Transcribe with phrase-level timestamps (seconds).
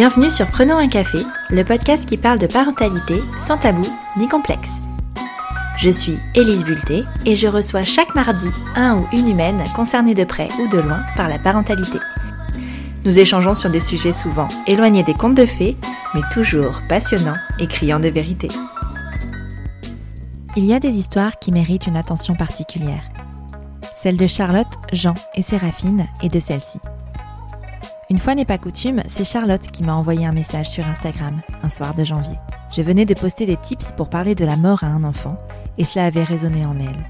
[0.00, 1.18] Bienvenue sur Prenons un café,
[1.50, 3.82] le podcast qui parle de parentalité sans tabou
[4.16, 4.80] ni complexe.
[5.76, 10.24] Je suis Élise Bulté et je reçois chaque mardi un ou une humaine concernée de
[10.24, 11.98] près ou de loin par la parentalité.
[13.04, 15.76] Nous échangeons sur des sujets souvent éloignés des contes de fées,
[16.14, 18.48] mais toujours passionnants et criants de vérité.
[20.56, 23.06] Il y a des histoires qui méritent une attention particulière.
[24.00, 26.78] Celle de Charlotte, Jean et Séraphine et de celle-ci.
[28.10, 31.68] Une fois n'est pas coutume, c'est Charlotte qui m'a envoyé un message sur Instagram, un
[31.68, 32.34] soir de janvier.
[32.72, 35.38] Je venais de poster des tips pour parler de la mort à un enfant,
[35.78, 37.06] et cela avait résonné en elle.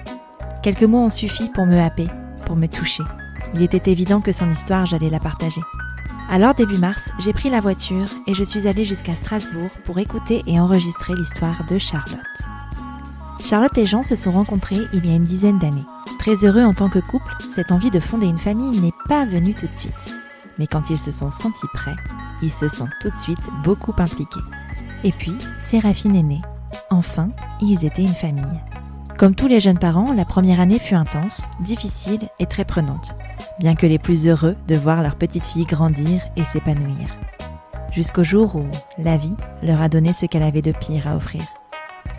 [0.62, 2.06] Quelques mots ont suffi pour me happer,
[2.44, 3.02] pour me toucher.
[3.54, 5.62] Il était évident que son histoire, j'allais la partager.
[6.28, 10.42] Alors début mars, j'ai pris la voiture et je suis allée jusqu'à Strasbourg pour écouter
[10.46, 12.20] et enregistrer l'histoire de Charlotte.
[13.42, 15.86] Charlotte et Jean se sont rencontrés il y a une dizaine d'années.
[16.18, 19.54] Très heureux en tant que couple, cette envie de fonder une famille n'est pas venue
[19.54, 20.19] tout de suite
[20.58, 21.96] mais quand ils se sont sentis prêts,
[22.42, 24.40] ils se sont tout de suite beaucoup impliqués.
[25.04, 26.40] Et puis, Séraphine est née.
[26.90, 27.28] Enfin,
[27.60, 28.60] ils étaient une famille.
[29.18, 33.14] Comme tous les jeunes parents, la première année fut intense, difficile et très prenante,
[33.58, 37.08] bien que les plus heureux de voir leur petite fille grandir et s'épanouir.
[37.92, 38.64] Jusqu'au jour où
[38.98, 41.42] la vie leur a donné ce qu'elle avait de pire à offrir.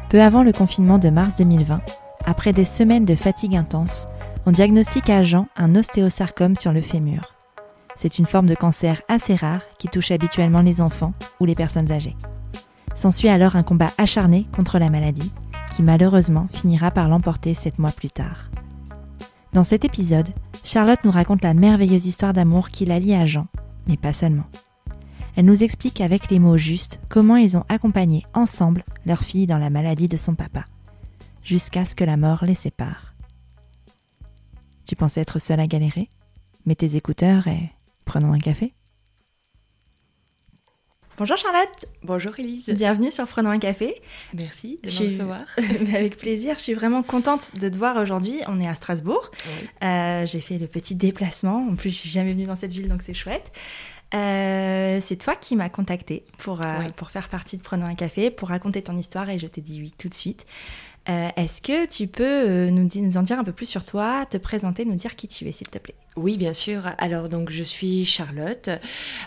[0.10, 1.82] Peu avant le confinement de mars 2020,
[2.26, 4.08] après des semaines de fatigue intense,
[4.46, 7.41] on diagnostique à Jean un ostéosarcome sur le fémur.
[8.02, 11.92] C'est une forme de cancer assez rare qui touche habituellement les enfants ou les personnes
[11.92, 12.16] âgées.
[12.96, 15.32] S'ensuit alors un combat acharné contre la maladie,
[15.70, 18.50] qui malheureusement finira par l'emporter sept mois plus tard.
[19.54, 20.30] Dans cet épisode,
[20.64, 23.46] Charlotte nous raconte la merveilleuse histoire d'amour qui la lie à Jean,
[23.88, 24.48] mais pas seulement.
[25.36, 29.60] Elle nous explique avec les mots justes comment ils ont accompagné ensemble leur fille dans
[29.60, 30.66] la maladie de son papa,
[31.44, 33.14] jusqu'à ce que la mort les sépare.
[34.88, 36.10] Tu pensais être seule à galérer?
[36.66, 37.70] Mets tes écouteurs et
[38.12, 38.74] Prenons un café.
[41.18, 41.86] Bonjour Charlotte.
[42.04, 42.68] Bonjour Elise.
[42.68, 44.02] Bienvenue sur Prenons un café.
[44.34, 45.46] Merci de me recevoir.
[45.96, 46.56] Avec plaisir.
[46.58, 48.42] Je suis vraiment contente de te voir aujourd'hui.
[48.48, 49.32] On est à Strasbourg.
[49.82, 51.66] Euh, j'ai fait le petit déplacement.
[51.72, 53.54] En plus, je suis jamais venue dans cette ville, donc c'est chouette.
[54.14, 58.30] Euh, c'est toi qui m'as contacté pour, euh, pour faire partie de Prenons un café,
[58.30, 60.46] pour raconter ton histoire et je t'ai dit oui tout de suite.
[61.10, 64.26] Euh, est-ce que tu peux euh, nous, nous, en dire un peu plus sur toi,
[64.30, 65.96] te présenter, nous dire qui tu es, s'il te plaît?
[66.16, 66.84] Oui, bien sûr.
[67.00, 68.70] Alors, donc, je suis Charlotte.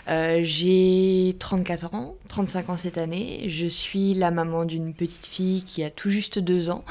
[0.07, 3.45] Euh, j'ai 34 ans, 35 ans cette année.
[3.49, 6.85] Je suis la maman d'une petite fille qui a tout juste 2 ans,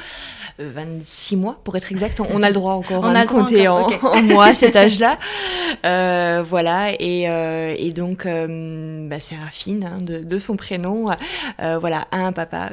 [0.58, 2.20] 26 mois pour être exact.
[2.20, 3.88] On, a le droit encore on a compter en,
[4.22, 5.18] mois à cet âge-là.
[5.82, 6.92] voilà.
[7.00, 11.06] Et, donc, bah, Séraphine, hein, de, de, son prénom,
[11.58, 12.72] voilà, a un papa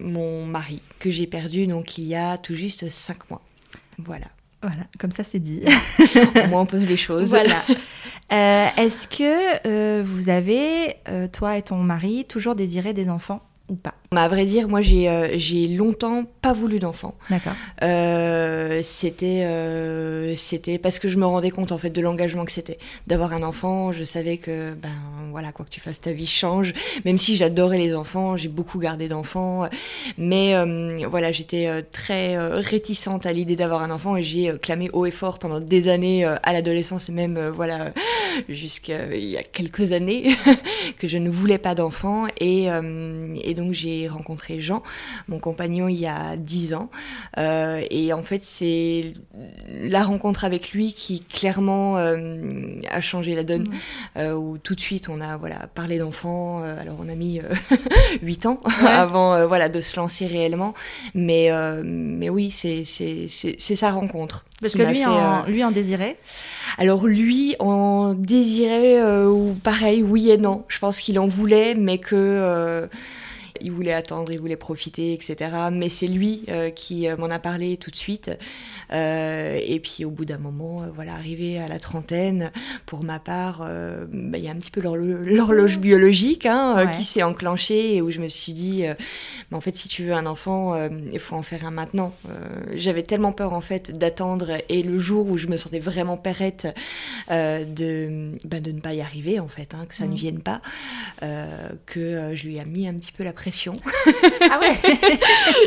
[0.00, 3.42] mon mari, que j'ai perdu donc il y a tout juste cinq mois.
[3.98, 4.26] Voilà.
[4.60, 5.62] Voilà, comme ça c'est dit.
[6.44, 7.30] Au moins on pose les choses.
[7.30, 7.64] Voilà.
[8.32, 13.40] Euh, est-ce que euh, vous avez, euh, toi et ton mari, toujours désiré des enfants
[13.68, 13.94] ou pas?
[14.16, 17.14] À vrai dire, moi j'ai euh, longtemps pas voulu d'enfant.
[17.28, 17.52] D'accord.
[17.82, 22.52] Euh, c'était euh, c'était parce que je me rendais compte en fait de l'engagement que
[22.52, 23.92] c'était d'avoir un enfant.
[23.92, 24.88] Je savais que ben
[25.30, 26.72] voilà quoi que tu fasses ta vie change.
[27.04, 29.68] Même si j'adorais les enfants, j'ai beaucoup gardé d'enfants,
[30.16, 30.54] mais
[31.06, 35.38] voilà j'étais très réticente à l'idée d'avoir un enfant et j'ai clamé haut et fort
[35.38, 37.92] pendant des années à l'adolescence et même voilà
[38.48, 40.34] jusqu'à il y a quelques années
[40.98, 42.68] que je ne voulais pas d'enfant et,
[43.44, 44.82] et donc j'ai rencontré Jean,
[45.28, 46.90] mon compagnon, il y a 10 ans.
[47.38, 49.14] Euh, et en fait, c'est
[49.82, 52.48] la rencontre avec lui qui clairement euh,
[52.90, 53.66] a changé la donne.
[54.16, 56.62] Euh, où tout de suite, on a voilà, parlé d'enfants.
[56.62, 57.40] alors, on a mis
[58.22, 60.74] 8 ans avant voilà, de se lancer réellement.
[61.14, 61.50] Mais,
[61.82, 64.44] mais oui, c'est sa rencontre.
[64.60, 66.16] Parce que lui, en, lui en désirait
[66.78, 70.64] Alors lui en désirait, ou pareil, oui et non.
[70.68, 72.88] Je pense qu'il en voulait, mais que
[73.60, 75.36] il voulait attendre, il voulait profiter, etc.
[75.72, 78.30] Mais c'est lui euh, qui euh, m'en a parlé tout de suite.
[78.92, 82.50] Euh, et puis au bout d'un moment, voilà, arrivé à la trentaine,
[82.86, 87.22] pour ma part, bah, il y a un petit peu l'horloge biologique hein, qui s'est
[87.22, 88.84] enclenchée et où je me suis dit,
[89.50, 90.74] mais en fait, si tu veux un enfant,
[91.12, 92.14] il faut en faire un maintenant.
[92.74, 96.66] J'avais tellement peur en fait d'attendre et le jour où je me sentais vraiment perrette
[97.28, 100.16] de, bah, de ne pas y arriver en fait, hein, que ça ne mm.
[100.16, 100.62] vienne pas,
[101.20, 103.47] que je lui ai mis un petit peu la pression
[104.50, 104.76] ah ouais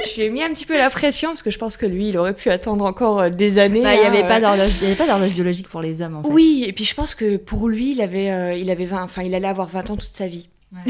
[0.06, 2.10] Je lui ai mis un petit peu la pression parce que je pense que lui,
[2.10, 3.84] il aurait pu attendre encore euh, des années.
[3.84, 6.30] Bah, il n'y avait, pas d'horloge biologique pour les hommes en fait.
[6.30, 9.24] Oui, et puis je pense que pour lui, il avait, euh, il avait 20, enfin,
[9.24, 10.48] il allait avoir 20 ans toute sa vie.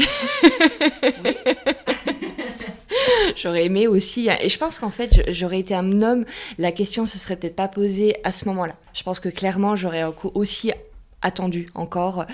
[3.36, 6.24] j'aurais aimé aussi, et je pense qu'en fait, j'aurais été un homme,
[6.58, 8.76] la question se serait peut-être pas posée à ce moment-là.
[8.94, 10.04] Je pense que clairement, j'aurais
[10.34, 10.70] aussi
[11.22, 12.26] attendu encore.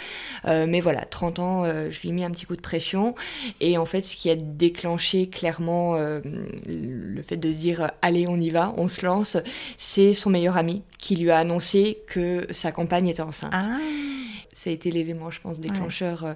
[0.47, 3.15] Euh, mais voilà, 30 ans, euh, je lui ai mis un petit coup de pression.
[3.61, 6.21] Et en fait, ce qui a déclenché clairement euh,
[6.67, 9.37] le fait de se dire allez, on y va, on se lance,
[9.77, 13.53] c'est son meilleur ami qui lui a annoncé que sa compagne était enceinte.
[13.55, 13.79] Ah.
[14.53, 16.35] Ça a été l'élément, je pense, déclencheur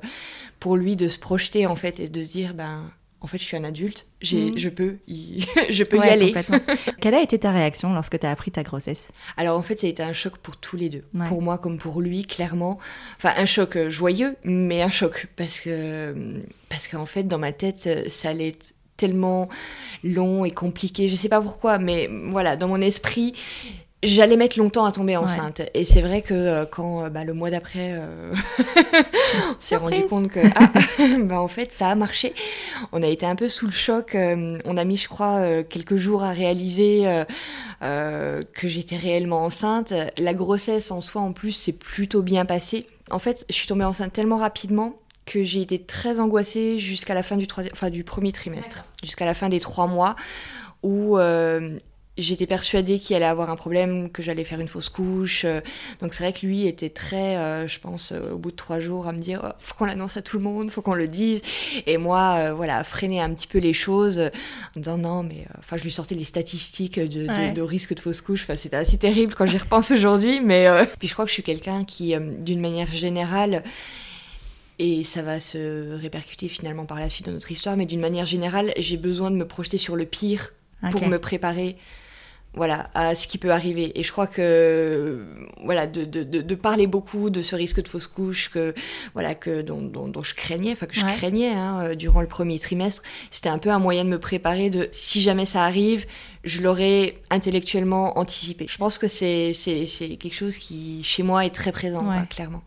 [0.61, 2.85] pour lui de se projeter en fait et de se dire ben
[3.23, 4.59] en fait, je suis un adulte, j'ai, Mhm.
[4.59, 6.35] je peux, y, je peux y aller.
[7.01, 9.11] Quelle a été ta réaction lorsque tu as appris ta grossesse?
[9.37, 11.05] Alors en fait, ça a été un choc pour tous les deux.
[11.15, 11.27] Ouais.
[11.29, 12.79] Pour moi comme pour lui, clairement.
[13.17, 15.29] Enfin, un choc euh, joyeux, mais un choc.
[15.37, 19.49] Parce que, parce qu'en fait, dans ma tête, euh, ça allait être tellement
[20.05, 21.09] long et compliqué.
[21.09, 23.33] Je sais pas pourquoi, mais voilà, dans mon esprit,
[24.03, 25.63] j'allais mettre longtemps à tomber enceinte.
[25.75, 28.35] Et c'est vrai que euh, quand euh, bah, le mois d'après, euh,
[29.51, 30.71] on s'est rendu compte que, ah,
[31.25, 32.35] bah, en fait, ça a marché.
[32.93, 34.15] On a été un peu sous le choc.
[34.15, 37.25] euh, on a mis, je crois, quelques jours à réaliser
[37.81, 39.93] que j'étais réellement enceinte.
[40.19, 42.87] La grossesse en soi, en plus, s'est plutôt bien passée.
[43.11, 44.97] En fait, je suis tombée enceinte tellement rapidement
[45.27, 49.25] que j'ai été très angoissée jusqu'à la fin du, troisième, enfin, du premier trimestre, jusqu'à
[49.25, 50.17] la fin des trois mois,
[50.83, 51.79] où euh,
[52.19, 55.44] j'étais persuadée qu'il allait avoir un problème, que j'allais faire une fausse couche.
[55.47, 55.61] euh,
[56.00, 58.81] Donc c'est vrai que lui était très, euh, je pense, euh, au bout de trois
[58.81, 61.09] jours, à me dire, Oh, faut qu'on l'annonce à tout le monde, faut qu'on le
[61.09, 61.41] dise.
[61.87, 64.19] Et moi, euh, voilà, à freiner un petit peu les choses,
[64.76, 67.53] en disant non, mais enfin, je lui sortais les statistiques de, de- Ouais.
[67.53, 68.43] de risque de fausse couche.
[68.43, 70.41] Enfin, c'était assez terrible quand j'y repense aujourd'hui.
[70.41, 70.67] Mais
[70.99, 73.62] puis je crois que je suis quelqu'un qui, d'une manière générale,
[74.79, 78.26] et ça va se répercuter finalement par la suite de notre histoire, mais d'une manière
[78.26, 80.53] générale, j'ai besoin de me projeter sur le pire
[80.91, 81.76] pour me préparer
[82.55, 83.99] voilà, à ce qui peut arriver.
[83.99, 85.25] Et je crois que
[85.65, 88.75] voilà, de, de, de, parler beaucoup de ce risque de fausse couche que,
[89.15, 91.15] voilà, que, dont, dont, dont je craignais, enfin que je Ouais.
[91.15, 94.71] craignais hein, euh, durant le premier trimestre, c'était un peu un moyen de me préparer
[94.71, 96.07] de si jamais ça arrive,
[96.44, 98.67] je l'aurais intellectuellement anticipé.
[98.69, 99.53] Je pense que c'est
[100.19, 102.25] quelque chose qui, chez moi, est très présent, Ouais.
[102.29, 102.62] clairement.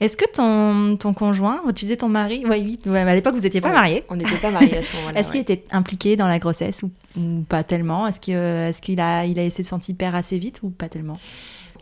[0.00, 3.60] Est-ce que ton, ton conjoint, tu disais ton mari, ouais, oui, à l'époque vous n'étiez
[3.60, 4.04] pas mariés.
[4.08, 5.18] On n'était pas mariés à ce moment-là.
[5.20, 8.06] Est-ce qu'il était impliqué dans la grossesse ou, ou pas tellement?
[8.06, 10.88] Est-ce que- est-ce qu'il a, il a essayé de sentir père assez vite ou pas
[10.88, 11.18] tellement?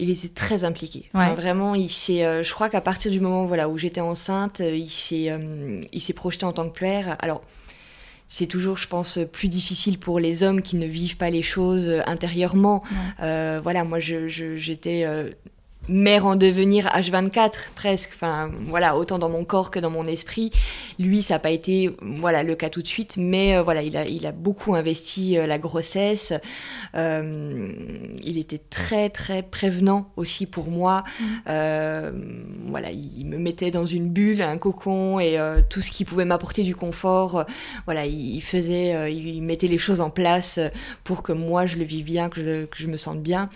[0.01, 1.09] Il était très impliqué.
[1.15, 1.35] Enfin, Ouais.
[1.37, 2.25] Vraiment, il s'est.
[2.25, 5.81] euh, je crois qu'à partir du moment voilà où j'étais enceinte, euh, il s'est, euh,
[5.93, 7.17] il s'est projeté en tant que père.
[7.21, 7.43] Alors.
[8.29, 11.91] C'est toujours, je pense, plus difficile pour les hommes qui ne vivent pas les choses
[12.07, 12.83] intérieurement.
[13.21, 15.31] Euh, voilà, moi, j'étais euh,
[15.89, 18.11] mère en devenir H24 presque.
[18.15, 20.51] Enfin, voilà, autant dans mon corps que dans mon esprit.
[20.99, 23.97] Lui, ça n'a pas été, voilà, le cas tout de suite, mais euh, voilà, il
[23.97, 26.33] a, il a beaucoup investi euh, la grossesse.
[26.95, 27.73] Euh,
[28.23, 31.05] il était très, très prévenant aussi pour moi.
[31.49, 32.13] Euh,
[32.67, 36.25] voilà, il me mettait dans une bulle, un cocon et euh, tout ce qui pouvait
[36.25, 37.45] m'apporter du confort.
[37.87, 40.59] voilà, il faisait, il mettait les choses en place
[41.03, 43.51] pour que moi je le vive bien, que je, que je me sente bien.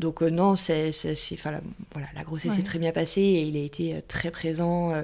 [0.00, 1.60] Donc non, c'est, c'est, c'est- enfin,
[1.92, 2.56] voilà, la grossesse Ouais.
[2.56, 5.02] s'est très bien passée et il a été euh, très présent euh,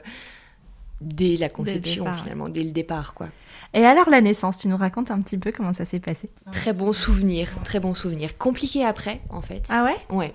[1.00, 2.15] dès la conception ouais.
[2.15, 3.29] finalement, dès le départ quoi.
[3.75, 6.31] Et alors la naissance, tu nous racontes un petit peu comment ça s'est passé?
[6.53, 8.37] Très bon souvenir, très bon souvenir.
[8.38, 9.65] Compliqué après en fait.
[9.69, 9.97] Ah ouais?
[10.17, 10.35] Ouais.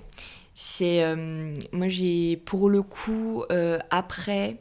[0.56, 1.03] C'est.
[1.03, 3.44] euh, moi, j'ai, pour le coup,
[3.89, 4.57] après,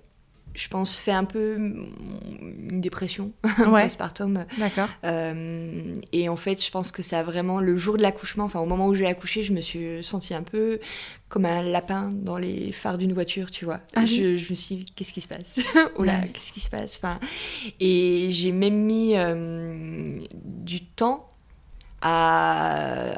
[0.55, 3.33] je pense, fait un peu une dépression
[3.67, 4.45] Ouais, postpartum.
[4.59, 4.89] d'accord.
[5.05, 7.61] Euh, et en fait, je pense que ça a vraiment.
[7.61, 10.43] Le jour de l'accouchement, enfin, au moment où j'ai accouché, je me suis sentie un
[10.43, 10.79] peu
[11.29, 13.81] comme un lapin dans les phares d'une voiture, tu vois.
[13.95, 15.59] Ah je, je me suis dit, qu'est-ce qui se passe?
[15.99, 16.31] Oula, Ouais.
[16.35, 16.99] qu'est-ce qui se passe?
[17.03, 17.19] Enfin,
[17.81, 21.31] Et j'ai même mis euh, du temps
[22.03, 23.15] à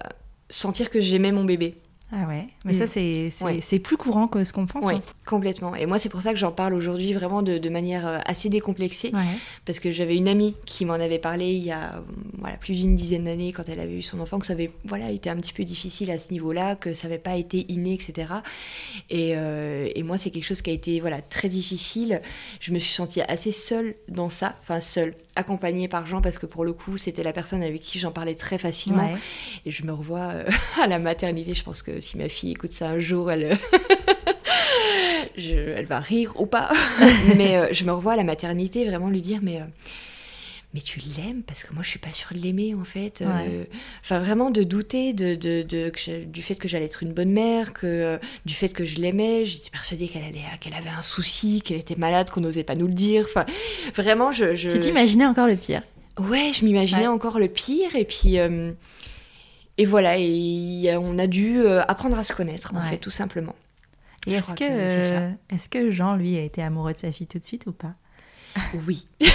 [0.50, 1.74] sentir que j'aimais mon bébé.
[2.12, 2.78] Ah ouais, mais Mm.
[2.78, 3.78] ça c'est Ouais.
[3.80, 4.84] plus courant que ce qu'on pense.
[4.86, 5.02] Oui, hein.
[5.26, 5.74] complètement.
[5.74, 8.48] Et moi, c'est pour ça que j'en parle aujourd'hui vraiment de, de manière euh, assez
[8.48, 9.10] décomplexée.
[9.12, 9.20] Ouais.
[9.64, 12.02] Parce que j'avais une amie qui m'en avait parlé il y a
[12.38, 15.10] voilà, plus d'une dizaine d'années quand elle avait eu son enfant, que ça avait voilà,
[15.10, 18.34] été un petit peu difficile à ce niveau-là, que ça n'avait pas été inné, etc.
[19.10, 22.20] Et, euh, et moi, c'est quelque chose qui a été voilà, très difficile.
[22.60, 26.46] Je me suis sentie assez seule dans ça, enfin seule, accompagnée par Jean, parce que
[26.46, 29.10] pour le coup, c'était la personne avec qui j'en parlais très facilement.
[29.10, 29.18] Ouais.
[29.66, 30.44] Et je me revois euh,
[30.80, 31.54] à la maternité.
[31.54, 33.56] Je pense que si ma fille écoute ça un jour, elle,
[35.36, 36.72] je- elle va rire ou pas.
[37.36, 39.60] mais euh, je me revois à la maternité vraiment lui dire mais.
[39.60, 39.64] euh,
[40.72, 43.22] mais tu l'aimes parce que moi je suis pas sûre de l'aimer en fait.
[43.22, 43.68] Euh, Ouais.
[44.02, 47.12] Enfin vraiment de douter de, de, de- que j'ai- du fait que j'allais être une
[47.12, 49.44] bonne mère, que euh, du fait que je l'aimais.
[49.44, 52.88] J'étais persuadée qu'elle allait, qu'elle avait un souci, qu'elle était malade, qu'on n'osait pas nous
[52.88, 53.24] le dire.
[53.28, 53.46] Enfin
[53.94, 54.56] vraiment je.
[54.56, 55.82] je Tu t'imaginais encore le pire?
[56.18, 57.06] Ouais, je m'imaginais Ouais.
[57.08, 58.72] encore le pire et puis euh,
[59.78, 63.54] et voilà et on a dû euh, apprendre à se connaître en fait tout simplement.
[64.26, 67.26] Et est-ce que, que euh, est-ce que Jean lui a été amoureux de sa fille
[67.26, 67.92] tout de suite ou pas?
[68.86, 69.06] Oui.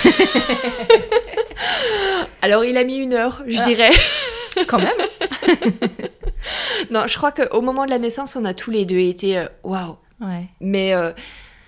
[2.41, 3.65] Alors il a mis une heure, je Ah.
[3.67, 3.91] dirais.
[4.67, 4.89] Quand même.
[6.89, 9.45] Non, je crois qu'au moment de la naissance, on a tous les deux été euh,
[9.63, 9.97] waouh.
[10.61, 10.93] Mais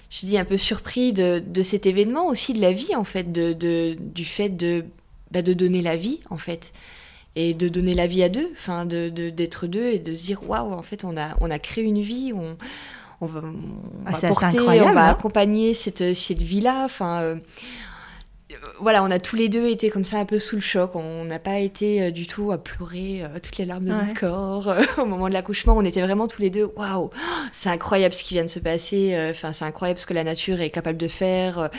[0.09, 3.95] je dis un peu surpris de, cet événement aussi de la vie en fait, de,
[3.99, 4.85] du fait de,
[5.29, 6.71] bah, de donner la vie en fait
[7.35, 10.50] et de donner la vie à deux, enfin de d'être deux et de se dire
[10.50, 12.57] waouh en fait on a on a créé une vie, on
[13.23, 13.53] on va, on
[14.07, 17.35] ah, va porter, on va accompagner cette cette vie là, enfin euh,
[18.79, 20.95] voilà, on a tous les deux été comme ça un peu sous le choc.
[20.95, 24.19] On n'a pas été euh, du tout à pleurer euh, toutes les larmes de notre
[24.19, 25.75] corps euh, au moment de l'accouchement.
[25.77, 27.09] On était vraiment tous les deux, waouh,
[27.51, 29.15] c'est incroyable ce qui vient de se passer.
[29.29, 31.69] Enfin, c'est incroyable ce que la nature est capable de faire.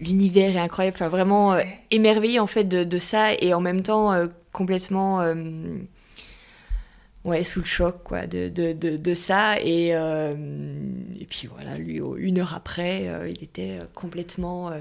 [0.00, 0.96] L'univers est incroyable.
[0.96, 1.56] Enfin, vraiment
[1.90, 4.12] émerveillé en fait de, ça et en même temps
[4.52, 5.24] complètement
[7.24, 9.60] ouais, sous le choc quoi, de, ça.
[9.60, 14.72] Et, et puis voilà, lui, une heure après, il était complètement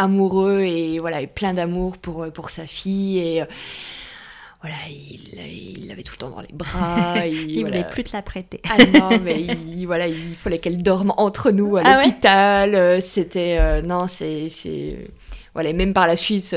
[0.00, 3.40] amoureux et voilà, plein d'amour pour, euh, pour sa fille.
[3.40, 3.44] Euh,
[4.60, 7.26] voilà, il, l'avait tout le temps dans les bras.
[7.26, 8.60] Il, voulait plus te la prêter.
[8.68, 12.74] ah non, mais il, voilà, il fallait qu'elle dorme entre nous à ah l'hôpital.
[12.74, 14.48] Euh, C'était non, c'est
[15.54, 16.54] voilà, même par la suite,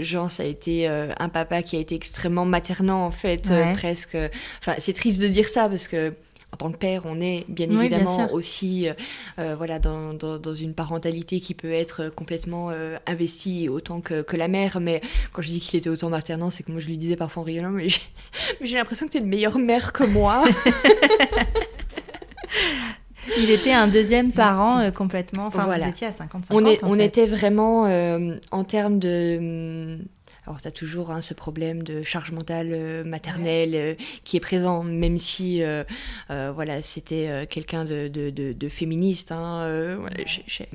[0.00, 4.16] Jean, ça a été un papa qui a été extrêmement maternant en fait, presque.
[4.60, 6.14] Enfin, c'est triste de dire ça parce que
[6.56, 8.94] en tant que père, on est bien évidemment aussi euh,
[9.38, 14.38] euh, voilà, dans, dans, une parentalité qui peut être complètement euh, investie autant que, que,
[14.38, 14.80] la mère.
[14.80, 15.02] Mais
[15.34, 17.44] quand je dis qu'il était autant maternant, c'est que moi je lui disais parfois en
[17.44, 17.88] rigolant, mais
[18.62, 20.44] j'ai l'impression que tu es une meilleure mère que moi.
[23.38, 25.48] Il était un deuxième parent complètement.
[25.48, 26.52] Enfin, vous étiez à 50-50.
[26.52, 27.82] On, on était vraiment,
[28.50, 29.98] en termes de
[30.46, 34.40] alors, tu as toujours hein, ce problème de charge mentale euh, maternelle euh, qui est
[34.40, 35.82] présent, même si euh,
[36.28, 39.32] voilà, c'était quelqu'un de, de, féministe.
[39.32, 39.98] Hein,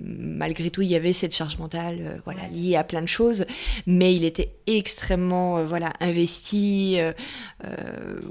[0.01, 3.45] malgré tout, il y avait cette charge mentale voilà, liée à plein de choses,
[3.85, 6.97] mais il était extrêmement voilà, investi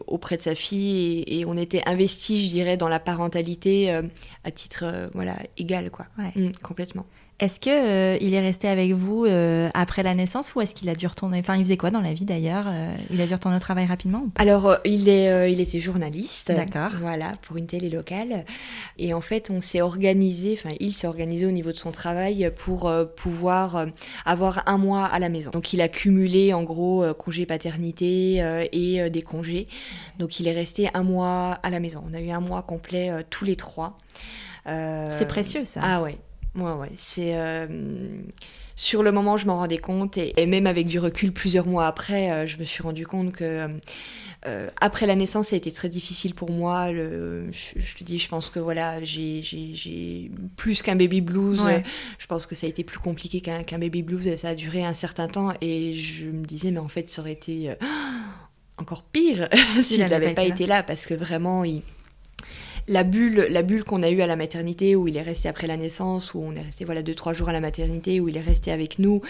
[0.06, 3.90] auprès de sa fille et, on était investi, je dirais, dans la parentalité
[4.44, 6.06] à titre voilà, égal, quoi.
[6.16, 7.06] Mmh, complètement.
[7.40, 10.90] Est-ce que euh, il est resté avec vous euh, après la naissance ou est-ce qu'il
[10.90, 13.32] a dû retourner Enfin, il faisait quoi dans la vie d'ailleurs euh, Il a dû
[13.32, 16.52] retourner au travail rapidement Alors, il est, il était journaliste.
[16.52, 16.90] D'accord.
[17.00, 18.44] Voilà, pour une télé locale.
[18.99, 20.52] Et en fait, on s'est organisé.
[20.52, 23.87] Enfin, il s'est organisé au niveau de son travail pour pouvoir
[24.26, 25.50] avoir un mois à la maison.
[25.50, 29.66] Donc, il a cumulé en gros congé paternité et des congés.
[30.18, 32.04] Donc, il est resté un mois à la maison.
[32.06, 33.97] On a eu un mois complet tous les trois.
[34.66, 35.80] C'est précieux ça.
[35.82, 36.18] Ah ouais,
[36.54, 36.92] Ouais, ouais.
[36.97, 37.35] C'est.
[37.35, 37.66] Euh,
[38.76, 42.33] sur le moment, je m'en rendais compte, et, même avec du recul, plusieurs mois après,
[42.33, 43.69] euh, je me suis rendu compte que.
[44.47, 46.90] Euh, après la naissance, ça a été très difficile pour moi.
[46.90, 51.61] Le, je, te dis, je pense que voilà, j'ai plus qu'un baby blues.
[52.19, 54.83] Je pense que ça a été plus compliqué qu'un baby blues et ça a duré
[54.83, 55.52] un certain temps.
[55.61, 57.75] Et je me disais, mais en fait, ça aurait été
[58.78, 59.50] encore pire
[59.83, 61.83] s'il n'avait pas, été là parce que vraiment, il,
[62.90, 65.68] la bulle, la bulle qu'on a eue à la maternité, où il est resté après
[65.68, 68.37] la naissance, où on est resté voilà deux trois jours à la maternité, où il
[68.37, 69.23] est resté avec nous,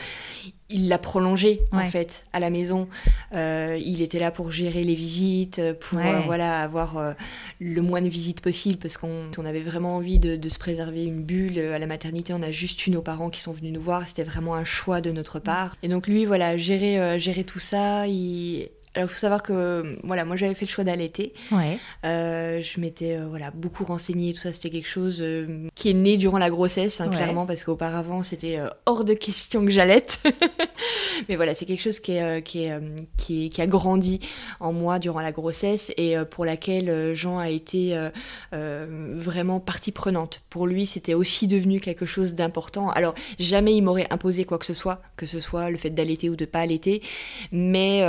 [0.70, 2.88] il l'a prolongé en fait à la maison.
[3.34, 7.12] Euh, il était là pour gérer les visites, pour euh, voilà avoir euh,
[7.60, 11.58] le moins de visites possible, parce qu'on avait vraiment envie de, se préserver une bulle
[11.58, 12.32] à la maternité.
[12.32, 14.08] On a juste eu nos parents qui sont venus nous voir.
[14.08, 15.76] C'était vraiment un choix de notre part.
[15.82, 18.06] Et donc lui, voilà, gérer gérer tout ça.
[18.06, 21.32] Il alors, il faut savoir que voilà, moi j'avais fait le choix d'allaiter.
[21.52, 21.78] Ouais.
[22.04, 24.52] Euh, je m'étais euh, voilà, beaucoup renseignée, tout ça.
[24.52, 28.58] C'était quelque chose euh, qui est né durant la grossesse, hein, clairement, parce qu'auparavant c'était
[28.86, 30.20] hors de question que j'allaite.
[31.28, 32.80] Mais voilà, c'est quelque chose qui, est, qui, est,
[33.16, 34.18] qui, qui, a grandi
[34.58, 37.96] en moi durant la grossesse et pour laquelle Jean a été
[38.52, 40.42] vraiment partie prenante.
[40.48, 42.88] Pour lui, c'était aussi devenu quelque chose d'important.
[42.90, 46.30] Alors, jamais il m'aurait imposé quoi que ce soit, que ce soit le fait d'allaiter
[46.30, 47.02] ou de pas allaiter,
[47.52, 48.02] mais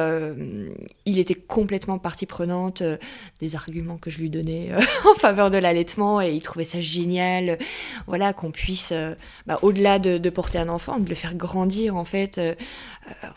[1.06, 2.98] il était complètement partie prenante euh,
[3.40, 4.80] des arguments que je lui donnais euh,
[5.12, 7.58] en faveur de l'allaitement et il trouvait ça génial,
[8.08, 9.14] voilà, qu'on puisse, euh,
[9.48, 12.40] bah, au-delà de, porter un enfant, de le faire grandir en fait,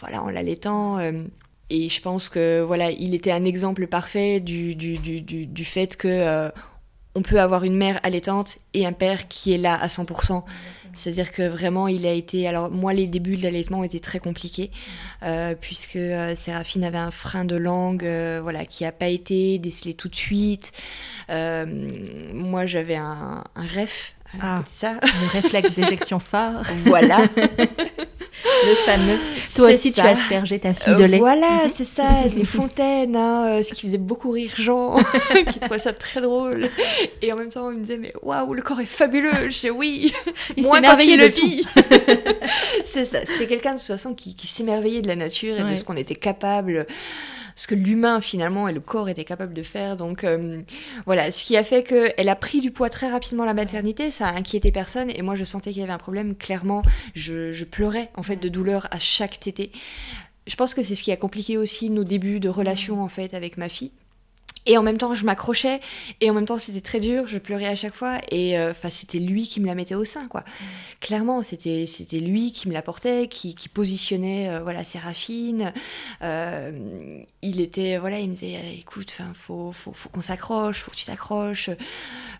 [0.00, 1.00] voilà, en l'allaitant.
[1.70, 5.96] et je pense que voilà, il était un exemple parfait du, du, du, du fait
[5.96, 6.50] que
[7.14, 10.42] on peut avoir une mère allaitante et un père qui est là à 100%.
[10.94, 12.46] C'est-à-dire que vraiment, il a été.
[12.46, 14.70] Alors, moi, les débuts de l'allaitement ont été très compliqués,
[15.22, 19.58] euh, puisque euh, Séraphine avait un frein de langue euh, voilà, qui n'a pas été
[19.58, 20.72] décelé tout de suite.
[21.28, 23.66] moi, j'avais un, un
[24.42, 24.94] Ah, ça.
[25.02, 26.62] le réflexe d'éjection phare.
[26.84, 27.18] Voilà.
[27.18, 29.18] le fameux.
[29.54, 31.18] Toi aussi, tu as aspergé ta fille de lait.
[31.18, 34.96] voilà, c'est ça, les fontaines, hein, ce qui faisait beaucoup rire Jean,
[35.52, 36.68] qui trouvait ça très drôle.
[37.22, 39.32] Et en même temps, il me disait, mais waouh, le corps est fabuleux.
[39.44, 40.12] Je disais, oui,
[40.56, 41.64] il s'émerveillait le vie.
[42.84, 45.76] c'est ça, c'était quelqu'un de toute façon qui, qui s'émerveillait de la nature et de
[45.76, 46.86] ce qu'on était capable
[47.54, 49.96] ce que l'humain finalement et le corps étaient capables de faire.
[49.96, 50.62] Donc euh,
[51.06, 54.28] voilà, ce qui a fait qu'elle a pris du poids très rapidement la maternité, ça
[54.28, 56.34] a inquiété personne et moi je sentais qu'il y avait un problème.
[56.34, 56.82] Clairement,
[57.14, 59.72] je, pleurais en fait de douleur à chaque tétée.
[60.46, 63.32] Je pense que c'est ce qui a compliqué aussi nos débuts de relation en fait
[63.32, 63.92] avec ma fille
[64.66, 65.80] et en même temps, je m'accrochais,
[66.22, 68.88] et en même temps, c'était très dur, je pleurais à chaque fois, et euh, enfin,
[68.88, 70.42] c'était lui qui me la mettait au sein, quoi.
[71.00, 75.72] Clairement, c'était c'était lui qui me la portait, qui, qui positionnait, euh, voilà, Séraphine.
[76.22, 76.70] Euh,
[77.42, 79.74] il était, voilà, il me disait, écoute, enfin, faut
[80.10, 81.68] qu'on s'accroche, faut que tu t'accroches,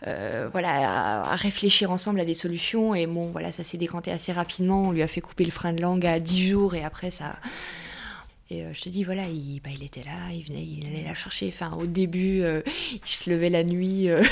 [0.02, 4.84] voilà, à, réfléchir ensemble à des solutions, et bon, voilà, ça s'est décanté assez rapidement,
[4.88, 7.36] on lui a fait couper le frein de langue à 10 jours, et après, ça
[8.54, 11.04] et euh, je te dis, voilà, il, bah, il, était là, il venait, il allait
[11.04, 11.48] la chercher.
[11.48, 14.08] Enfin, au début, euh, il se levait la nuit.
[14.08, 14.22] Euh.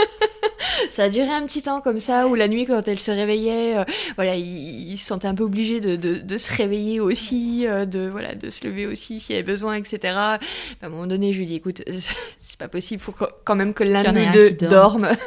[0.90, 3.84] ça a duré un petit temps comme ça, où la nuit, quand elle se réveillait,
[4.16, 8.50] voilà, il, se sentait un peu obligé de, de, se réveiller aussi, de, voilà, de
[8.50, 9.98] se lever aussi s'il y avait besoin, etc.
[10.16, 10.38] à
[10.82, 11.82] un moment donné, je lui dis, écoute,
[12.40, 15.10] c'est pas possible, il faut quand même que l'un de nous deux dorme.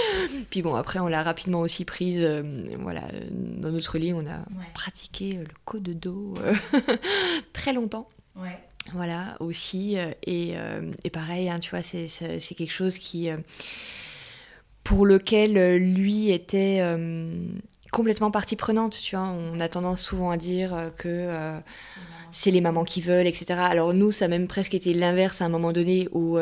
[0.50, 2.22] Puis bon, après, on l'a rapidement aussi prise.
[2.22, 2.42] Euh,
[2.78, 4.44] voilà, dans notre lit, on a
[4.74, 6.54] pratiqué euh, le code de dos euh,
[7.52, 8.08] très longtemps.
[8.92, 9.96] Voilà, aussi.
[10.26, 10.54] Et,
[11.04, 12.08] et pareil, hein, tu vois, c'est
[12.56, 13.30] quelque chose qui.
[14.82, 16.82] pour lequel lui était
[17.92, 19.26] complètement partie prenante, tu vois.
[19.26, 21.60] On a tendance souvent à dire que
[22.32, 23.60] c'est les mamans qui veulent, etc.
[23.60, 26.36] Alors nous, ça a même presque été l'inverse à un moment donné où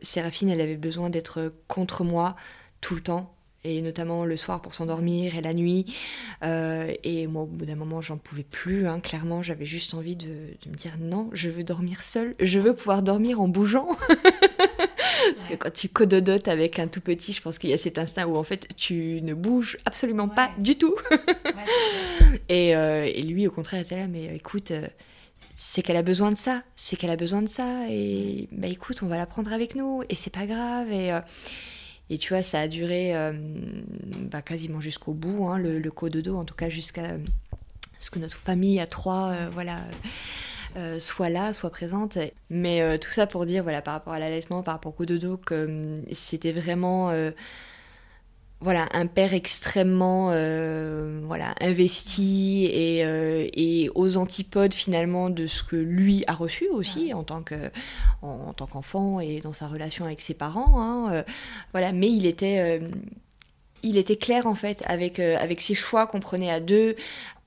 [0.00, 2.36] Séraphine, elle avait besoin d'être contre moi
[2.80, 5.86] tout le temps et notamment le soir pour s'endormir et la nuit.
[6.42, 8.86] Euh, et moi, au bout d'un moment, j'en pouvais plus.
[8.86, 9.00] Hein.
[9.00, 10.28] Clairement, j'avais juste envie de,
[10.68, 12.34] me dire non, je veux dormir seule.
[12.40, 13.88] Je veux pouvoir dormir en bougeant.
[14.08, 17.98] Parce que quand tu cododotes avec un tout petit, je pense qu'il y a cet
[17.98, 20.94] instinct où en fait tu ne bouges absolument pas du tout.
[22.48, 24.86] et, euh, et, lui, au contraire, était là, mais écoute, euh,
[25.56, 29.02] c'est qu'elle a besoin de ça, c'est qu'elle a besoin de ça, et bah écoute,
[29.02, 30.92] on va la prendre avec nous, et c'est pas grave.
[30.92, 31.12] Et,
[32.08, 33.32] et tu vois, ça a duré euh,
[34.30, 37.18] bah, quasiment jusqu'au bout, hein, le, le cododo, en tout cas jusqu'à euh,
[37.98, 39.80] ce que notre famille à trois, euh, voilà.
[40.98, 42.18] soit là, soit présente.
[42.50, 46.02] Mais tout ça pour dire, voilà, par rapport à l'allaitement, par rapport au cododo, que
[46.12, 47.10] c'était vraiment
[48.60, 55.62] voilà, un père extrêmement euh, voilà, investi et, euh, et, aux antipodes finalement de ce
[55.62, 57.70] que lui a reçu aussi en tant que
[58.22, 60.80] en, tant qu'enfant et dans sa relation avec ses parents.
[60.80, 61.22] Hein, euh,
[61.72, 62.80] voilà, mais il était
[63.82, 66.96] il était clair en fait avec, avec ses choix qu'on prenait à deux,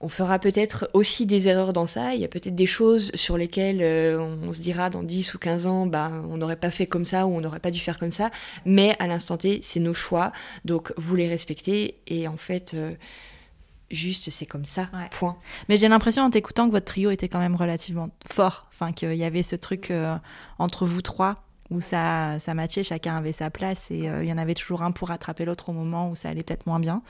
[0.02, 2.16] on fera peut-être aussi des erreurs dans ça.
[2.16, 5.40] Il y a peut-être des choses sur lesquelles euh, on se dira dans 10 ou
[5.40, 8.00] 15 ans, bah, on n'aurait pas fait comme ça ou on n'aurait pas dû faire
[8.00, 8.32] comme ça.
[8.66, 10.32] Mais à l'instant T, c'est nos choix.
[10.64, 11.96] Donc vous les respectez.
[12.08, 12.94] Et en fait, euh,
[13.92, 14.90] juste, c'est comme ça.
[15.12, 15.38] Point.
[15.68, 18.68] Mais j'ai l'impression en t'écoutant que votre trio était quand même relativement fort.
[18.72, 20.16] Enfin, qu'il y avait ce truc euh,
[20.60, 21.36] entre vous trois
[21.72, 24.90] où ça, ça matchait, chacun avait sa place et il y en avait toujours un
[24.90, 27.04] pour rattraper l'autre au moment où ça allait peut-être moins bien.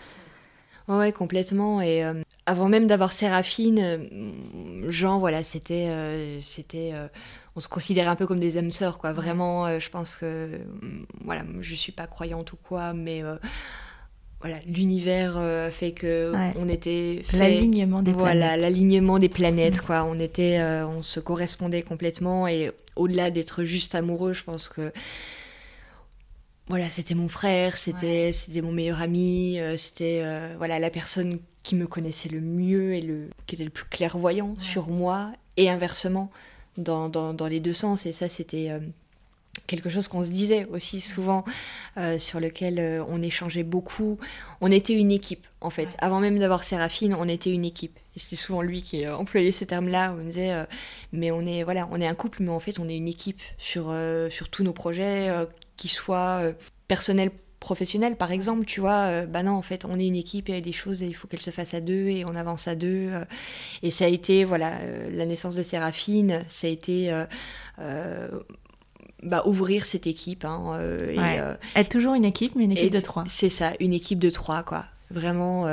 [0.90, 1.82] Ouais, complètement.
[1.82, 6.94] Et euh, avant même d'avoir Séraphine, euh, Jean, voilà, c'était, euh, c'était,
[7.56, 9.14] on se considérait un peu comme des âmes sœurs, quoi.
[9.14, 10.60] Vraiment, je pense que,
[11.24, 13.24] voilà, je suis pas croyante ou quoi, mais
[14.42, 15.40] voilà, l'univers
[15.72, 18.64] fait que on était l'alignement des voilà, planètes.
[18.64, 20.04] l'alignement des planètes, quoi.
[20.06, 24.92] On était, on se correspondait complètement et au-delà d'être juste amoureux, je pense que
[26.70, 31.40] voilà, c'était mon frère, c'était c'était mon meilleur ami, euh, c'était euh, voilà la personne
[31.64, 35.68] qui me connaissait le mieux et le qui était le plus clairvoyant sur moi et
[35.68, 36.30] inversement
[36.78, 38.80] dans, dans, dans, les deux sens et ça c'était euh,
[39.66, 41.44] quelque chose qu'on se disait aussi souvent
[42.18, 44.18] sur lequel on échangeait beaucoup.
[44.62, 45.90] On était une équipe en fait.
[45.98, 47.98] Avant même d'avoir Séraphine, on était une équipe.
[48.16, 50.16] Et c'était souvent lui qui employait ce terme-là.
[50.18, 50.66] On disait,
[51.12, 53.42] mais on est voilà, on est un couple, mais en fait on est une équipe
[53.58, 53.94] sur
[54.30, 55.30] sur tous nos projets
[55.80, 56.54] qui soit euh,
[56.88, 60.48] personnel professionnel par exemple tu vois euh, bah non en fait on est une équipe
[60.50, 62.24] et il y a des choses et il faut qu'elles se fassent à deux et
[62.26, 63.26] on avance à deux euh.
[63.82, 64.78] et ça a été voilà
[65.12, 67.14] la naissance de Séraphine ça a été
[69.24, 70.80] bah, ouvrir cette équipe hein,
[71.76, 73.24] être toujours une équipe mais une équipe de trois.
[73.28, 74.86] c'est ça une équipe de trois quoi.
[75.12, 75.66] Vraiment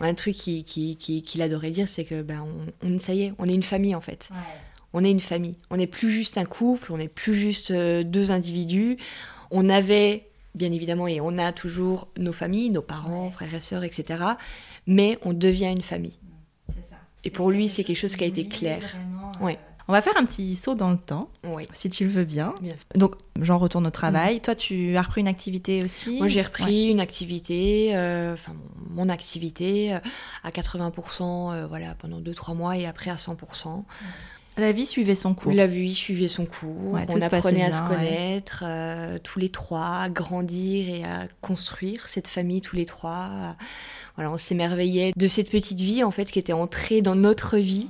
[0.00, 2.46] un truc qu'il qui, qui, adorait dire c'est que ben
[2.82, 4.28] on, ça y est on est une famille en fait
[4.96, 5.56] on est une famille.
[5.68, 8.96] On n'est plus juste un couple, on n'est plus juste euh, deux individus.
[9.50, 13.84] On avait, bien évidemment, et on a toujours nos familles, nos parents, frères et sœurs,
[13.84, 14.24] etc.
[14.86, 16.18] Mais on devient une famille.
[17.24, 18.80] Et pour lui, c'est quelque chose qui a été clair.
[19.42, 19.52] Euh,
[19.88, 21.28] on va faire un petit saut dans le temps,
[21.74, 22.54] si tu le veux bien.
[22.94, 24.36] Donc, j'en retourne au travail.
[24.36, 24.40] Mm.
[24.40, 26.18] Toi, tu as repris une activité aussi?
[26.18, 28.54] Moi, j'ai repris une activité, euh, enfin,
[28.88, 29.98] mon activité
[30.42, 33.84] à 80%, voilà, pendant 2-3 mois et après à 100%.
[34.58, 35.52] La vie suivait son cours.
[35.52, 36.92] La vie suivait son cours.
[36.92, 42.26] on apprenait à se connaître euh, tous les trois, à grandir et à construire cette
[42.26, 43.54] famille tous les trois.
[44.14, 47.88] Voilà, on s'émerveillait de cette petite vie en fait qui était entrée dans notre vie.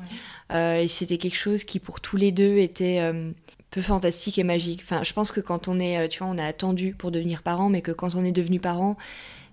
[0.52, 3.30] Euh, et c'était quelque chose qui pour tous les deux était euh,
[3.70, 4.80] peu fantastique et magique.
[4.82, 7.68] Enfin, je pense que quand on est, tu vois, on a attendu pour devenir parent,
[7.68, 8.96] mais que quand on est devenu parent,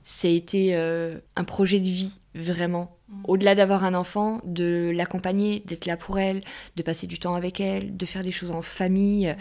[0.03, 5.85] ça a été un projet de vie vraiment au-delà d'avoir un enfant, de l'accompagner, d'être
[5.85, 6.41] là pour elle,
[6.75, 9.35] de passer du temps avec elle, de faire des choses en famille,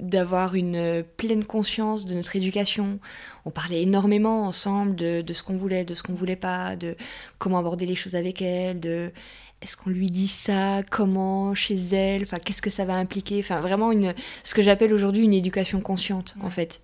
[0.00, 2.98] d'avoir une pleine conscience de notre éducation.
[3.44, 6.96] On parlait énormément ensemble de, ce qu'on voulait, de ce qu'on voulait pas, de
[7.38, 9.10] comment aborder les choses avec elle, de
[9.62, 13.60] est-ce qu'on lui dit ça, comment chez elle, enfin qu'est-ce que ça va impliquer, enfin
[13.60, 16.82] vraiment une, ce que j'appelle aujourd'hui une éducation consciente en fait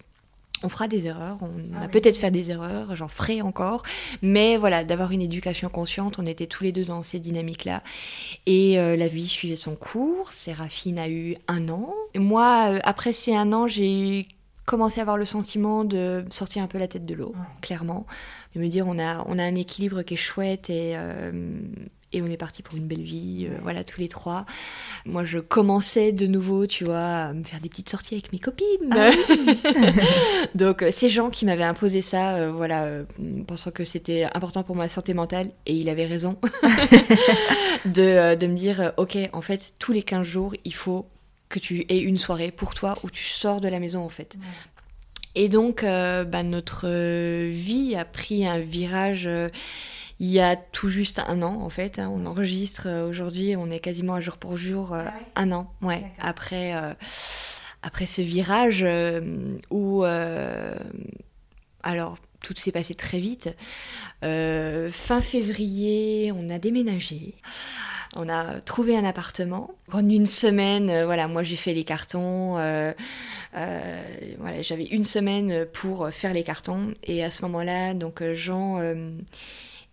[0.63, 3.83] on fera des erreurs, on ah a peut-être fait des erreurs, j'en ferai encore,
[4.23, 7.83] mais voilà, d'avoir une éducation consciente, on était tous les deux dans ces dynamiques-là.
[8.47, 11.95] Et euh, la vie suivait son cours, Séraphine a eu un an.
[12.15, 14.29] moi, euh, après ces un an, j'ai
[14.67, 18.07] commencé à avoir le sentiment de sortir un peu la tête de l'eau, clairement.
[18.55, 20.95] De me dire, on a, on a un équilibre qui est chouette et...
[20.97, 21.61] Euh,
[22.13, 24.45] et on est parti pour une belle vie, euh, voilà, tous les trois.
[25.07, 28.39] Moi, je commençais de nouveau, tu vois, à me faire des petites sorties avec mes
[28.39, 28.67] copines.
[28.91, 29.11] Ah
[30.55, 32.87] Donc, euh, ces gens qui m'avaient imposé ça, euh, voilà,
[33.47, 36.39] pensant que c'était important pour ma santé mentale, et il avait raison,
[37.87, 41.07] de, de me dire, ok, en fait, tous les 15 jours, il faut
[41.49, 44.37] que tu aies une soirée pour toi où tu sors de la maison, en fait.
[45.35, 46.89] Et donc, bah, notre
[47.49, 49.29] vie a pris un virage
[50.23, 51.99] il y a tout juste un an en fait.
[51.99, 55.51] Hein, on enregistre euh, aujourd'hui, on est quasiment à jour pour jour euh, ah un
[55.51, 56.95] an, ouais, après, euh,
[57.83, 58.87] après ce virage
[59.71, 60.05] où
[61.83, 63.51] alors tout s'est passé très vite.
[64.23, 67.35] fin février, on a déménagé.
[68.15, 69.75] On a trouvé un appartement.
[69.91, 72.53] En une semaine, voilà, moi j'ai fait les cartons.
[72.53, 72.95] voilà,
[74.61, 76.95] j'avais une semaine pour faire les cartons.
[77.03, 78.79] Et à ce moment-là, donc Jean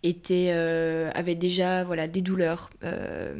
[0.04, 3.36] était, euh, avait déjà voilà, des douleurs euh,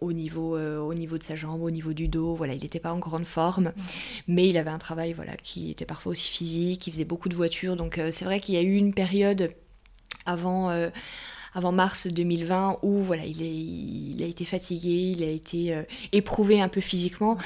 [0.00, 2.34] au, niveau, euh, au niveau de sa jambe, au niveau du dos.
[2.34, 3.72] Voilà, il n'était pas en grande forme,
[4.28, 7.36] mais il avait un travail voilà, qui était parfois aussi physique, il faisait beaucoup de
[7.36, 7.76] voitures.
[7.76, 9.50] Donc c'est vrai qu'il y a eu une période
[10.26, 10.70] avant
[11.54, 15.82] avant mars 2020 où voilà, il, est, il a été fatigué, il a été euh,
[16.12, 17.36] éprouvé un peu physiquement.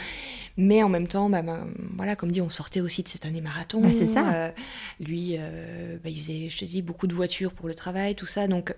[0.56, 1.64] Mais en même temps, bah, bah,
[1.96, 3.80] voilà, comme dit, on sortait aussi de cette année marathon.
[3.80, 4.34] Bah, c'est ça.
[4.34, 4.50] Euh,
[5.00, 8.46] lui, euh, il faisait, je te dis, beaucoup de voitures pour le travail, tout ça.
[8.46, 8.74] Donc,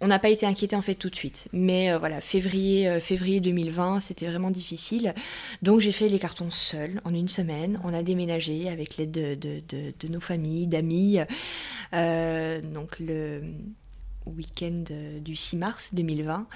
[0.00, 1.46] on n'a pas été inquiété en fait tout de suite.
[1.52, 5.14] Mais voilà, février, février 2020, c'était vraiment difficile.
[5.62, 7.80] Donc j'ai fait les cartons seul en une semaine.
[7.84, 9.62] On a déménagé avec l'aide de, de,
[10.00, 11.18] de, nos familles, d'amis.
[11.92, 13.42] donc le,
[14.26, 16.46] week-end euh, du 6 mars 2020.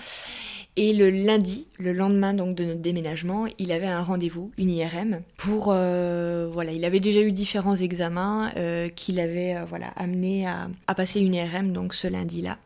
[0.76, 5.22] Et le lundi, le lendemain donc de notre déménagement, il avait un rendez-vous, une IRM,
[5.38, 10.68] pour euh, voilà, il avait déjà eu différents examens euh, qu'il avait voilà amené à,
[10.94, 12.58] passer une IRM donc ce lundi-là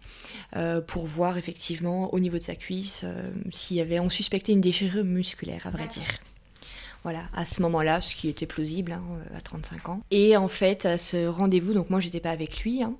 [0.89, 3.05] pour voir effectivement au niveau de sa cuisse
[3.53, 6.07] s'il y avait, on suspectait une déchirure musculaire à vrai dire.
[7.03, 9.03] Voilà, à ce moment-là, ce qui était plausible hein,
[9.35, 10.01] à 35 ans.
[10.11, 12.95] Et en fait, à ce rendez-vous, donc moi j'étais pas avec lui, hein,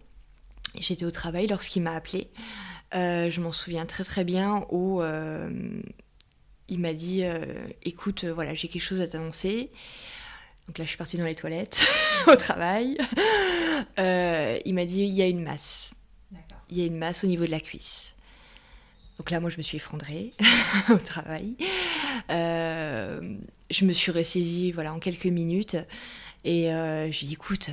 [0.79, 2.31] J'étais au travail lorsqu'il m'a appelé.
[2.95, 5.81] Euh, je m'en souviens très très bien où euh,
[6.69, 7.45] il m'a dit euh,
[7.83, 9.71] écoute voilà j'ai quelque chose à t'annoncer.
[10.67, 11.87] Donc là je suis partie dans les toilettes
[12.27, 12.97] au travail.
[13.99, 15.93] Il m'a dit il y a une masse.
[16.69, 18.15] Il y a une masse au niveau de la cuisse.
[19.19, 20.33] Donc là moi je me suis effondrée
[20.89, 21.57] au travail.
[22.29, 25.77] Je me suis ressaisie voilà en quelques minutes.
[26.45, 26.71] Et
[27.11, 27.71] j'ai dit écoute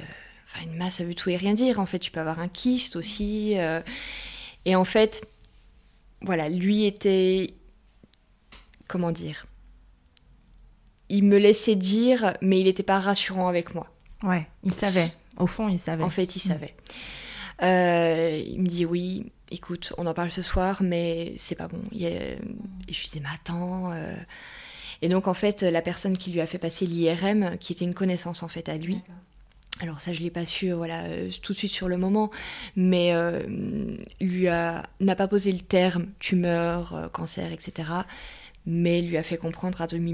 [0.62, 1.80] une masse, ça veut tout et rien dire.
[1.80, 3.58] En fait, tu peux avoir un kyste aussi.
[3.58, 3.82] Euh.
[4.66, 5.28] et en fait,
[6.22, 7.54] voilà, lui était.
[8.88, 9.46] Comment dire
[11.10, 13.88] Il me laissait dire, mais il n'était pas rassurant avec moi.
[14.24, 15.14] Ouais, il savait.
[15.38, 16.04] Au fond, il savait.
[16.04, 16.52] En fait, il mm.
[16.52, 16.76] savait.
[17.64, 21.82] Euh, il me dit oui, écoute, on en parle ce soir, mais c'est pas bon.
[21.92, 22.38] Et
[22.90, 23.92] je lui disais, mais attends.
[23.92, 24.16] Euh.
[25.02, 27.94] Et donc, en fait, la personne qui lui a fait passer l'IRM, qui était une
[27.94, 29.02] connaissance en fait à lui,
[29.80, 32.32] alors ça, je l'ai pas su, voilà, euh, tout de suite sur le moment,
[32.76, 33.44] mais euh,
[34.20, 37.90] lui n'a pas posé le terme tumeur, euh, cancer, etc.
[38.66, 40.14] Mais lui a fait comprendre à demi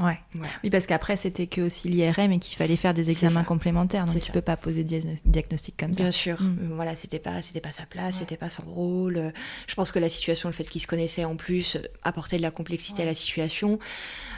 [0.00, 0.18] Ouais.
[0.64, 4.06] Oui, parce qu'après, c'était que aussi l'IRM et qu'il fallait faire des examens complémentaires.
[4.06, 6.02] Donc, tu ne peux pas poser diagnostic comme ça.
[6.02, 6.40] Bien sûr.
[6.40, 6.72] Mm.
[6.74, 9.32] Voilà, c'était pas, c'était pas sa place, c'était pas son rôle.
[9.66, 12.50] Je pense que la situation, le fait qu'il se connaissait en plus, apportait de la
[12.50, 13.78] complexité à la situation.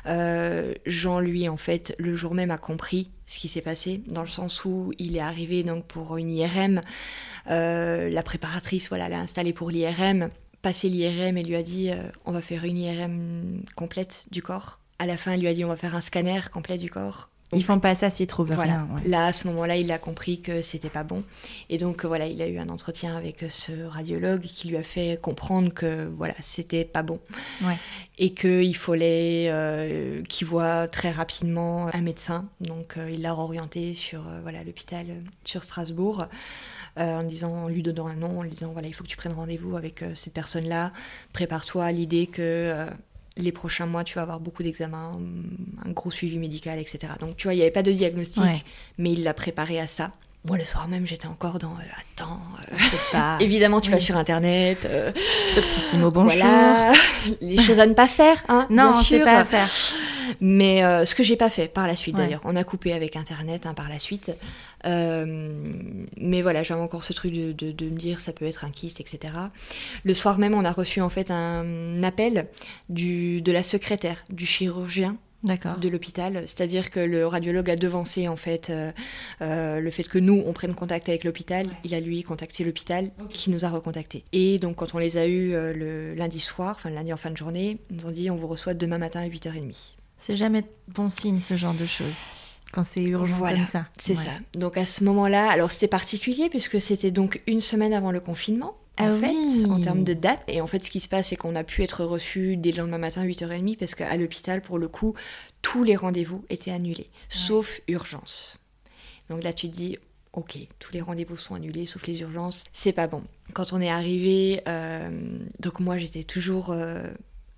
[0.05, 4.29] Jean, lui, en fait, le jour même a compris ce qui s'est passé, dans le
[4.29, 6.83] sens où il est arrivé donc pour une IRM.
[7.51, 10.29] Euh, la préparatrice voilà, l'a installé pour l'IRM
[10.61, 11.91] passé l'IRM et lui a dit
[12.25, 14.79] on va faire une IRM complète du corps.
[15.03, 17.29] À la fin, elle lui a dit on va faire un scanner complet du corps.
[17.53, 18.87] Ils font pas ça s'ils trouvent rien.
[19.05, 21.25] Là, à ce moment-là, il a compris que c'était pas bon.
[21.69, 25.19] Et donc, voilà, il a eu un entretien avec ce radiologue qui lui a fait
[25.21, 27.19] comprendre que, voilà, c'était pas bon.
[28.17, 32.49] Et qu'il fallait euh, qu'il voit très rapidement un médecin.
[32.61, 35.07] Donc, euh, il l'a orienté sur, euh, voilà, l'hôpital
[35.43, 36.29] sur Strasbourg.
[36.97, 39.17] en disant, en lui donnant un nom, en lui disant voilà, il faut que tu
[39.17, 40.93] prennes rendez-vous avec cette personne-là.
[41.33, 42.87] Prépare-toi à l'idée que
[43.37, 45.21] les prochains mois, tu vas avoir beaucoup d'examens,
[45.85, 47.15] un gros suivi médical, etc.
[47.21, 48.43] Donc, tu vois, il n'y avait pas de diagnostic,
[48.99, 50.13] mais il l'a préparé à ça.
[50.45, 52.41] Moi, le soir même, j'étais encore dans euh, Attends,
[52.73, 52.77] euh,
[53.13, 53.37] pas...
[53.41, 54.89] évidemment, tu vas sur Internet.
[54.91, 55.13] Euh,
[55.55, 56.37] Doctissimo, bonjour.
[56.37, 56.93] Voilà,
[57.41, 58.43] les choses à ne pas faire.
[58.49, 59.69] Hein, non, c'est pas à faire.
[60.41, 62.41] Mais euh, ce que j'ai pas fait par la suite, d'ailleurs.
[62.43, 64.33] On a coupé avec Internet hein, par la suite.
[64.85, 68.99] mais voilà, j'avais encore ce truc de, de, me dire ça peut être un kyste,
[68.99, 69.35] etc.
[70.03, 72.49] Le soir même, on a reçu en fait un appel
[72.89, 76.45] du, de la secrétaire du chirurgien de l'hôpital.
[76.47, 78.93] C'est-à-dire que le radiologue a devancé en fait euh,
[79.41, 81.67] euh, le fait que nous on prenne contact avec l'hôpital.
[81.85, 84.25] Il a lui contacté l'hôpital qui nous a recontacté.
[84.33, 87.31] Et donc quand on les a eus euh, le lundi soir, enfin lundi en fin
[87.31, 89.95] de journée, ils nous ont dit on vous reçoit demain matin à 8h30.
[90.19, 92.25] C'est jamais bon signe ce genre de choses
[92.73, 93.87] quand c'est urgent comme ça.
[93.99, 94.31] C'est ça.
[94.55, 98.77] Donc à ce moment-là, alors c'était particulier puisque c'était donc une semaine avant le confinement
[99.03, 100.43] en ah fait, en termes de date.
[100.49, 102.79] Et en fait, ce qui se passe, c'est qu'on a pu être reçu dès le
[102.79, 105.15] lendemain matin, 8h30, parce qu'à l'hôpital, pour le coup,
[105.63, 108.57] tous les rendez-vous étaient annulés, sauf urgence.
[109.31, 109.99] Donc là, tu te dis,
[110.33, 113.23] ok, tous les rendez-vous sont annulés, sauf les urgences, c'est pas bon.
[113.55, 115.11] Quand on est arrivé, euh,
[115.61, 116.71] donc moi, j'étais toujours...
[116.71, 117.07] Euh,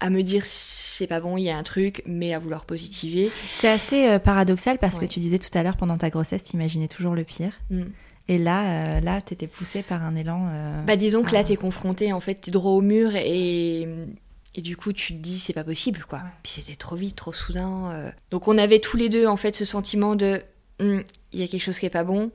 [0.01, 3.31] à me dire c'est pas bon, il y a un truc, mais à vouloir positiver.
[3.53, 6.55] C'est assez euh, paradoxal parce que tu disais tout à l'heure pendant ta grossesse, tu
[6.55, 7.59] imaginais toujours le pire.
[7.71, 7.85] Mm.
[8.29, 10.49] Et là, euh, là, t'étais poussée par un élan.
[10.49, 13.87] Euh, bah, disons que là, t'es confrontée, en fait, t'es droit au mur et,
[14.55, 16.23] et du coup, tu te dis, c'est pas possible, quoi.
[16.43, 17.91] Puis c'était trop vite, trop soudain.
[17.93, 18.11] Euh.
[18.31, 20.41] Donc, on avait tous les deux, en fait, ce sentiment de,
[20.81, 22.31] hum, il y a quelque chose qui est pas bon.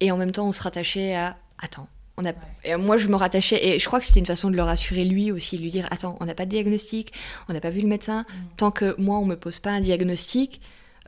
[0.00, 1.88] Et en même temps, on se rattachait à, attends.
[2.16, 2.32] On a...
[2.64, 5.04] Et moi, je me rattachais, et je crois que c'était une façon de le rassurer
[5.04, 7.12] lui aussi, de lui dire Attends, on n'a pas de diagnostic,
[7.48, 8.20] on n'a pas vu le médecin.
[8.20, 8.34] Mm.
[8.56, 10.60] Tant que moi, on me pose pas un diagnostic,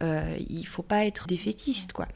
[0.02, 2.06] il faut pas être défaitiste, quoi.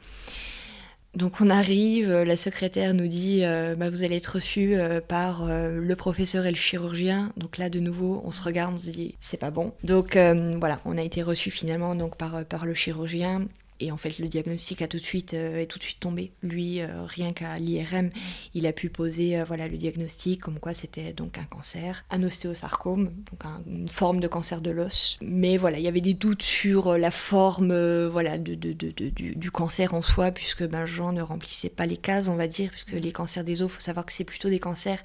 [1.13, 5.01] Donc on arrive, euh, la secrétaire nous dit euh, bah, vous allez être reçu euh,
[5.01, 7.33] par le professeur et le chirurgien.
[7.35, 9.73] Donc là de nouveau on se regarde, on se dit c'est pas bon.
[9.83, 13.47] Donc voilà, on a été reçu finalement donc par, par le chirurgien
[13.81, 16.31] et en fait, le diagnostic a tout de suite, euh, est tout de suite tombé.
[16.43, 18.11] Lui, euh, rien qu'à l'IRM,
[18.53, 22.21] il a pu poser euh, voilà, le diagnostic, comme quoi c'était donc un cancer, un
[22.23, 25.17] ostéosarcome, donc une forme de cancer de l'os.
[25.21, 27.73] Mais voilà, il y avait des doutes sur la forme
[28.05, 31.97] voilà, de, de, de, du, cancer en soi, puisque ben, Jean ne remplissait pas les
[31.97, 34.49] cases, on va dire, puisque les cancers des os, il faut savoir que c'est plutôt
[34.49, 35.01] des cancers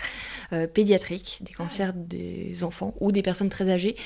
[0.75, 3.97] pédiatriques, des cancers des enfants ou des personnes très âgées,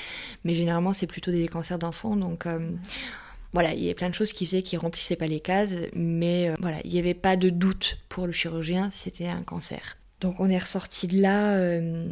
[0.45, 2.15] mais généralement c'est plutôt des cancers d'enfants.
[2.15, 2.47] Donc
[3.53, 6.49] voilà, il y avait plein de choses qui faisaient qu'il remplissait pas les cases, mais
[6.49, 9.97] euh, voilà, il n'y avait pas de doute pour le chirurgien, c'était un cancer.
[10.21, 12.07] Donc on est ressorti de là euh,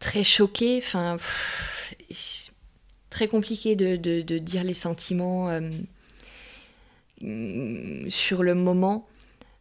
[0.00, 1.18] très choqué, enfin
[3.10, 5.70] très compliqué de, dire les sentiments euh,
[8.08, 9.06] sur le moment.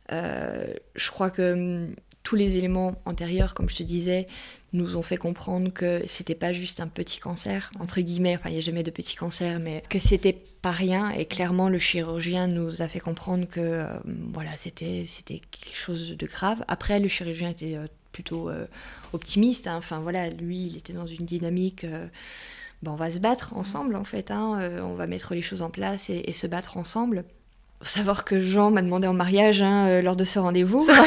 [0.10, 1.88] je crois que
[2.24, 4.26] tous les éléments antérieurs, comme je te disais,
[4.74, 8.54] nous ont fait comprendre que c'était pas juste un petit cancer, entre guillemets, enfin il
[8.54, 11.10] n'y a jamais de petit cancer, mais que c'était pas rien.
[11.10, 13.86] Et clairement, le chirurgien nous a fait comprendre que euh,
[14.34, 16.64] voilà, c'était quelque chose de grave.
[16.68, 18.66] Après, le chirurgien était euh, plutôt euh,
[19.14, 19.68] optimiste.
[19.68, 19.76] Hein.
[19.78, 21.86] Enfin voilà, lui, il était dans une dynamique.
[22.84, 24.32] Ben, on va se battre ensemble en fait.
[24.32, 24.82] Hein.
[24.82, 27.26] on va mettre les choses en place et, et se battre ensemble.
[27.82, 30.88] Faut savoir que Jean m'a demandé en mariage hein, lors de ce rendez-vous.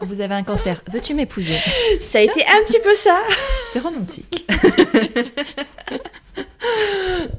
[0.00, 1.56] vous avez un cancer, veux-tu m'épouser?
[2.00, 3.22] Ça a été un petit peu ça.
[3.72, 4.46] C'est romantique.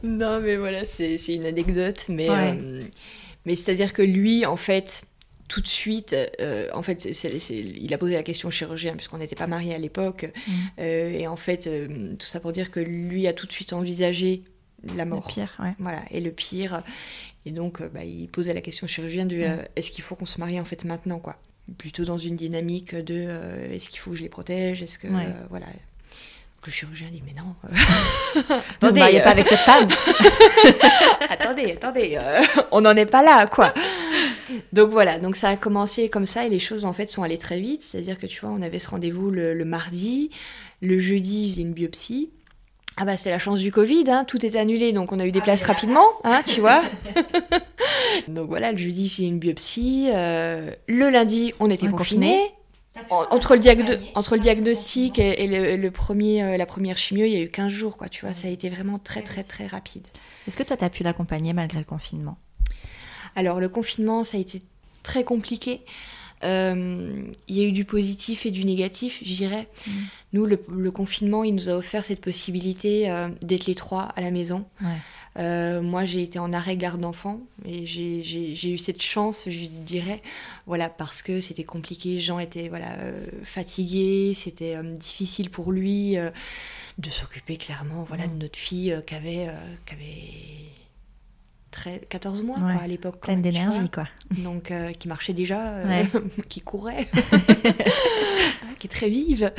[0.04, 2.06] non, mais voilà, c'est une anecdote.
[2.10, 2.84] Mais, euh,
[3.46, 5.04] mais c'est-à-dire que lui, en fait,
[5.48, 7.06] tout de suite, euh, en fait,
[7.50, 10.32] il a posé la question au chirurgien, puisqu'on n'était pas mariés à l'époque.
[10.48, 10.52] Mm.
[10.80, 11.70] Euh, et en fait,
[12.20, 14.44] tout ça pour dire que lui a tout de suite envisagé
[14.96, 15.24] la mort.
[15.28, 15.74] Le pire, ouais.
[15.80, 16.84] Voilà, et le pire.
[17.46, 19.66] Et donc, bah, il posait la question au chirurgien de mm.
[19.76, 21.38] est-ce qu'il faut qu'on se marie en fait maintenant, quoi?
[21.78, 24.84] Plutôt dans une dynamique de euh, est-ce qu'il faut que je les protège?
[24.84, 25.08] Est-ce que.
[25.08, 25.66] Euh, voilà.
[26.66, 27.56] le chirurgien dit mais non.
[28.52, 29.88] Euh, attendez, ne pas avec cette femme.
[31.30, 32.20] attendez, attendez,
[32.72, 33.74] on n'en est pas là, quoi.
[34.74, 37.38] Donc voilà, donc ça a commencé comme ça et les choses en fait sont allées
[37.38, 37.82] très vite.
[37.82, 40.30] C'est-à-dire que tu vois, on avait ce rendez-vous le, le mardi,
[40.82, 42.30] le jeudi, il faisait une biopsie.
[42.98, 45.32] Ah bah c'est la chance du Covid, hein, tout est annulé, donc on a eu
[45.32, 46.82] des ah, places rapidement, hein, tu vois.
[48.30, 50.10] donc voilà, le jeudi, fait une biopsie.
[50.14, 52.54] Euh, le lundi, on était confinés.
[53.10, 57.50] entre le, entre le diagnostic et, le, premier, la première chimio, il y a eu
[57.50, 60.08] 15 jours, quoi, tu vois, ça a été vraiment très, très, très rapide.
[60.48, 62.38] Est-ce que toi, tu as pu l'accompagner malgré le confinement?
[63.36, 64.62] Alors, le confinement, ça a été
[65.04, 65.82] très compliqué.
[66.44, 69.68] Euh, il y a eu du positif et du négatif, je dirais.
[69.88, 69.92] Mm.
[70.36, 74.32] Nous, le, confinement, il nous a offert cette possibilité euh, d'être les trois à la
[74.32, 74.66] maison.
[75.38, 80.22] Euh, moi, j'ai été en arrêt garde d'enfant et j'ai eu cette chance, je dirais,
[80.68, 82.20] voilà, parce que c'était compliqué.
[82.20, 82.98] Jean était voilà
[83.44, 86.18] fatigué, c'était difficile pour lui
[86.98, 89.48] de s'occuper clairement, voilà, de notre fille qui avait
[92.10, 93.20] 14 mois à l'époque.
[93.20, 94.08] Pleine d'énergie, quoi.
[94.38, 96.04] Donc, euh, qui marchait déjà, euh,
[96.50, 97.08] qui courait,
[98.80, 99.52] qui est très vive.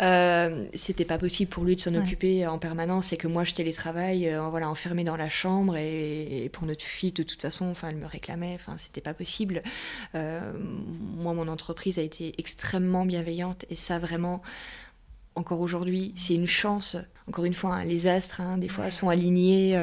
[0.00, 3.54] Euh, c'était pas possible pour lui de s'en occuper en permanence et que moi je
[3.54, 7.96] télétravaille, voilà, enfermée dans la chambre et, pour notre fille, de toute façon, enfin, elle
[7.96, 9.62] me réclamait, enfin, c'était pas possible.
[10.14, 14.42] moi, mon entreprise a été extrêmement bienveillante et ça, vraiment
[15.36, 16.96] encore aujourd'hui, c'est une chance.
[17.28, 19.76] Encore une fois, hein, les astres, hein, des fois, sont alignés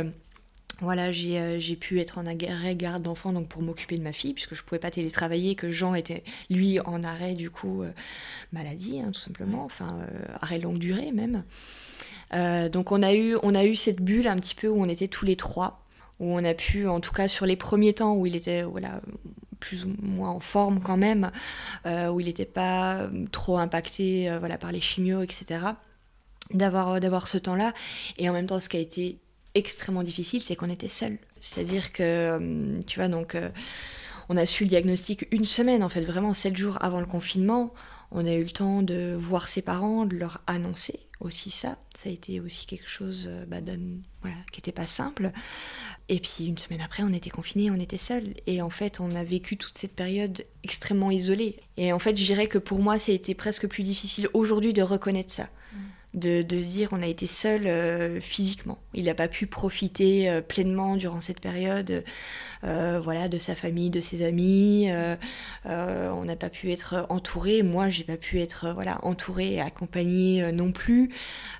[0.80, 4.34] voilà, euh, j'ai pu être en arrêt garde d'enfant donc pour m'occuper de ma fille,
[4.34, 7.92] puisque je ne pouvais pas télétravailler, que Jean était, lui, en arrêt, du coup, euh,
[8.52, 11.44] maladie, hein, tout simplement, enfin, euh, arrêt longue durée même.
[12.70, 15.08] donc on a, eu, on a eu cette bulle un petit peu où on était
[15.08, 15.84] tous les trois,
[16.20, 19.02] où on a pu, en tout cas sur les premiers temps où il était voilà,
[19.60, 21.32] plus ou moins en forme quand même,
[21.86, 25.60] où il n'était pas trop impacté voilà, par les chimios, etc.,
[26.54, 27.74] d'avoir ce temps-là.
[28.18, 29.18] Et en même temps, ce qui a été
[29.58, 31.18] extrêmement difficile, c'est qu'on était seuls.
[31.40, 33.50] C'est-à-dire que, euh, tu vois, donc, euh,
[34.30, 37.74] on a su le diagnostic une semaine, en fait, vraiment sept jours avant le confinement.
[38.12, 41.78] On a eu le temps de voir ses parents, de leur annoncer aussi ça.
[41.96, 45.32] Ça a été aussi quelque chose euh, bah, qui n'était pas simple.
[46.10, 48.36] Et puis une semaine après, on était confinés, on était seuls.
[48.46, 51.58] Et en fait, on a vécu toute cette période extrêmement isolée.
[51.78, 54.74] Et en fait, je dirais que pour moi, ça a été presque plus difficile aujourd'hui
[54.74, 55.50] de reconnaître ça.
[55.74, 55.78] Mmh
[56.18, 58.80] de, se dire on a été seul euh, physiquement.
[58.94, 62.04] Il n'a pas pu profiter euh, pleinement durant cette période
[62.64, 64.90] euh, voilà, de sa famille, de ses amis.
[65.66, 67.62] on n'a pas pu être entouré.
[67.64, 71.12] Moi, j'ai pas pu être voilà, entouré et accompagné non plus.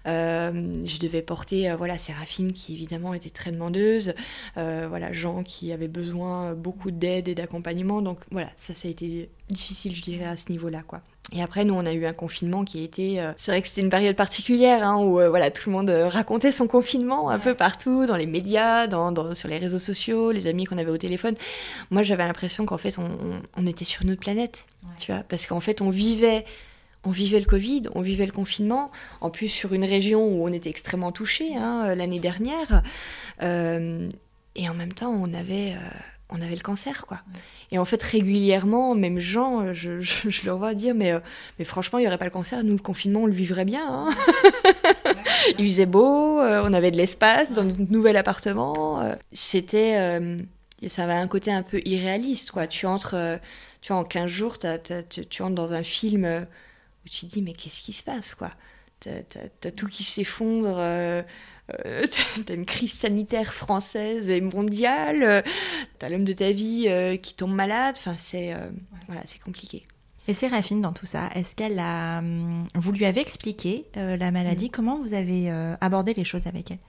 [0.06, 4.14] je devais porter voilà, Séraphine qui évidemment était très demandeuse.
[4.56, 8.02] voilà, Jean qui avait besoin beaucoup d'aide et d'accompagnement.
[8.02, 10.84] Donc voilà, ça, ça a été difficile, je dirais, à ce niveau-là.
[11.34, 13.20] Et après, nous, on a eu un confinement qui a été.
[13.20, 15.90] Euh, c'est vrai que c'était une période particulière hein, où euh, voilà, tout le monde
[15.90, 20.32] euh, racontait son confinement un peu partout, dans les médias, dans, sur les réseaux sociaux,
[20.32, 21.36] les amis qu'on avait au téléphone.
[21.92, 24.68] Moi, j'avais l'impression qu'en fait, on, était sur une autre planète,
[25.00, 26.46] tu vois, parce qu'en fait, on vivait.
[27.04, 30.52] On vivait le Covid, on vivait le confinement, en plus sur une région où on
[30.52, 32.82] était extrêmement touché hein, l'année dernière.
[33.40, 35.76] et en même temps, on avait
[36.30, 37.22] on avait le cancer, quoi.
[37.72, 41.20] Et en fait, régulièrement, même Jean, je, je, le vois dire, mais, euh,
[41.58, 43.88] mais franchement, il n'y aurait pas le cancer, nous, le confinement, on le vivrait bien.
[43.88, 44.16] Hein.
[45.58, 49.02] il faisait beau, euh, on avait de l'espace dans notre nouvel appartement.
[49.02, 49.16] Euh.
[49.32, 50.20] C'était...
[50.88, 52.68] ça avait un côté un peu irréaliste, quoi.
[52.68, 53.16] Tu entres,
[53.82, 57.54] tu vois, en 15 jours, tu, entres dans un film où tu te dis, mais
[57.54, 58.52] qu'est-ce qui se passe, quoi?
[59.00, 61.24] T'as tout qui s'effondre
[61.86, 62.06] euh,
[62.46, 65.42] t'as une crise sanitaire française et mondiale, euh,
[66.00, 68.56] t'as l'homme de ta vie euh, qui tombe malade, enfin c'est
[69.08, 69.84] voilà, c'est compliqué.
[70.30, 72.20] Et Séraphine, dans tout ça, est-ce qu'elle a...
[72.20, 74.66] Hum, vous lui avez expliqué la maladie?
[74.66, 74.72] Mm.
[74.72, 75.50] Comment vous avez
[75.80, 76.80] abordé les choses avec elle?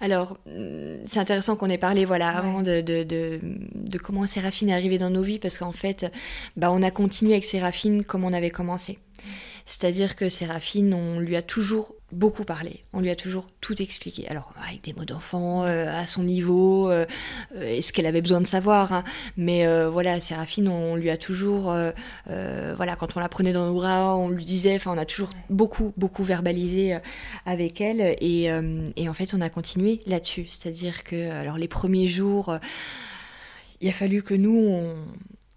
[0.00, 4.74] Alors, hum, c'est intéressant qu'on ait parlé voilà, avant de, de, de, comment Séraphine est
[4.74, 6.12] arrivée dans nos vies, parce qu'en fait,
[6.56, 8.98] bah, on a continué avec Séraphine comme on avait commencé.
[9.64, 14.28] C'est-à-dire que Séraphine, on lui a toujours beaucoup parlé, on lui a toujours tout expliqué.
[14.28, 17.06] Alors, avec des mots d'enfant, euh, à son niveau, euh,
[17.56, 18.92] euh, et ce qu'elle avait besoin de savoir.
[18.92, 19.04] Hein.
[19.36, 21.74] Mais voilà, Séraphine, on lui a toujours,
[22.26, 25.30] voilà, quand on la prenait dans nos bras, on lui disait, enfin, on a toujours
[25.48, 26.98] beaucoup, beaucoup verbalisé
[27.46, 28.16] avec elle.
[28.20, 28.50] Et,
[28.96, 30.46] et, en fait, on a continué là-dessus.
[30.48, 32.56] C'est-à-dire que, alors, les premiers jours,
[33.80, 34.96] il a fallu que nous, on,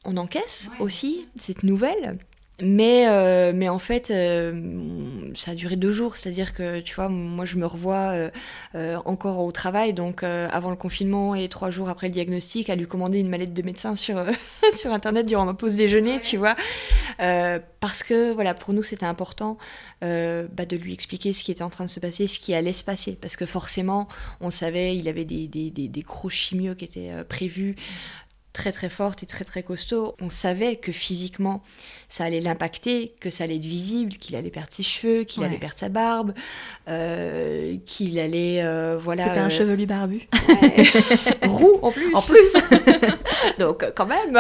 [0.05, 2.17] on encaisse aussi cette nouvelle.
[2.61, 6.15] Mais, euh, mais en fait, euh, ça a duré deux jours.
[6.15, 8.29] C'est-à-dire que, tu vois, moi, je me revois
[8.75, 12.75] euh, encore au travail, donc avant le confinement et trois jours après le diagnostic, à
[12.75, 14.23] lui commander une mallette de médecin sur,
[14.75, 16.55] sur Internet durant ma pause déjeuner, tu vois.
[17.17, 19.57] parce que, voilà, pour nous, c'était important
[20.01, 22.73] bah, de lui expliquer ce qui était en train de se passer, ce qui allait
[22.73, 23.17] se passer.
[23.19, 24.07] Parce que forcément,
[24.39, 27.75] on savait, il avait des, des, des, des gros chimios qui étaient prévus
[28.55, 31.61] très très forte et très très costaud, on savait que physiquement
[32.07, 35.57] ça allait l'impacter, que ça allait être visible, qu'il allait perdre ses cheveux, qu'il allait
[35.57, 36.33] perdre sa barbe,
[36.87, 39.25] euh, qu'il allait euh, voilà.
[39.25, 40.27] C'était un euh, chevelu barbu,
[41.43, 42.15] roux en plus.
[42.15, 42.53] En plus.
[43.59, 44.39] Donc quand même.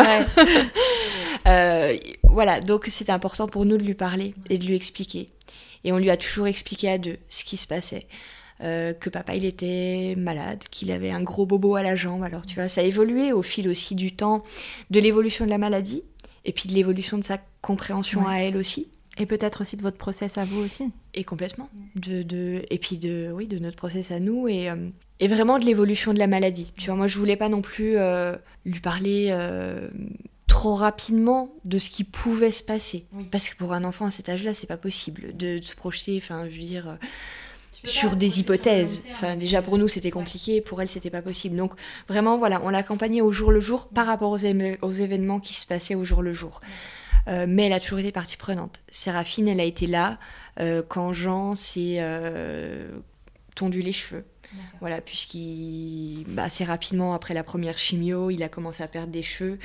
[2.23, 5.29] voilà, donc c'était important pour nous de lui parler et de lui expliquer.
[5.83, 8.07] Et on lui a toujours expliqué à deux ce qui se passait.
[8.61, 12.23] Euh, que papa il était malade, qu'il avait un gros bobo à la jambe.
[12.23, 14.43] Alors tu vois, ça a évolué au fil aussi du temps,
[14.91, 16.03] de l'évolution de la maladie
[16.45, 18.87] et puis de l'évolution de sa compréhension à elle aussi.
[19.17, 20.91] Et peut-être aussi de votre process à vous aussi.
[21.13, 21.69] Et complètement.
[21.95, 24.89] De, de, et puis de, oui, de notre process à nous et, euh,
[25.19, 26.71] et vraiment de l'évolution de la maladie.
[26.77, 28.35] Tu vois, moi je voulais pas non plus euh,
[28.65, 29.35] lui parler
[30.47, 33.05] trop rapidement de ce qui pouvait se passer.
[33.31, 36.47] Parce que pour un enfant à cet âge-là, c'est pas possible de, se projeter, enfin,
[36.49, 36.97] je veux dire,
[37.85, 39.03] sur des hypothèses.
[39.11, 41.55] Enfin, déjà pour nous, c'était compliqué, pour elle, c'était pas possible.
[41.55, 41.73] Donc,
[42.07, 44.39] vraiment, voilà, on l'accompagnait au jour le jour par rapport aux,
[44.81, 46.61] aux événements qui se passaient au jour le jour.
[47.27, 48.81] Euh, mais elle a toujours été partie prenante.
[48.89, 50.19] Séraphine, elle a été là
[50.59, 51.99] euh, quand Jean s'est
[53.55, 54.25] tondu les cheveux.
[54.79, 59.23] Voilà, puisqu'il, bah, assez rapidement après la première chimio, il a commencé à perdre des
[59.23, 59.59] cheveux.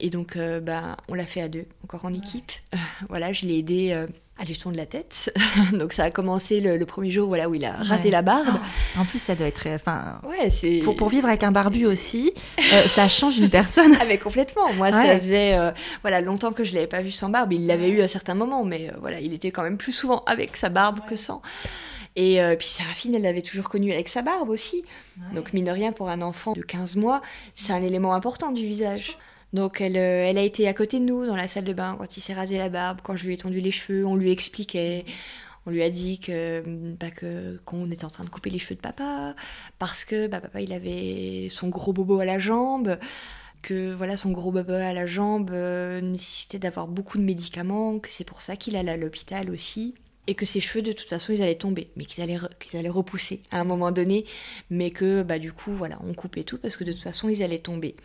[0.00, 2.52] Et donc, euh, bah, on l'a fait à deux, encore en équipe.
[3.08, 4.06] voilà, je l'ai aidé euh,
[4.38, 5.32] à tourner la tête.
[5.72, 8.48] donc, ça a commencé le, premier jour voilà, où il a rasé la barbe.
[8.96, 9.66] Ah, en plus, ça doit être.
[9.68, 10.80] Enfin, ouais, c'est...
[10.80, 13.96] Pour, pour vivre avec un barbu aussi, euh, ça change une personne.
[14.00, 14.72] ah, mais complètement.
[14.74, 15.56] Moi, ça faisait
[16.02, 17.52] voilà, longtemps que je ne l'avais pas vu sans barbe.
[17.52, 20.56] Il l'avait eu à certains moments, mais voilà, il était quand même plus souvent avec
[20.56, 21.40] sa barbe que sans.
[22.14, 24.84] Et puis Séraphine, elle l'avait toujours connu avec sa barbe aussi.
[25.34, 27.22] Donc, mine de rien, pour un enfant de 15 mois,
[27.54, 29.16] c'est un élément important du visage.
[29.56, 31.96] Donc elle, euh, elle a été à côté de nous dans la salle de bain
[31.98, 34.30] quand il s'est rasé la barbe, quand je lui ai tendu les cheveux, on lui
[34.30, 35.06] expliquait.
[35.64, 36.62] On lui a dit que,
[37.00, 37.06] bah,
[37.64, 39.34] qu'on était en train de couper les cheveux de papa
[39.80, 42.98] parce que bah, papa il avait son gros bobo à la jambe,
[43.62, 48.10] que voilà son gros bobo à la jambe euh, nécessitait d'avoir beaucoup de médicaments, que
[48.10, 49.94] c'est pour ça qu'il allait à l'hôpital aussi
[50.26, 52.88] et que ses cheveux de toute façon ils allaient tomber, mais qu'ils allaient, qu'ils allaient
[52.88, 54.24] repousser à un moment donné,
[54.70, 57.42] mais que bah du coup voilà on coupait tout parce que de toute façon ils
[57.42, 57.96] allaient tomber.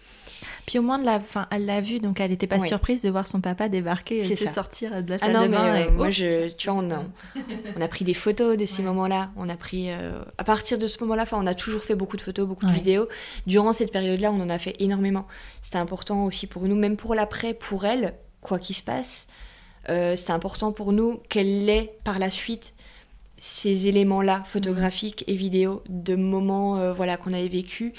[0.66, 3.10] Puis au moins de la, fin, elle l'a vu donc elle n'était pas surprise de
[3.10, 5.76] voir son papa débarquer et sortir de la ah salle de bain.
[5.76, 7.04] Euh, moi je, tu vois on a,
[7.76, 10.88] on a, pris des photos de ces moments-là, on a pris euh, à partir de
[10.88, 13.08] ce moment-là, enfin on a toujours fait beaucoup de photos, beaucoup de vidéos.
[13.48, 15.28] Durant cette période-là on en a fait énormément.
[15.62, 19.28] C'était important aussi pour nous, même pour l'après, pour elle, quoi qu'il se passe
[19.90, 22.74] euh, c'est important pour nous qu'elle ait par la suite
[23.40, 27.94] ces éléments-là, photographiques et vidéos, de moments euh, voilà, qu'on avait vécu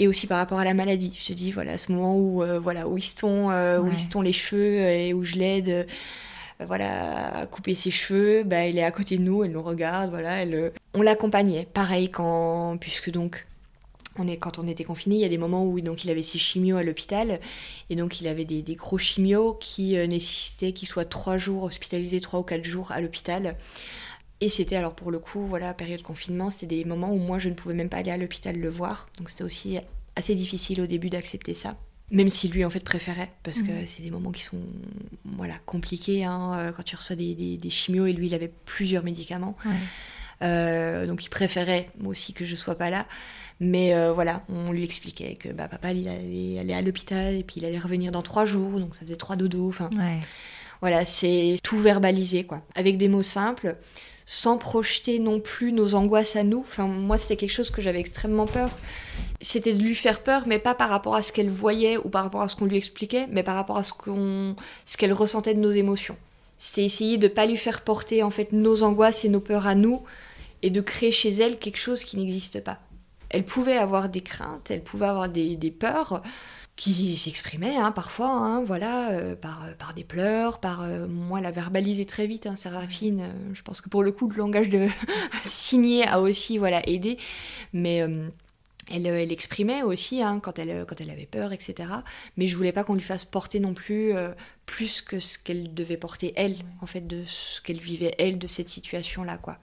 [0.00, 1.16] et aussi par rapport à la maladie.
[1.16, 3.50] Je te dis, voilà, ce moment où, euh, voilà, où, ils sont,
[3.80, 5.86] où ils sont les cheveux et où je l'aide
[6.66, 10.10] voilà, à couper ses cheveux, bah, elle est à côté de nous, elle nous regarde,
[10.10, 11.66] voilà, elle, on l'accompagnait.
[11.72, 13.46] Pareil quand, puisque donc
[14.18, 16.22] on est, quand on était confiné, il y a des moments où donc, il avait
[16.22, 17.40] ses chimios à l'hôpital.
[17.90, 22.20] Et donc, il avait des, gros chimios qui euh, nécessitaient qu'il soit trois jours hospitalisé,
[22.20, 23.56] trois ou quatre jours à l'hôpital.
[24.42, 27.48] Et c'était alors pour le coup, voilà, période confinement, c'était des moments où moi je
[27.48, 29.06] ne pouvais même pas aller à l'hôpital le voir.
[29.18, 29.78] Donc c'était aussi
[30.16, 31.76] assez difficile au début d'accepter ça.
[32.10, 33.86] Même si lui en fait préférait, parce que mhm.
[33.86, 34.58] c'est des moments qui sont
[35.24, 39.04] voilà, compliqués hein, euh, quand tu reçois des, des, chimios et lui il avait plusieurs
[39.04, 39.56] médicaments.
[40.42, 43.06] Euh, donc il préférait moi aussi que je sois pas là.
[43.64, 47.44] Mais euh, voilà, on lui expliquait que bah, papa il allait aller à l'hôpital et
[47.44, 49.68] puis il allait revenir dans trois jours, donc ça faisait trois dodos.
[49.68, 49.88] Enfin,
[50.80, 53.76] voilà, c'est tout verbalisé quoi, avec des mots simples,
[54.26, 56.58] sans projeter non plus nos angoisses à nous.
[56.58, 58.68] Enfin, moi c'était quelque chose que j'avais extrêmement peur.
[59.40, 62.24] C'était de lui faire peur, mais pas par rapport à ce qu'elle voyait ou par
[62.24, 64.56] rapport à ce qu'on lui expliquait, mais par rapport à ce qu'on,
[64.86, 66.16] ce qu'elle ressentait de nos émotions.
[66.58, 69.76] C'était essayer de pas lui faire porter en fait nos angoisses et nos peurs à
[69.76, 70.02] nous,
[70.62, 72.80] et de créer chez elle quelque chose qui n'existe pas
[73.32, 76.22] elle pouvait avoir des craintes, elle pouvait avoir des, peurs
[76.76, 81.40] qui s'exprimaient hein, parfois, hein, voilà, euh, par, euh, par des pleurs, par euh, moi
[81.40, 83.28] la verbaliser très vite, hein, Séraphine.
[83.52, 84.88] je pense que pour le coup, le langage de
[85.44, 87.18] signer a aussi voilà aidé,
[87.72, 87.98] mais
[88.90, 91.88] elle, elle, exprimait aussi hein, quand, elle, quand elle avait peur, etc.
[92.36, 94.14] Mais je voulais pas qu'on lui fasse porter non plus
[94.66, 98.46] plus que ce qu'elle devait porter elle, en fait, de ce qu'elle vivait elle de
[98.46, 99.58] cette situation-là, quoi.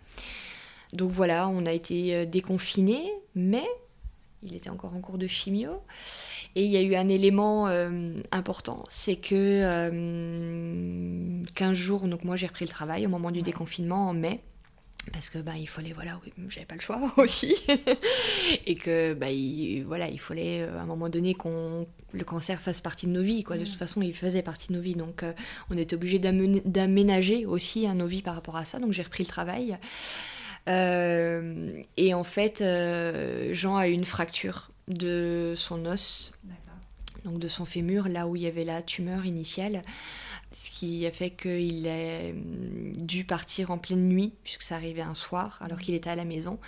[0.94, 3.66] Donc voilà, on a été euh, déconfinés, mais
[4.42, 5.82] il était encore en cours de chimio.
[6.56, 12.24] Et il y a eu un élément euh, important, c'est que euh, 15 jours, donc
[12.24, 14.42] moi j'ai repris le travail au moment du déconfinement en mai,
[15.14, 17.56] parce que bah, il fallait, voilà, j'avais pas le choix aussi,
[18.66, 22.62] et que bah, il, voilà, il fallait euh, à un moment donné qu'on le cancer
[22.62, 23.58] fasse partie de nos vies, quoi.
[23.58, 25.24] De toute façon, il faisait partie de nos vies, donc
[25.70, 29.30] on était obligé d'aménager aussi nos vies par rapport à ça, donc j'ai repris le
[29.30, 29.78] travail.
[30.68, 36.34] Euh, et en fait, euh, Jean a eu une fracture de son os,
[37.26, 39.82] donc de son fémur, là où il y avait la tumeur initiale,
[40.52, 42.32] ce qui a fait qu'il a
[43.04, 46.26] dû partir en pleine nuit, puisque ça arrivait un soir, alors qu'il était à la
[46.26, 46.60] maison.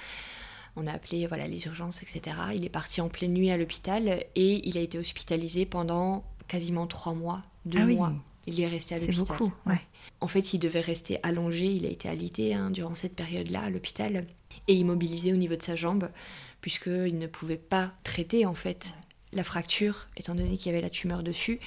[0.76, 2.38] On a appelé voilà, les urgences, etc.
[2.56, 6.88] Il est parti en pleine nuit à l'hôpital et il a été hospitalisé pendant quasiment
[6.88, 8.14] trois mois, deux ah mois.
[8.48, 9.38] Il est resté à C'est l'hôpital.
[9.38, 9.82] beaucoup, ouais.
[10.20, 11.66] En fait, il devait rester allongé.
[11.66, 14.26] Il a été alité hein, durant cette période-là à l'hôpital
[14.68, 16.10] et immobilisé au niveau de sa jambe,
[16.62, 18.94] puisqu'il ne pouvait pas traiter en fait
[19.34, 21.60] la fracture, étant donné qu'il y avait la tumeur dessus,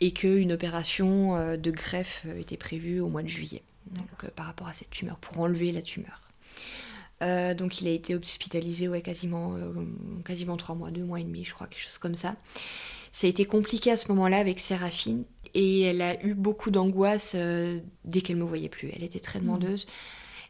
[0.00, 4.28] et qu'une opération euh, de greffe euh, était prévue au mois de juillet, donc euh,
[4.34, 6.22] par rapport à cette tumeur, pour enlever la tumeur.
[7.22, 9.72] Euh, donc il a été hospitalisé ouais, quasiment, euh,
[10.24, 12.34] quasiment trois mois, deux mois et demi, je crois, quelque chose comme ça.
[13.12, 15.24] Ça a été compliqué à ce moment-là avec Séraphine
[15.54, 18.90] et elle a eu beaucoup d'angoisse euh, dès qu'elle me voyait plus.
[18.94, 19.86] Elle était très demandeuse.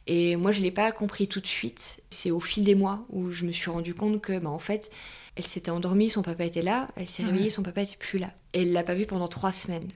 [0.07, 2.01] Et moi, je ne l'ai pas compris tout de suite.
[2.11, 4.91] C'est au fil des mois où je me suis rendu compte que, bah, en fait,
[5.37, 7.31] elle s'était endormie, son papa était là, elle s'est Ouais.
[7.31, 8.33] réveillée, son papa était plus là.
[8.55, 9.87] Et elle l'a pas vu pendant trois semaines.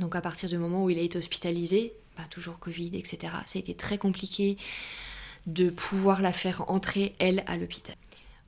[0.00, 3.56] Donc à partir du moment où il a été hospitalisé, bah, toujours Covid, etc., ça
[3.56, 4.56] a été très compliqué
[5.46, 7.96] de pouvoir la faire entrer, elle, à l'hôpital.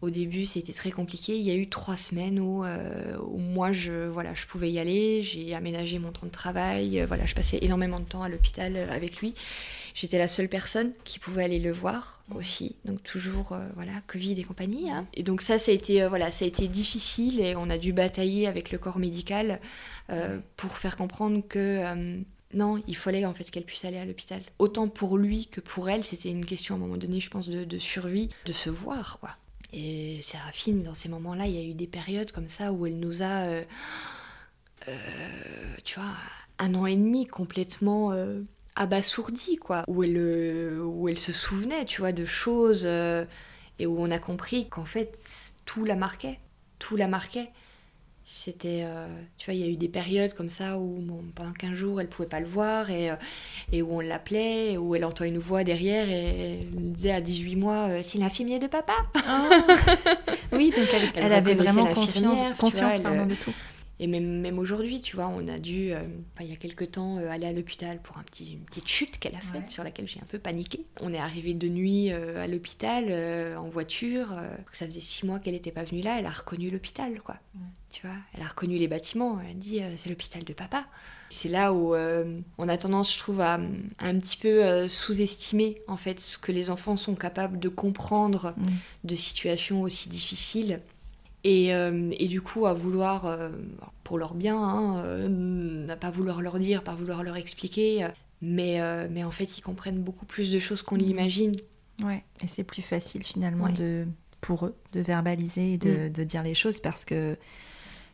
[0.03, 1.36] Au début, c'était très compliqué.
[1.38, 4.78] Il y a eu trois semaines où, euh, où moi, je, voilà, je pouvais y
[4.78, 5.22] aller.
[5.22, 7.01] J'ai aménagé mon temps de travail.
[7.01, 9.34] Euh, voilà, je passais énormément de temps à l'hôpital euh, avec lui.
[9.94, 12.76] J'étais la seule personne qui pouvait aller le voir aussi.
[12.84, 14.90] Donc toujours, voilà, Covid et compagnie.
[14.90, 15.07] hein.
[15.14, 17.94] Et donc ça, ça a été, voilà, ça a été difficile et on a dû
[17.94, 19.59] batailler avec le corps médical
[20.57, 21.82] pour faire comprendre que
[22.53, 24.42] non, il fallait en fait qu'elle puisse aller à l'hôpital.
[24.59, 27.49] Autant pour lui que pour elle, c'était une question à un moment donné, je pense,
[27.49, 29.30] de, de survie, de se voir, quoi.
[29.77, 32.99] Et Séraphine, dans ces moments-là, il y a eu des périodes comme ça où elle
[32.99, 33.62] nous a, euh,
[34.89, 34.95] euh,
[35.85, 36.14] tu vois,
[36.59, 38.41] un an et demi complètement euh,
[38.74, 39.85] abasourdis, quoi.
[39.87, 44.18] Où elle, euh, où elle se souvenait, tu vois, de choses et où on a
[44.18, 45.18] compris qu'en fait,
[45.66, 46.41] tout la marquait.
[46.79, 47.51] Tout la marquait.
[48.29, 49.07] C'était, euh,
[49.39, 52.01] tu vois, il y a eu des périodes comme ça où bon, pendant 15 jours,
[52.01, 53.14] elle pouvait pas le voir et, euh,
[53.70, 57.20] et où on l'appelait, où elle entend une voix derrière et elle nous disait à
[57.20, 58.95] 18 mois euh, C'est l'infirmier de papa
[60.53, 63.55] oui, donc elle, Elle elle avait vraiment l'infirmière, confiance, conscience vois, elle, pardon, de tout.
[63.99, 66.03] Et même, même aujourd'hui, tu vois, on a dû, euh,
[66.40, 69.18] il y a quelques temps, euh, aller à l'hôpital pour un petit, une petite chute
[69.18, 69.68] qu'elle a faite, Ouais.
[69.70, 70.84] sur laquelle j'ai un peu paniqué.
[71.01, 73.05] On est arrivé de nuit euh, à l'hôpital
[73.57, 74.28] en voiture.
[74.72, 76.18] ça faisait six mois qu'elle n'était pas venue là.
[76.18, 77.36] Elle a reconnu l'hôpital, quoi.
[77.55, 77.61] Ouais.
[77.90, 79.40] Tu vois, elle a reconnu les bâtiments.
[79.42, 80.84] Elle a dit, c'est l'hôpital de papa.
[81.30, 81.94] C'est là où
[82.59, 83.59] on a tendance, je trouve, à, à
[84.07, 88.64] un petit peu sous-estimer, en fait, ce que les enfants sont capables de comprendre Mm.
[89.05, 90.80] de situations aussi difficiles.
[91.49, 93.51] Et, euh, et du coup, à vouloir, euh,
[94.03, 98.09] pour leur bien, hein, euh, à pas vouloir leur dire, pas vouloir leur expliquer, euh,
[98.42, 98.80] mais,
[99.11, 101.03] mais en fait, ils comprennent beaucoup plus de choses qu'on Mhm.
[101.03, 101.53] l'imagine.
[102.03, 103.72] Ouais, et c'est plus facile finalement Ouais.
[103.74, 104.07] de,
[104.40, 107.36] pour eux de verbaliser et de, de dire les choses parce que,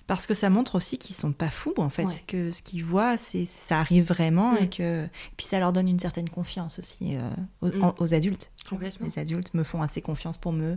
[0.07, 2.23] parce que ça montre aussi qu'ils sont pas fous en fait, Ouais.
[2.27, 4.71] que ce qu'ils voient, c'est, ça arrive vraiment et Mm.
[4.71, 5.09] que
[5.39, 7.17] puis ça leur donne une certaine confiance aussi
[7.63, 7.83] aux, Mm.
[7.83, 8.53] en- aux adultes.
[8.69, 9.07] Complètement.
[9.07, 10.77] Les adultes me font assez confiance pour me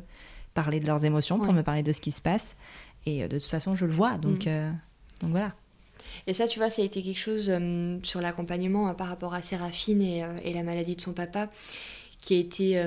[0.56, 1.54] parler de leurs émotions, pour Ouais.
[1.54, 2.56] me parler de ce qui se passe
[3.06, 4.50] et euh, de toute façon je le vois donc, Mm.
[4.50, 4.72] euh,
[5.22, 5.54] donc voilà.
[6.28, 9.34] Et ça, tu vois, ça a été quelque chose euh, sur l'accompagnement euh, par rapport
[9.36, 11.50] à Séraphine et, euh, et la maladie de son papa
[12.22, 12.84] qui a été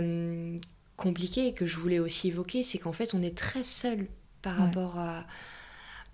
[0.97, 4.07] compliqué et que je voulais aussi évoquer, c'est qu'en fait, on est très seul
[4.43, 4.65] par Ouais.
[4.65, 5.25] rapport à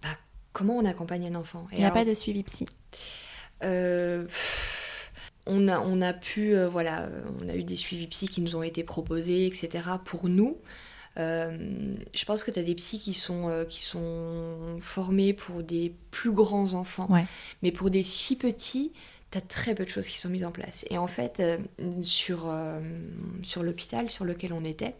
[0.02, 0.09] bah,
[0.52, 1.66] comment on accompagne un enfant.
[1.72, 2.66] Il n'y a pas de suivi psy.
[3.61, 5.11] Pff,
[5.46, 7.09] on, a, on a pu, voilà,
[7.42, 9.68] on a eu des suivis psy qui nous ont été proposés, etc.
[10.05, 10.57] pour nous.
[11.19, 15.62] Euh, je pense que tu as des psys qui sont, euh, qui sont formés pour
[15.62, 17.25] des plus grands enfants, Ouais.
[17.62, 18.93] mais pour des si petits,
[19.31, 20.85] tu as très peu de choses qui sont mises en place.
[20.91, 21.59] Et en fait, euh,
[22.01, 22.53] sur,
[23.43, 24.95] sur l'hôpital sur lequel on était,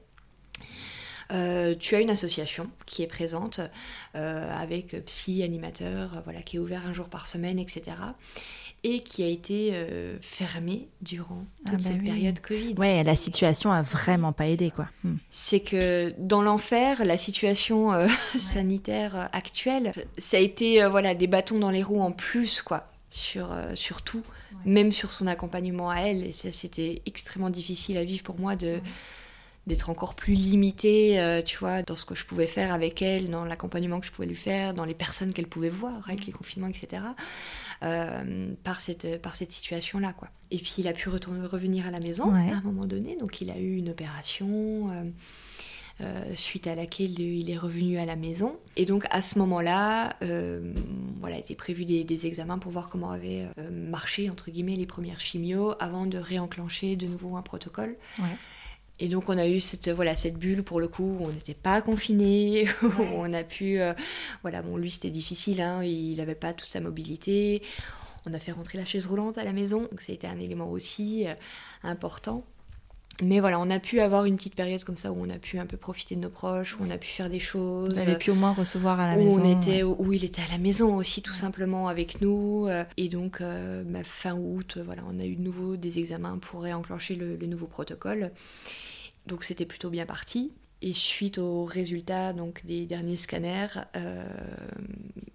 [1.33, 3.61] euh, tu as une association qui est présente
[4.15, 7.97] euh, avec psy, animateur, euh, voilà, qui est ouvert un jour par semaine, etc.
[8.87, 12.05] Et qui a été euh, fermée durant Ah toute bah cette oui.
[12.05, 12.75] période Covid.
[12.77, 14.89] Ouais, la situation a vraiment pas aidé quoi.
[15.03, 15.15] Mm.
[15.31, 21.27] C'est que dans l'enfer, la situation euh, sanitaire actuelle, ça a été euh, voilà, des
[21.27, 24.23] bâtons dans les roues en plus, quoi, sur, euh, sur tout,
[24.67, 26.25] même sur son accompagnement à elle.
[26.25, 28.81] Et ça, c'était extrêmement difficile à vivre pour moi de
[29.67, 33.31] d'être encore plus limitée, euh, tu vois, dans ce que je pouvais faire avec elle,
[33.31, 36.33] dans l'accompagnement que je pouvais lui faire, dans les personnes qu'elle pouvait voir avec les
[36.33, 37.03] confinements, etc.,
[37.81, 40.29] par cette, par cette situation-là, quoi.
[40.51, 42.51] Et puis, il a pu retourner, revenir à la maison Ouais.
[42.51, 44.91] à un moment donné, donc il a eu une opération...
[44.91, 45.05] euh,
[46.01, 48.57] euh, suite à laquelle il est revenu à la maison.
[48.75, 50.75] Et donc à ce moment-là, euh,
[51.21, 54.87] voilà, étaient prévus des, des examens pour voir comment avaient euh, marché entre guillemets les
[54.87, 57.95] premières chimios avant de réenclencher de nouveau un protocole.
[58.19, 58.25] Ouais.
[59.01, 61.55] Et donc on a eu cette voilà cette bulle pour le coup où on n'était
[61.55, 63.93] pas confiné, où on a pu euh,
[64.43, 67.63] voilà bon lui c'était difficile, hein, il n'avait pas toute sa mobilité.
[68.27, 70.39] On a fait rentrer la chaise roulante à la maison, donc ça a été un
[70.39, 71.35] élément aussi euh,
[71.83, 72.45] important.
[73.23, 75.59] Mais voilà, on a pu avoir une petite période comme ça où on a pu
[75.59, 77.95] un peu profiter de nos proches, où on a pu faire des choses.
[77.95, 79.43] Vous avez pu au moins recevoir à la où maison.
[79.43, 82.69] On était, où il était à la maison aussi, tout simplement, avec nous.
[82.97, 87.15] Et donc, bah, fin août, voilà, on a eu de nouveau des examens pour réenclencher
[87.15, 88.33] le, le nouveau protocole.
[89.27, 90.53] Donc, c'était plutôt bien parti.
[90.87, 94.27] Et suite aux résultats donc, des derniers scanners, euh,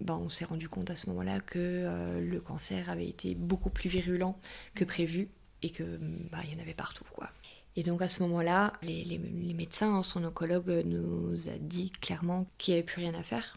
[0.00, 3.68] ben, on s'est rendu compte à ce moment-là que euh, le cancer avait été beaucoup
[3.68, 4.38] plus virulent
[4.76, 5.28] que prévu
[5.62, 7.02] et que ben, il y en avait partout.
[7.12, 7.28] Quoi.
[7.76, 12.46] Et donc à ce moment-là, les, les, médecins, hein, son oncologue nous a dit clairement
[12.58, 13.56] qu'il n'y avait plus rien à faire.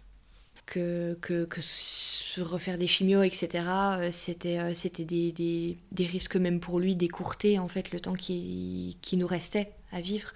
[0.65, 1.17] Que,
[1.59, 7.67] se refaire des chimios, etc., euh, c'était, c'était des, risques même pour lui d'écourter en
[7.67, 10.31] fait le temps qui, nous restait à vivre.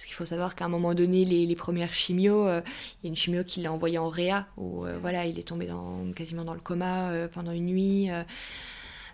[0.00, 3.10] Parce qu'il faut savoir qu'à un moment donné, les, premières chimios, euh, il y a
[3.10, 6.42] une chimio qui l'a envoyé en réa, où euh, voilà, il est tombé dans, quasiment
[6.42, 8.08] dans le coma euh, pendant une nuit.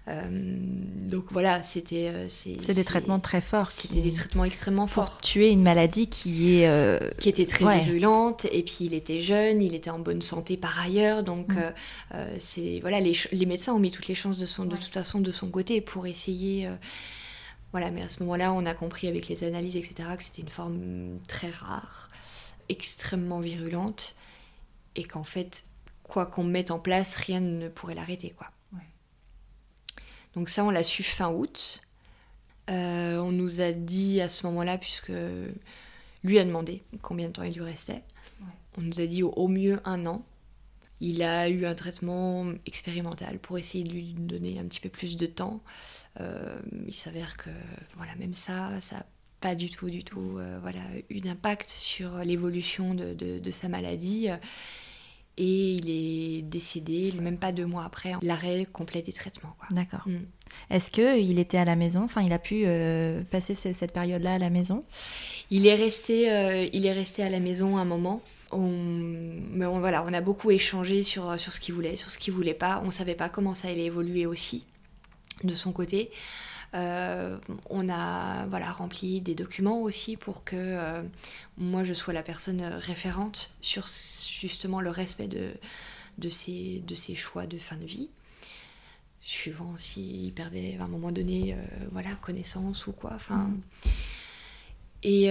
[0.06, 2.12] Donc voilà, c'était.
[2.28, 3.70] c'est des traitements très forts.
[3.70, 5.10] C'était des traitements extrêmement forts.
[5.10, 7.18] Pour tuer une maladie qui est.
[7.18, 10.80] Qui était très virulente, et puis il était jeune, il était en bonne santé par
[10.80, 12.16] ailleurs, donc mm.
[12.38, 15.20] c'est voilà, les, les, médecins ont mis toutes les chances de, son, de toute façon
[15.20, 16.68] de son côté pour essayer
[17.72, 20.48] voilà, mais à ce moment-là, on a compris avec les analyses, etc., que c'était une
[20.48, 22.08] forme très rare,
[22.70, 24.16] extrêmement virulente,
[24.94, 25.64] et qu'en fait,
[26.02, 28.46] quoi qu'on mette en place, rien ne pourrait l'arrêter, quoi.
[30.36, 31.80] Donc ça, on l'a su fin août.
[32.70, 35.12] Euh, on nous a dit à ce moment-là, puisque
[36.22, 38.02] lui a demandé combien de temps il lui restait,
[38.76, 40.24] on nous a dit au mieux un an.
[41.00, 45.16] Il a eu un traitement expérimental pour essayer de lui donner un petit peu plus
[45.16, 45.60] de temps.
[46.20, 47.50] Euh, il s'avère que
[47.96, 49.06] voilà, même ça, ça n'a
[49.40, 50.80] pas du tout, du tout euh, voilà,
[51.10, 54.28] eu d'impact sur l'évolution de, de, sa maladie.
[55.38, 59.54] Et il est décédé, même pas deux mois après, l'arrêt complet des traitements.
[59.70, 60.02] D'accord.
[60.06, 60.16] Mm.
[60.70, 64.38] Est-ce qu'il était à la maison Enfin, il a pu euh, passer cette période-là à
[64.38, 64.84] la maison?
[65.50, 68.22] Il est, resté, il est resté à la maison un moment.
[68.52, 68.70] On,
[69.50, 72.32] mais on, voilà, on a beaucoup échangé sur, sur ce qu'il voulait, sur ce qu'il
[72.32, 72.80] voulait pas.
[72.84, 74.64] On savait pas comment ça allait évoluer aussi
[75.44, 76.10] de son côté.
[76.74, 77.38] Euh,
[77.70, 81.02] on a voilà, rempli des documents aussi pour que euh,
[81.56, 85.52] moi je sois la personne référente sur justement le respect de,
[86.18, 88.08] de, ses, de choix de fin de vie.
[89.20, 91.56] Suivant s'il perdait à un moment donné euh,
[91.92, 93.12] voilà, connaissance ou quoi.
[93.14, 93.60] Enfin, mm.
[95.02, 95.28] Et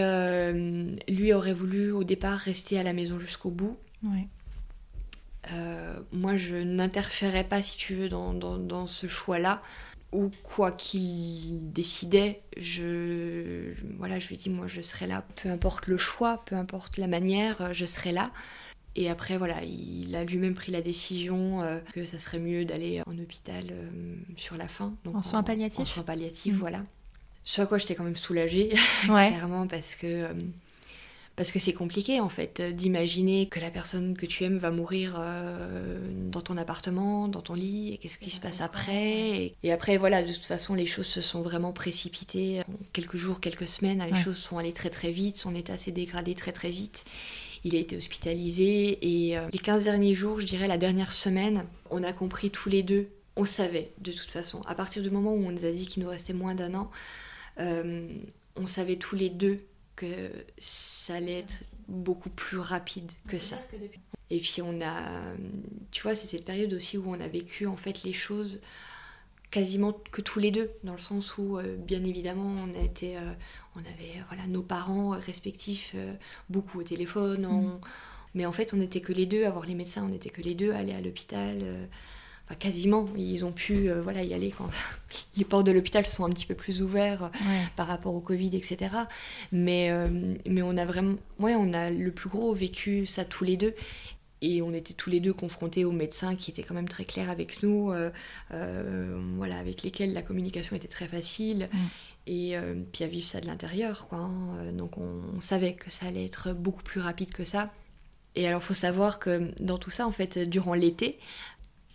[1.10, 3.78] lui aurait voulu au départ rester à la maison jusqu'au bout.
[6.14, 9.62] moi, je n'interférais pas, si tu veux, dans, dans, dans ce choix-là
[10.12, 15.88] ou quoi qu'il décidait, je, voilà, je lui dis moi je serai là, peu importe
[15.88, 18.32] le choix, peu importe la manière, je serai là.
[18.98, 23.02] Et après, voilà, il a lui-même pris la décision euh, que ça serait mieux d'aller
[23.06, 23.90] en hôpital euh,
[24.38, 24.94] sur la fin.
[25.04, 26.60] Donc en, soins palliatifs En soins palliatifs, mmh.
[26.60, 26.84] voilà.
[27.44, 30.34] Sur quoi j'étais quand même soulagée, clairement, parce que euh,
[31.36, 35.16] parce que c'est compliqué en fait d'imaginer que la personne que tu aimes va mourir
[35.20, 36.00] euh,
[36.32, 39.54] dans ton appartement, dans ton lit, et qu'est-ce qui se passe après.
[39.64, 42.62] Et, après, voilà, de toute façon, les choses se sont vraiment précipitées.
[42.94, 46.36] Quelques jours, quelques semaines, les choses sont allées très très vite, son état s'est dégradé
[46.36, 47.04] très très vite.
[47.66, 51.66] Il a été hospitalisé et euh, les 15 derniers jours, je dirais la dernière semaine,
[51.90, 54.62] on a compris tous les deux, on savait de toute façon.
[54.68, 56.92] À partir du moment où on nous a dit qu'il nous restait moins d'un an,
[57.60, 58.08] euh,
[58.56, 59.62] on savait tous les deux
[59.96, 63.58] que ça allait être beaucoup plus rapide que ça.
[64.30, 65.12] Et puis on a,
[65.92, 68.60] tu vois, c'est cette période aussi où on a vécu en fait les choses
[69.56, 73.16] quasiment que tous les deux, dans le sens où euh, bien évidemment on a été,
[73.16, 73.22] euh,
[73.78, 76.14] on avait voilà nos parents respectifs euh,
[76.50, 77.80] beaucoup au téléphone, mm.
[78.34, 80.42] mais en fait on n'était que les deux, à voir les médecins, on n'était que
[80.42, 81.64] les deux, aller à l'hôpital
[82.54, 84.70] quasiment, ils ont pu euh, voilà, y aller quand
[85.38, 87.30] les portes de l'hôpital sont un petit peu plus ouverts euh,
[87.76, 88.92] par rapport au Covid, etc.
[89.52, 93.44] Mais, euh, mais on a vraiment, ouais, on a le plus gros vécu ça tous
[93.44, 93.74] les deux.
[94.42, 97.32] Et on était tous les deux confrontés aux médecins qui étaient quand même très clairs
[97.32, 97.92] avec nous,
[98.50, 101.68] voilà, avec lesquels la communication était très facile.
[101.72, 101.78] Mm.
[102.28, 102.56] Et
[102.92, 104.20] puis à vivre ça de l'intérieur, quoi.
[104.20, 104.72] Hein.
[104.74, 107.72] Donc on, on savait que ça allait être beaucoup plus rapide que ça.
[108.36, 111.18] Et alors, il faut savoir que dans tout ça, en fait, durant l'été,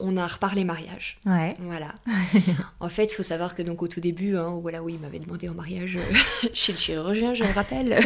[0.01, 1.19] on a reparlé mariage.
[1.27, 1.55] Ouais.
[1.61, 1.95] Voilà.
[2.81, 5.19] en fait, il faut savoir que donc au tout début, hein, voilà, oui, il m'avait
[5.19, 8.01] demandé en mariage euh, chez le chirurgien, je le rappelle.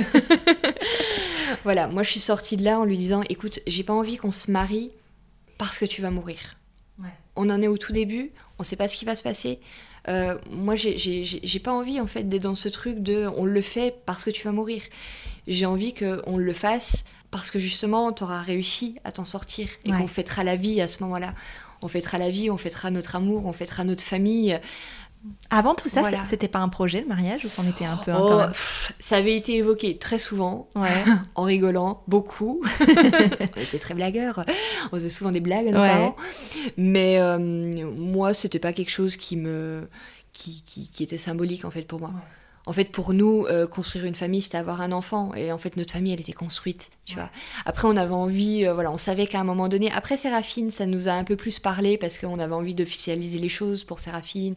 [1.64, 4.32] voilà, moi je suis sortie de là en lui disant, écoute, j'ai pas envie qu'on
[4.32, 4.90] se marie
[5.59, 6.36] parce que tu vas mourir.
[7.36, 8.30] On en est au tout début,
[8.61, 9.59] on sait pas ce qui va se passer.
[10.07, 13.92] Euh, moi, j'ai pas envie en fait d'être dans ce truc de on le fait
[14.07, 14.82] parce que tu vas mourir.
[15.49, 19.90] J'ai envie qu'on le fasse parce que justement, tu auras réussi à t'en sortir et
[19.90, 21.34] qu'on fêtera la vie à ce moment-là
[21.85, 24.59] on fêtera la vie, on fêtera notre amour, on fêtera notre famille.
[25.51, 28.18] Avant tout ça, c'était pas un projet le mariage ou c'en était un peu un
[28.18, 28.53] oh,
[28.99, 30.68] Ça avait été évoqué très souvent,
[31.35, 32.62] en rigolant beaucoup.
[32.80, 34.45] on était très blagueurs,
[34.93, 36.16] on faisait souvent des blagues à nos parents.
[36.78, 39.89] Mais euh, moi, c'était pas quelque chose qui me
[40.32, 42.11] qui, qui, qui, était symbolique en fait pour moi.
[42.66, 45.34] En fait, pour nous, euh, construire une famille, c'était avoir un enfant.
[45.34, 47.28] Et en fait, notre famille, elle était construite, tu vois.
[47.66, 50.86] Après, on avait envie, euh, voilà, on savait qu'à un moment donné, après Séraphine, ça
[50.86, 54.54] nous a un peu plus parlé parce qu'on avait envie d'officialiser les choses pour Séraphine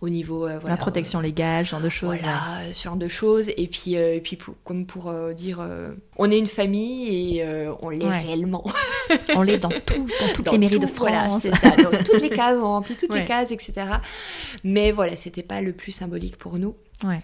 [0.00, 2.22] au niveau, euh, La protection légale, ce genre de choses.
[2.22, 3.48] Voilà, ce genre de choses.
[3.56, 5.64] Et puis, et puis comme pour dire,
[6.16, 7.46] on est une famille et
[7.82, 8.64] on l'est réellement.
[9.36, 11.46] on l'est dans, tout, dans toutes les mairies de France.
[11.46, 13.72] Voilà, ça, dans toutes les cases, on remplit toutes les cases, etc.
[14.64, 16.74] Mais voilà, c'était pas le plus symbolique pour nous.
[17.04, 17.22] Ouais.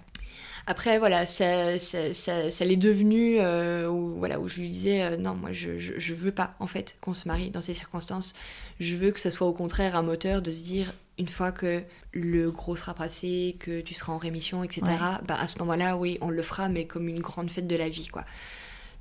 [0.70, 5.16] Après, voilà, ça, ça, ça, l'est devenu, euh, où, voilà, où je lui disais, euh,
[5.16, 8.34] non, moi, je, je, veux pas, en fait, qu'on se marie dans ces circonstances.
[8.78, 11.82] Je veux que ça soit au contraire un moteur de se dire, une fois que
[12.12, 14.82] le gros sera passé, que tu seras en rémission, etc.,
[15.26, 17.88] bah, à ce moment-là, oui, on le fera, mais comme une grande fête de la
[17.88, 18.24] vie, quoi.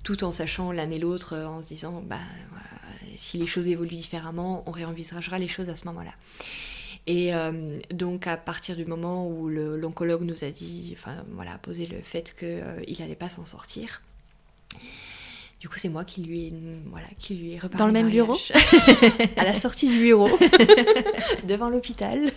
[0.02, 2.18] Tout en sachant l'un et l'autre, euh, en se disant, bah,
[3.16, 6.14] si les choses évoluent différemment, on réenvisagera les choses à ce moment-là.
[7.10, 11.88] Et euh, donc à partir du moment où l'oncologue nous a dit, enfin voilà, posé
[11.88, 14.04] le fait qu'il euh, n'allait pas s'en sortir,
[15.60, 16.54] du coup, c'est moi qui lui ai,
[16.86, 17.60] voilà, qui lui ai.
[17.76, 18.38] Dans le même bureau
[19.38, 20.30] À la sortie du bureau,
[21.46, 22.32] devant l'hôpital.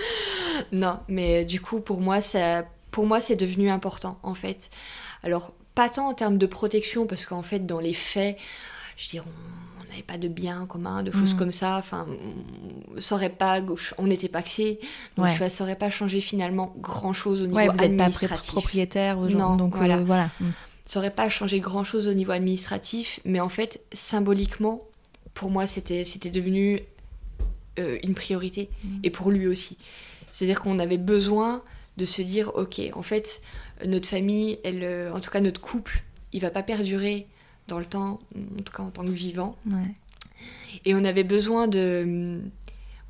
[0.72, 4.68] non, mais du coup, pour moi, ça, pour moi, c'est devenu important, en fait.
[5.22, 8.36] Alors, pas tant en termes de protection, parce qu'en fait, dans les faits,
[8.98, 9.26] je dirais,
[9.92, 11.38] n'avait pas de biens communs, de choses mm.
[11.38, 11.76] comme ça.
[11.78, 12.06] Enfin,
[12.98, 13.60] ça aurait pas,
[13.98, 14.80] on n'était pas axé,
[15.16, 18.30] donc ça aurait pas changé finalement grand chose au niveau vous administratif.
[18.30, 19.98] Vous pas propriétaire, non, donc voilà.
[19.98, 20.30] Euh, voilà.
[20.40, 20.46] Mm.
[20.84, 24.82] Ça aurait pas changé grand chose au niveau administratif, mais en fait, symboliquement,
[25.34, 26.80] pour moi, c'était c'était devenu
[27.78, 28.98] euh, une priorité, mm.
[29.04, 29.78] et pour lui aussi.
[30.32, 31.62] C'est-à-dire qu'on avait besoin
[31.98, 33.42] de se dire, ok, en fait,
[33.86, 37.26] notre famille, elle, euh, en tout cas notre couple, il va pas perdurer
[37.68, 39.56] dans le temps, en tout cas en tant que vivant.
[40.84, 42.40] Et on avait besoin de,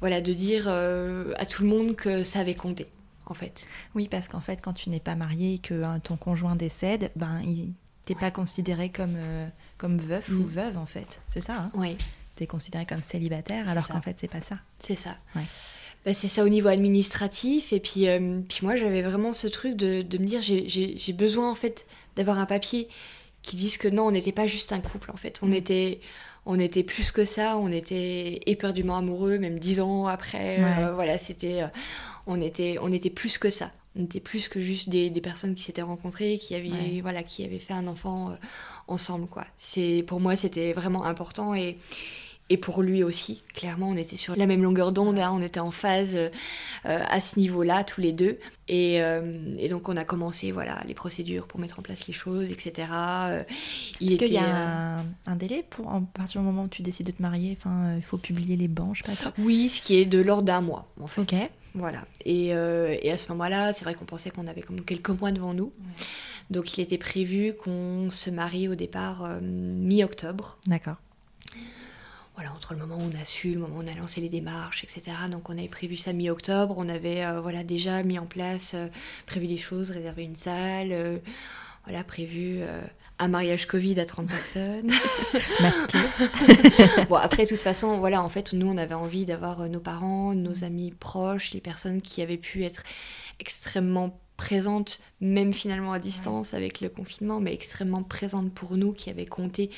[0.01, 2.89] voilà, de dire euh, à tout le monde que ça avait compté,
[3.27, 3.67] en fait.
[3.95, 7.11] Oui, parce qu'en fait, quand tu n'es pas marié et que hein, ton conjoint décède,
[7.17, 7.73] ben, il
[8.05, 9.47] t'es pas considéré comme, euh,
[9.79, 10.49] comme veuf ou mm.
[10.49, 11.21] veuve, en fait.
[11.29, 11.97] C'est ça, hein Oui.
[12.37, 14.59] Tu es considéré comme célibataire, alors qu'en fait, c'est pas ça.
[14.81, 15.17] C'est ça.
[16.05, 17.73] Bah, c'est ça au niveau administratif.
[17.73, 21.51] Et puis, euh, puis moi, j'avais vraiment ce truc de, de me dire, j'ai besoin,
[21.51, 21.87] en fait,
[22.17, 22.89] d'avoir un papier
[23.43, 25.39] qui disent que non, on n'était pas juste un couple en fait.
[25.43, 25.55] On mm.
[25.55, 26.01] était,
[26.47, 27.57] on était plus que ça.
[27.59, 30.59] On était éperdument amoureux, même dix ans après.
[30.61, 31.69] Euh, voilà, c'était, euh,
[32.27, 33.73] on était, on était plus que ça.
[33.95, 37.45] On était plus que juste des, des personnes qui s'étaient rencontrées, qui avaient, voilà, qui
[37.45, 38.35] avaient fait un enfant euh,
[38.89, 39.45] ensemble quoi.
[39.59, 41.77] C'est, pour moi, c'était vraiment important et
[42.51, 43.43] et pour lui aussi.
[43.55, 45.31] Clairement, on était sur la même longueur d'onde, hein.
[45.33, 46.29] on était en phase euh,
[46.85, 48.39] à ce niveau-là, tous les deux.
[48.71, 52.51] Euh, et, donc, on a commencé voilà, les procédures pour mettre en place les choses,
[52.51, 52.89] etc.
[52.93, 53.43] Euh,
[54.01, 57.13] Est-ce qu'il y a un, délai pour, à partir du moment où tu décides de
[57.13, 59.33] te marier enfin, Il faut publier les bancs, je sais pas.
[59.39, 61.23] Oui, ce qui est de l'ordre d'un mois, en fait.
[61.23, 61.35] Ok.
[61.75, 62.05] Voilà.
[62.27, 65.55] Et, et à ce moment-là, c'est vrai qu'on pensait qu'on avait comme quelques mois devant
[65.55, 65.73] nous.
[66.51, 70.59] Donc, il était prévu qu'on se marie au départ mi-octobre.
[70.67, 70.97] D'accord
[72.35, 74.31] voilà, entre le moment où on a su, le moment où on a lancé les
[74.31, 75.17] démarches, etc.
[75.31, 78.89] Donc on avait prévu ça mi-octobre, on avait euh, voilà, déjà mis en place, euh,
[79.27, 81.19] prévu des choses, réservé une salle, euh,
[81.85, 82.61] voilà, prévu
[83.19, 84.93] un mariage Covid à 30 personnes.
[85.61, 85.99] Masqué.
[87.09, 90.33] bon, après, de toute façon, voilà, en fait, nous, on avait envie d'avoir nos parents,
[90.33, 92.85] nos amis proches, les personnes qui avaient pu être
[93.41, 99.09] extrêmement présente, même finalement à distance avec le confinement, mais extrêmement présente pour nous, qui
[99.09, 99.71] avait compté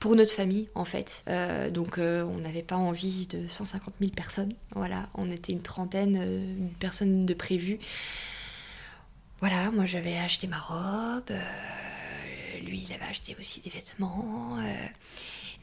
[0.00, 1.24] pour notre famille en fait.
[1.28, 4.52] Euh, donc euh, on n'avait pas envie de 150 000 personnes.
[4.74, 7.78] Voilà, on était une trentaine euh, de personnes de prévues.
[9.40, 11.32] Voilà, moi j'avais acheté ma robe,
[12.62, 14.58] lui il avait acheté aussi des vêtements.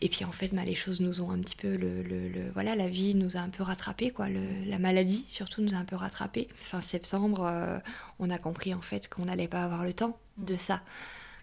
[0.02, 2.88] Et puis en fait, bah, les choses nous ont un petit peu, le, voilà, la
[2.88, 4.28] vie nous a un peu rattrapé, quoi.
[4.30, 6.47] la maladie surtout nous a un peu rattrapé.
[6.56, 7.80] Fin septembre, euh,
[8.20, 10.82] on a compris en fait qu'on n'allait pas avoir le temps de ça.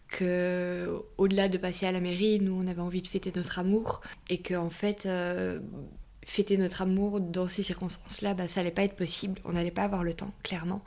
[0.09, 4.01] Que au-delà de passer à la mairie, nous on avait envie de fêter notre amour
[4.29, 5.07] et que en fait.
[5.07, 5.61] Euh,
[6.29, 9.41] fêter notre amour dans ces circonstances-là, bah, ça n'allait pas être possible.
[9.45, 10.83] On n'allait pas avoir le temps, clairement.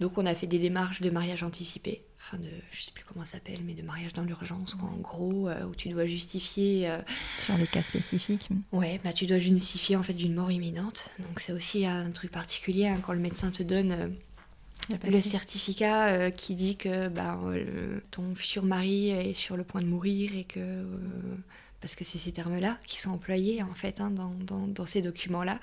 [0.00, 3.24] Donc on a fait des démarches de mariage anticipé enfin de, je sais plus comment
[3.24, 6.88] ça s'appelle, mais de mariage dans l'urgence, en gros, euh, où tu dois justifier.
[6.88, 6.98] Euh,
[7.38, 8.48] Sur les cas spécifiques.
[8.70, 11.10] Ouais, bah tu dois justifier en fait d'une mort imminente.
[11.18, 13.92] Donc c'est aussi un truc particulier hein, quand le médecin te donne.
[13.92, 14.08] Euh,
[15.04, 17.38] le certificat qui dit que bah,
[18.10, 20.84] ton futur mari est sur le point de mourir et que
[21.80, 25.00] parce que c'est ces termes-là qui sont employés en fait hein, dans, dans, dans, ces
[25.00, 25.60] documents-là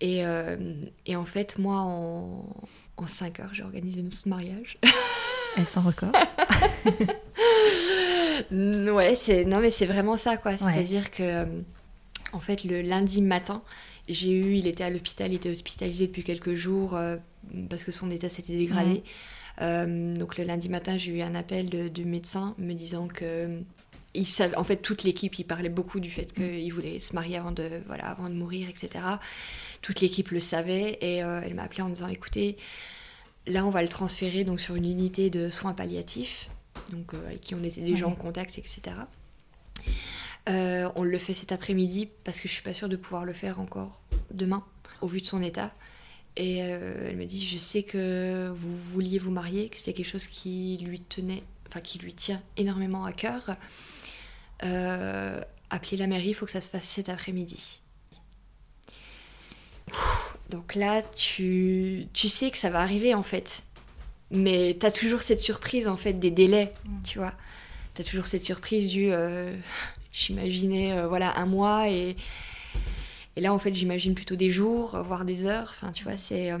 [0.00, 0.22] Et,
[1.04, 2.48] et en fait, moi, en,
[2.96, 4.78] en 5 heures, j'ai organisé notre mariage.
[5.56, 6.12] Elle s'en record.
[8.50, 10.56] ouais, c'est non mais c'est vraiment ça quoi.
[10.56, 11.46] C'est-à-dire que
[12.32, 13.62] en fait le lundi matin,
[14.08, 17.16] j'ai eu, il était à l'hôpital, il était hospitalisé depuis quelques jours euh,
[17.68, 19.02] parce que son état s'était dégradé.
[19.62, 23.60] Euh, donc le lundi matin, j'ai eu un appel de, médecin me disant que
[24.14, 27.36] il savait, en fait toute l'équipe, il parlait beaucoup du fait qu'il voulait se marier
[27.36, 29.04] avant de voilà avant de mourir, etc.
[29.82, 32.56] Toute l'équipe le savait et euh, elle m'a appelé en disant écoutez
[33.46, 36.48] Là, on va le transférer donc sur une unité de soins palliatifs,
[36.90, 38.80] donc euh, avec qui on était déjà en contact, etc.
[40.48, 43.32] Euh, on le fait cet après-midi parce que je suis pas sûre de pouvoir le
[43.32, 44.64] faire encore demain,
[45.00, 45.72] au vu de son état.
[46.36, 50.10] Et euh, elle me dit, je sais que vous vouliez vous marier, que c'était quelque
[50.10, 53.56] chose qui lui tenait, enfin qui lui tient énormément à cœur.
[54.60, 57.80] appelez la mairie, il faut que ça se fasse cet après-midi.
[60.50, 63.62] Donc là, tu, tu sais que ça va arriver en fait.
[64.30, 67.02] Mais tu as toujours cette surprise en fait des délais, mm.
[67.04, 67.32] tu vois.
[67.94, 69.12] Tu as toujours cette surprise du.
[69.12, 69.54] Euh,
[70.12, 72.16] j'imaginais euh, voilà un mois et,
[73.36, 75.74] et là en fait j'imagine plutôt des jours, voire des heures.
[75.76, 76.52] Enfin, tu vois, c'est.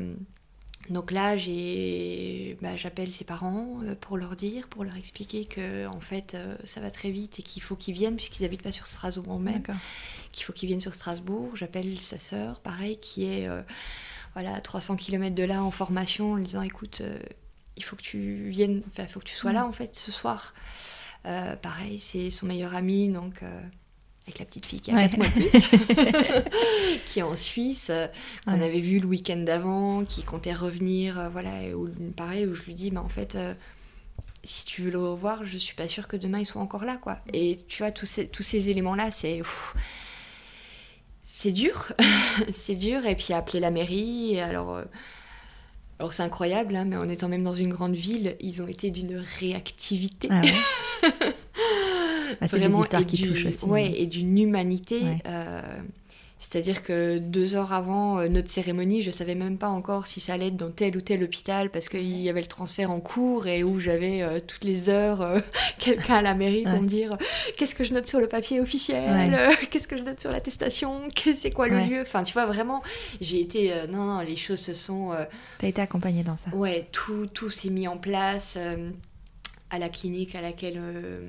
[0.90, 5.86] Euh, donc là, j'ai, bah, j'appelle ses parents pour leur dire, pour leur expliquer que
[5.86, 8.86] en fait, ça va très vite et qu'il faut qu'ils viennent puisqu'ils habitent pas sur
[8.86, 9.62] Strasbourg même
[10.36, 11.50] qu'il faut qu'il vienne sur Strasbourg.
[11.54, 13.62] J'appelle sa sœur, pareil, qui est euh,
[14.34, 17.18] voilà 300 km de là en formation, en lui disant écoute, euh,
[17.76, 19.68] il faut que tu viennes, il faut que tu sois là mm.
[19.68, 20.54] en fait ce soir.
[21.24, 23.42] Euh, pareil, c'est son meilleur ami, donc
[24.26, 27.92] avec la petite fille qui a 4 mois de plus, qui est en Suisse,
[28.44, 32.64] qu'on avait vu le week-end d'avant, qui comptait revenir, voilà, et où, pareil, où je
[32.64, 33.38] lui dis, bah, en fait,
[34.46, 36.96] si tu veux le revoir, je suis pas sûre que demain ils soient encore là,
[36.96, 37.18] quoi.
[37.32, 39.42] Et tu vois, tous ces, tous ces éléments-là, c'est
[41.26, 41.92] c'est dur,
[42.52, 43.04] c'est dur.
[43.04, 44.84] Et puis appeler la mairie, alors, euh,
[45.98, 48.90] alors c'est incroyable, hein, mais en étant même dans une grande ville, ils ont été
[48.90, 50.28] d'une réactivité.
[50.30, 50.42] Ah
[52.40, 53.64] bah, c'est Vraiment, des histoires qui touchent aussi.
[53.64, 55.02] Ouais, et d'une humanité.
[55.26, 55.60] Euh,
[56.38, 60.34] c'est-à-dire que deux heures avant euh, notre cérémonie, je savais même pas encore si ça
[60.34, 63.46] allait être dans tel ou tel hôpital parce qu'il y avait le transfert en cours
[63.46, 65.40] et où j'avais euh, toutes les heures euh,
[65.78, 67.16] quelqu'un à la mairie pour me dire
[67.56, 71.50] qu'est-ce que je note sur le papier officiel, qu'est-ce que je note sur l'attestation, c'est
[71.50, 72.02] quoi le lieu?
[72.02, 72.82] Enfin, tu vois, vraiment,
[73.20, 73.72] j'ai été.
[73.90, 75.14] non, non, les choses se sont.
[75.58, 76.54] T'as été accompagnée dans ça.
[76.54, 78.58] Ouais, tout, tout s'est mis en place
[79.70, 81.20] à la clinique à laquelle, euh,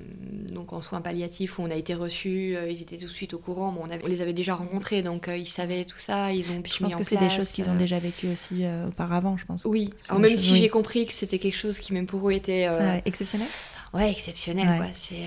[0.51, 3.33] donc en soins palliatifs, où on a été reçus, euh, ils étaient tout de suite
[3.33, 6.51] au courant, on, on, les avait déjà rencontrés, donc euh, ils savaient tout ça, ils
[6.51, 9.65] ont Je pense que c'est des choses qu'ils ont déjà vécues aussi auparavant, je pense.
[9.65, 12.69] Oui, Alors, même si j'ai compris que c'était quelque chose qui même pour eux était...
[13.05, 13.47] exceptionnel
[13.93, 14.87] Ouais, exceptionnel, quoi.
[14.93, 15.25] C'est...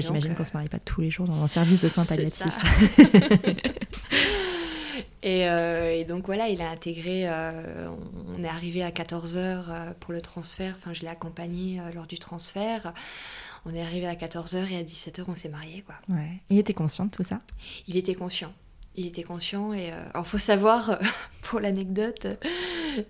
[0.00, 2.46] J'imagine qu'on se marie pas tous les jours dans un service de soins palliatifs.
[5.24, 7.88] Euh, et, donc voilà, il a intégré, euh,
[8.36, 12.18] on est arrivé à 14h euh, pour le transfert, enfin je l'ai accompagné lors du
[12.18, 12.92] transfert.
[13.64, 15.82] On est arrivé à 14h et à 17h on s'est mariés.
[15.82, 15.96] Quoi.
[16.08, 16.40] Ouais.
[16.50, 17.38] Il était conscient de tout ça?
[17.88, 18.52] Il était conscient.
[18.94, 20.98] Il était conscient et alors faut savoir
[21.42, 22.28] pour l'anecdote,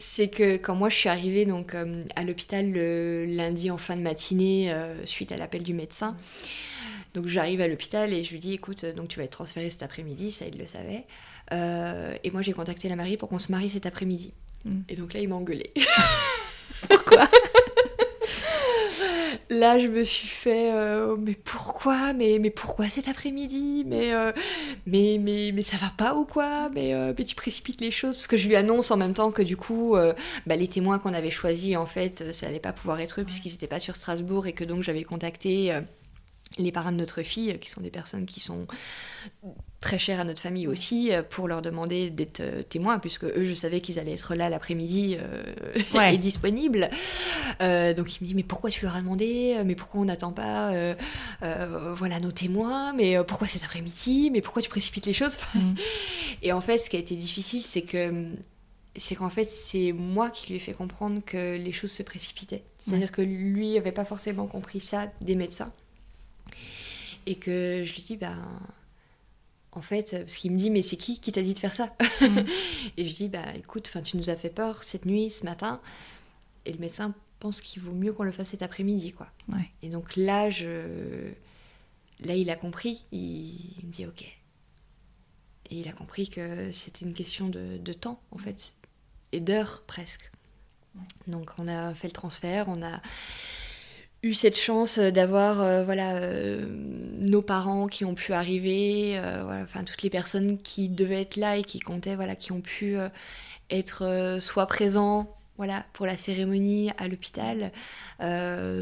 [0.00, 1.76] c'est que quand moi je suis arrivée donc
[2.16, 4.74] à l'hôpital le lundi en fin de matinée
[5.04, 6.16] suite à l'appel du médecin,
[7.16, 9.82] donc j'arrive à l'hôpital et je lui dis écoute donc tu vas être transféré cet
[9.82, 11.04] après-midi, ça il le savait.
[11.52, 14.32] Euh, et moi, j'ai contacté la mairie pour qu'on se marie cet après-midi.
[14.64, 14.80] Mm.
[14.88, 15.72] Et donc là, il m'a engueulé.
[16.88, 17.28] pourquoi?
[19.48, 22.12] Là, je me suis fait, euh, mais pourquoi?
[22.12, 23.84] Mais, mais pourquoi cet après-midi?
[23.86, 24.32] Mais, euh,
[24.86, 26.68] mais, mais, mais ça va pas ou quoi?
[26.74, 29.42] Mais, mais tu précipites les choses Parce que je lui annonce en même temps que
[29.42, 29.96] du coup,
[30.46, 33.52] bah, les témoins qu'on avait choisis, en fait, ça allait pas pouvoir être eux puisqu'ils
[33.52, 35.72] n'étaient pas sur Strasbourg et que donc j'avais contacté
[36.58, 38.66] les parents de notre fille, qui sont des personnes qui sont
[39.80, 43.44] très chères à notre famille aussi, euh, pour leur demander d'être euh, témoins, puisque eux,
[43.44, 46.88] je savais qu'ils allaient être là l'après-midi euh, et disponibles.
[47.60, 50.72] donc il me dit, mais pourquoi tu leur as demandé Mais pourquoi on n'attend pas
[51.94, 55.38] voilà, nos témoins Mais pourquoi cet après-midi Mais pourquoi tu précipites les choses?
[55.54, 55.74] Mm.
[56.42, 58.26] Et en fait, ce qui a été difficile, c'est que
[58.96, 62.64] c'est qu'en fait, c'est moi qui lui ai fait comprendre que les choses se précipitaient.
[62.78, 65.72] C'est-à-dire que lui n'avait pas forcément compris ça des médecins.
[67.26, 68.38] Et que je lui dis, ben,
[69.76, 71.94] en fait, parce qu'il me dit, mais c'est qui qui t'a dit de faire ça
[72.20, 72.44] mm.
[72.96, 75.80] Et je dis, bah écoute, tu nous as fait peur cette nuit, ce matin.
[76.64, 79.28] Et le médecin pense qu'il vaut mieux qu'on le fasse cet après-midi, quoi.
[79.82, 81.30] Et donc là, je...
[82.20, 83.04] là, il a compris.
[83.12, 84.22] Il, me dit, ok.
[85.70, 88.74] Et il a compris que c'était une question de, de, temps, en fait,
[89.32, 90.30] et d'heures presque.
[91.26, 93.02] Donc on a fait le transfert, on a
[94.26, 96.20] eu cette chance d'avoir voilà
[97.18, 99.20] nos parents qui ont pu arriver,
[99.62, 102.96] enfin toutes les personnes qui devaient être là et qui comptaient, voilà, qui ont pu
[103.70, 107.72] être soit présents voilà, pour la cérémonie à l'hôpital,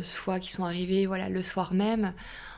[0.03, 2.13] soit qui sont arrivés voilà, le soir même.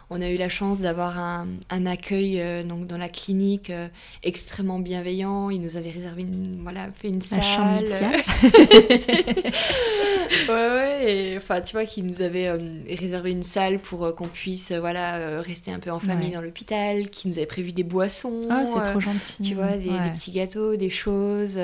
[0.09, 1.49] On a eu la chance d'avoir un,
[1.87, 3.89] accueil euh, donc dans la clinique euh,
[4.23, 5.51] extrêmement bienveillant.
[5.51, 7.43] Ils nous avaient réservé une, voilà, fait une salle.
[7.43, 7.83] chambre
[10.49, 11.13] ouais, ouais.
[11.13, 12.57] Et, enfin, tu vois, qu'ils nous avaient euh,
[12.97, 17.27] réservé une salle pour qu'on puisse voilà, rester un peu en famille dans l'hôpital, qui
[17.27, 18.43] nous avaient prévu des boissons.
[18.49, 19.43] Ah, c'est trop gentil.
[19.43, 21.59] Tu vois, des, des, petits gâteaux, des choses.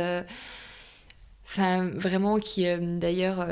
[1.46, 2.66] Enfin, vraiment, qui
[2.98, 3.46] d'ailleurs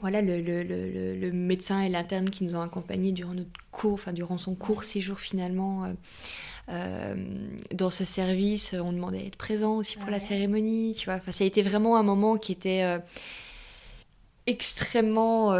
[0.00, 3.94] voilà, le, le, le, le, médecin et l'interne qui nous ont accompagnés durant notre cours,
[3.94, 5.92] enfin durant son court séjour finalement euh,
[6.70, 7.14] euh,
[7.72, 11.14] dans ce service, on demandait d'être présent aussi pour la cérémonie, tu vois.
[11.14, 12.98] Enfin, ça a été vraiment un moment qui était euh,
[14.46, 15.54] extrêmement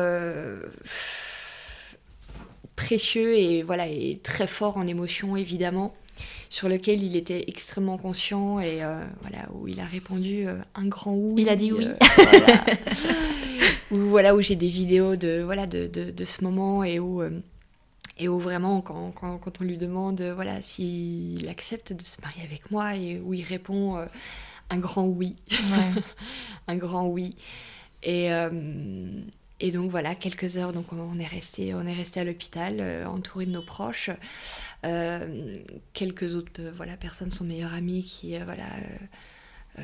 [2.76, 5.94] précieux et voilà et très fort en émotion évidemment
[6.54, 8.78] sur lequel il était extrêmement conscient et
[9.22, 10.46] voilà où il a répondu
[10.76, 11.42] un grand oui.
[11.42, 11.88] Il a dit oui.
[13.90, 17.30] où, voilà, où j'ai des vidéos de, voilà, de, de, ce moment et où, euh,
[18.18, 22.20] et où vraiment, quand, quand, quand, on lui demande euh, voilà, s'il accepte de se
[22.20, 24.06] marier avec moi et où il répond euh,
[24.70, 25.34] un grand oui.
[26.68, 27.34] un grand oui.
[28.04, 28.28] Et,
[29.66, 33.46] et donc voilà, quelques heures, donc on est resté, on est resté à l'hôpital, entouré
[33.46, 34.10] de nos proches.
[35.92, 38.66] quelques autres voilà, personnes, son meilleur ami qui voilà,
[39.78, 39.82] euh,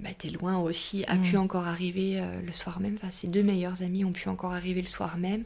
[0.00, 1.40] bah, était loin aussi, a pu mm.
[1.40, 2.94] encore arriver euh, le soir même.
[2.94, 5.44] Enfin, ses deux meilleurs amis ont pu encore arriver le soir même.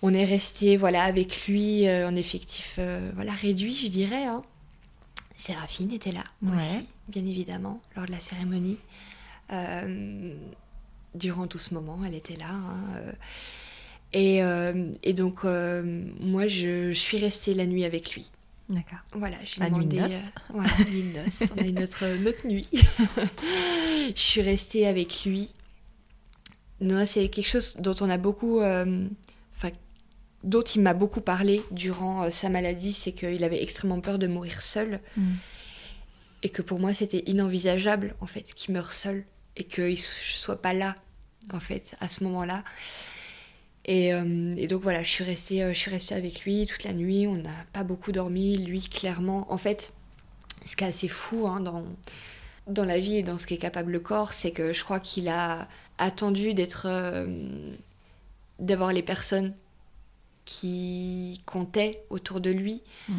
[0.00, 2.78] On est resté voilà, avec lui euh, en effectif
[3.14, 4.24] voilà, réduit, je dirais.
[4.24, 4.42] Hein.
[5.36, 6.24] Séraphine était là
[6.54, 6.78] aussi,
[7.08, 8.78] bien évidemment, lors de la cérémonie.
[11.16, 12.50] Durant tout ce moment, elle était là.
[12.50, 13.12] Hein,
[14.12, 14.40] et,
[15.02, 18.30] et, donc, moi, je, suis restée la nuit avec lui.
[18.68, 18.98] D'accord.
[19.12, 19.96] Voilà, j'ai demandé.
[19.96, 21.44] Nuit euh, voilà, nuit noce.
[21.56, 22.68] On a eu notre, notre nuit.
[24.14, 25.52] je suis restée avec lui.
[26.80, 28.60] Non, c'est quelque chose dont on a beaucoup.
[28.60, 29.06] Euh,
[29.54, 29.70] enfin,
[30.42, 34.26] dont il m'a beaucoup parlé durant euh, sa maladie, c'est qu'il avait extrêmement peur de
[34.26, 35.00] mourir seul.
[35.16, 35.34] Mm.
[36.42, 39.24] Et que pour moi, c'était inenvisageable, en fait, qu'il meure seul.
[39.56, 40.96] Et qu'il ne soit pas là,
[41.52, 42.64] en fait, à ce moment-là.
[43.88, 46.92] Euh, et, donc voilà, je suis, restée, euh, je suis restée avec lui toute la
[46.92, 47.26] nuit.
[47.26, 48.56] On n'a pas beaucoup dormi.
[48.56, 49.92] Lui, clairement, en fait,
[50.64, 51.84] ce qui est assez fou hein, dans,
[52.66, 55.28] dans la vie et dans ce qu'est capable le corps, c'est que je crois qu'il
[55.28, 55.68] a
[55.98, 56.86] attendu d'être.
[56.86, 57.74] Euh,
[58.58, 59.52] d'avoir les personnes
[60.46, 62.82] qui comptaient autour de lui.
[63.08, 63.14] Mm.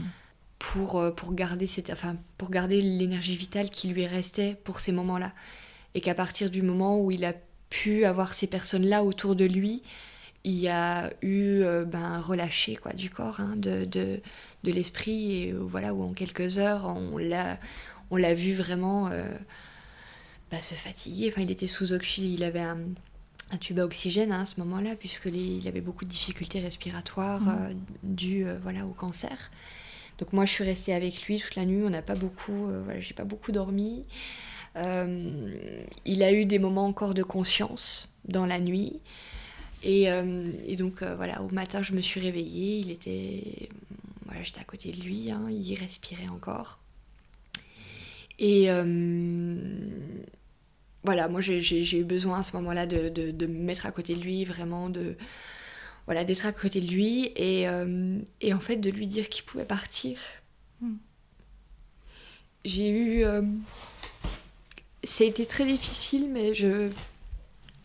[0.60, 5.32] Pour, pour garder cette, enfin, pour garder l'énergie vitale qui lui restait pour ces moments-là
[5.94, 7.34] et qu'à partir du moment où il a
[7.70, 9.82] pu avoir ces personnes-là autour de lui,
[10.44, 14.22] il y a eu euh, ben, un relâché quoi, du corps, hein, de, de,
[14.64, 17.60] de l'esprit, et euh, voilà, où en quelques heures, on l'a,
[18.12, 19.30] on l'a vu vraiment euh,
[20.50, 21.30] bah, se fatiguer.
[21.30, 22.78] Enfin, il était sous oxygène, il avait un,
[23.52, 27.74] un tube à oxygène hein, à ce moment-là, puisqu'il avait beaucoup de difficultés respiratoires mmh.
[28.04, 29.52] dues voilà, au cancer.
[30.18, 33.00] Donc moi, je suis restée avec lui toute la nuit, on n'a pas beaucoup, voilà,
[33.02, 34.06] j'ai pas beaucoup dormi.
[34.76, 39.02] Il a eu des moments encore de conscience dans la nuit.
[39.86, 42.80] Euh, et, donc euh, voilà, au matin, je me suis réveillée.
[42.80, 43.70] Il était,
[44.26, 45.32] voilà, j'étais à côté de lui.
[45.32, 46.80] Hein, il respirait encore.
[48.40, 49.56] Et euh,
[51.04, 54.22] voilà, moi j'ai eu besoin à ce moment-là de, de, me mettre à côté de
[54.22, 55.16] lui, vraiment de
[56.06, 57.66] voilà d'être à côté de lui et,
[58.42, 60.20] et, en fait de lui dire qu'il pouvait partir.
[60.82, 60.98] Hmm.
[62.64, 63.26] J'ai eu,
[65.08, 66.92] ça a été très difficile, mais je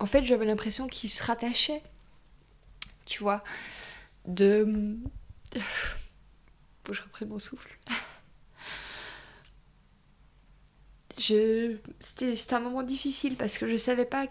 [0.02, 1.80] en fait, j'avais l'impression qu'il se rattachait,
[3.06, 3.44] tu vois,
[4.26, 4.98] de...
[5.54, 7.78] Faut que je reprenne mon souffle.
[11.18, 11.76] Je...
[12.00, 14.26] C'était un moment difficile parce que je savais pas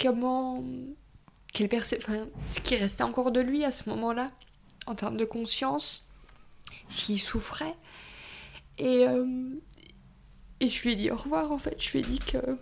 [0.00, 0.62] comment...
[1.52, 1.96] Quelle perce...
[1.98, 4.30] enfin, ce qui restait encore de lui à ce moment-là,
[4.86, 6.08] en termes de conscience,
[6.88, 7.74] s'il souffrait.
[8.78, 9.60] Et, euh,
[10.60, 11.80] et je lui ai dit au revoir, en fait.
[11.80, 12.58] Je lui ai dit que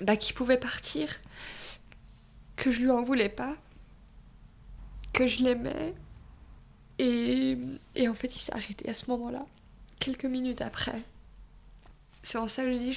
[0.00, 1.08] bah, qu'il pouvait partir,
[2.56, 3.56] que je lui en voulais pas,
[5.12, 5.94] que je l'aimais.
[6.98, 7.56] Et,
[8.08, 9.44] en fait, il s'est arrêté à ce moment-là,
[9.98, 11.02] quelques minutes après.
[12.22, 12.92] C'est en ça que je dis,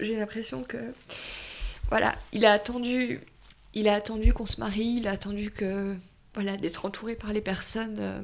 [0.00, 0.94] j'ai l'impression que.
[1.90, 3.20] Voilà, il a attendu,
[3.74, 5.96] il a attendu qu'on se marie, il a attendu que.
[6.34, 8.22] Voilà, d'être entouré par les personnes euh,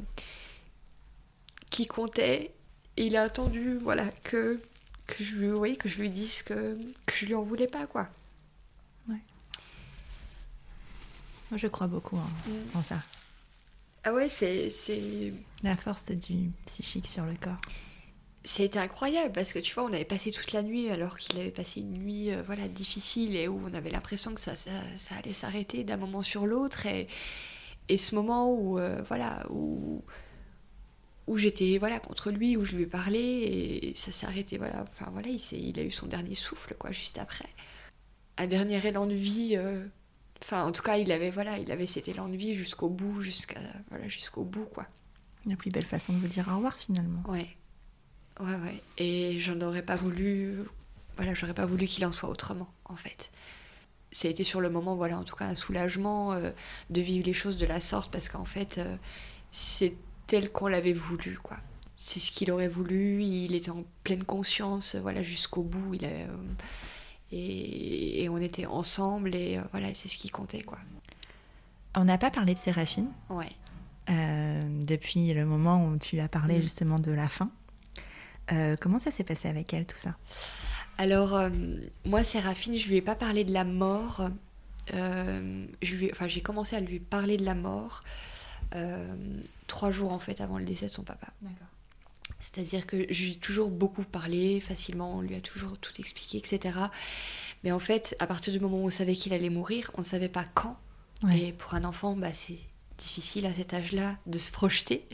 [1.70, 2.52] qui comptaient.
[2.96, 4.60] Et il a attendu, voilà, que
[5.06, 7.86] que je lui, oui, que je lui dise que, que je lui en voulais pas,
[7.86, 8.08] quoi.
[11.50, 12.78] Moi, je crois beaucoup en, Mm.
[12.78, 13.02] en ça.
[14.02, 15.32] Ah ouais, c'est, c'est...
[15.62, 17.60] La force du psychique sur le corps.
[18.44, 21.50] C'était incroyable parce que tu vois, on avait passé toute la nuit alors qu'il avait
[21.50, 25.16] passé une nuit euh, voilà, difficile et où on avait l'impression que ça, ça, ça
[25.16, 26.86] allait s'arrêter d'un moment sur l'autre.
[26.86, 27.08] Et,
[27.88, 30.02] et ce moment où, euh, voilà, où,
[31.26, 34.58] où j'étais voilà, contre lui, où je lui ai parlé et ça s'est arrêté.
[34.58, 37.48] Voilà, enfin, voilà, il, il a eu son dernier souffle quoi, juste après.
[38.36, 39.56] Un dernier élan de vie.
[39.56, 39.86] euh,
[40.42, 43.22] Enfin, en tout cas, il avait, voilà, il avait cet élan de vie jusqu'au bout,
[43.22, 44.86] jusqu'à, voilà, jusqu'au bout, quoi.
[45.46, 47.22] La plus belle façon de vous dire au revoir finalement.
[47.26, 47.48] Ouais.
[48.40, 48.82] Ouais, ouais.
[48.98, 50.58] Et j'en aurais pas voulu.
[51.16, 53.30] Voilà, j'aurais pas voulu qu'il en soit autrement, en fait.
[54.12, 56.50] Ça a été sur le moment, voilà, en tout cas, un soulagement euh,
[56.90, 58.96] de vivre les choses de la sorte, parce qu'en fait, euh,
[59.50, 59.94] c'est
[60.26, 61.56] tel qu'on l'avait voulu, quoi.
[61.96, 65.94] C'est ce qu'il aurait voulu, il était en pleine conscience, voilà, jusqu'au bout.
[65.94, 66.26] Il a, euh,
[67.32, 70.78] et, et on était ensemble, et euh, voilà, c'est ce qui comptait, quoi.
[71.94, 73.48] On n'a pas parlé de Séraphine Ouais.
[74.10, 76.62] euh, depuis le moment où tu as parlé Mm.
[76.62, 77.50] justement de la fin.
[78.52, 80.16] Euh, comment ça s'est passé avec elle, tout ça?
[80.98, 81.48] Alors, euh,
[82.04, 84.28] moi, Séraphine, je lui ai pas parlé de la mort.
[84.92, 88.02] Je lui enfin, j'ai commencé à lui parler de la mort
[89.66, 91.28] trois jours en fait avant le décès de son papa.
[91.42, 91.66] D'accord.
[92.40, 96.38] C'est-à-dire que je lui ai toujours beaucoup parlé, facilement, on lui a toujours tout expliqué,
[96.38, 96.78] etc.
[97.64, 100.06] Mais en fait, à partir du moment où on savait qu'il allait mourir, on ne
[100.06, 100.76] savait pas quand.
[101.32, 102.58] Et pour un enfant, bah, c'est
[102.98, 105.06] difficile à cet âge-là de se projeter,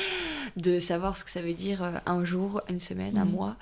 [0.56, 3.30] de savoir ce que ça veut dire euh, un jour, une semaine, un Mhm.
[3.32, 3.56] mois.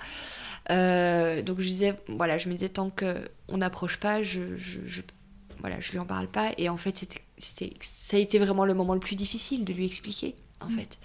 [0.69, 4.79] Euh, donc je disais, voilà, je me disais tant que on n'approche pas, je, je,
[4.85, 5.01] je-
[5.59, 6.51] voilà, je lui en parle pas.
[6.59, 9.85] Et en fait, c'était, ça a été vraiment le moment le plus difficile de lui
[9.85, 10.77] expliquer, en Mhm.
[10.79, 10.97] fait,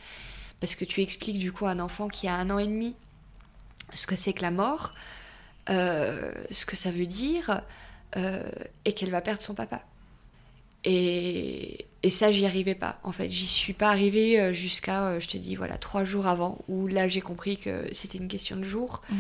[0.60, 2.94] parce que tu expliques du coup à un enfant qui a un an et demi
[3.92, 4.92] ce que c'est que la mort,
[5.68, 7.62] euh, ce que ça veut dire,
[8.16, 8.48] euh,
[8.84, 9.82] et qu'elle va perdre son papa.
[10.84, 12.98] Et, et ça, j'y arrivais pas.
[13.02, 16.58] En fait, j'y suis pas arrivée euh, jusqu'à, je te dis, voilà, trois jours avant,
[16.68, 19.02] où là, j'ai compris que c'était une question de jour.
[19.10, 19.16] Mm.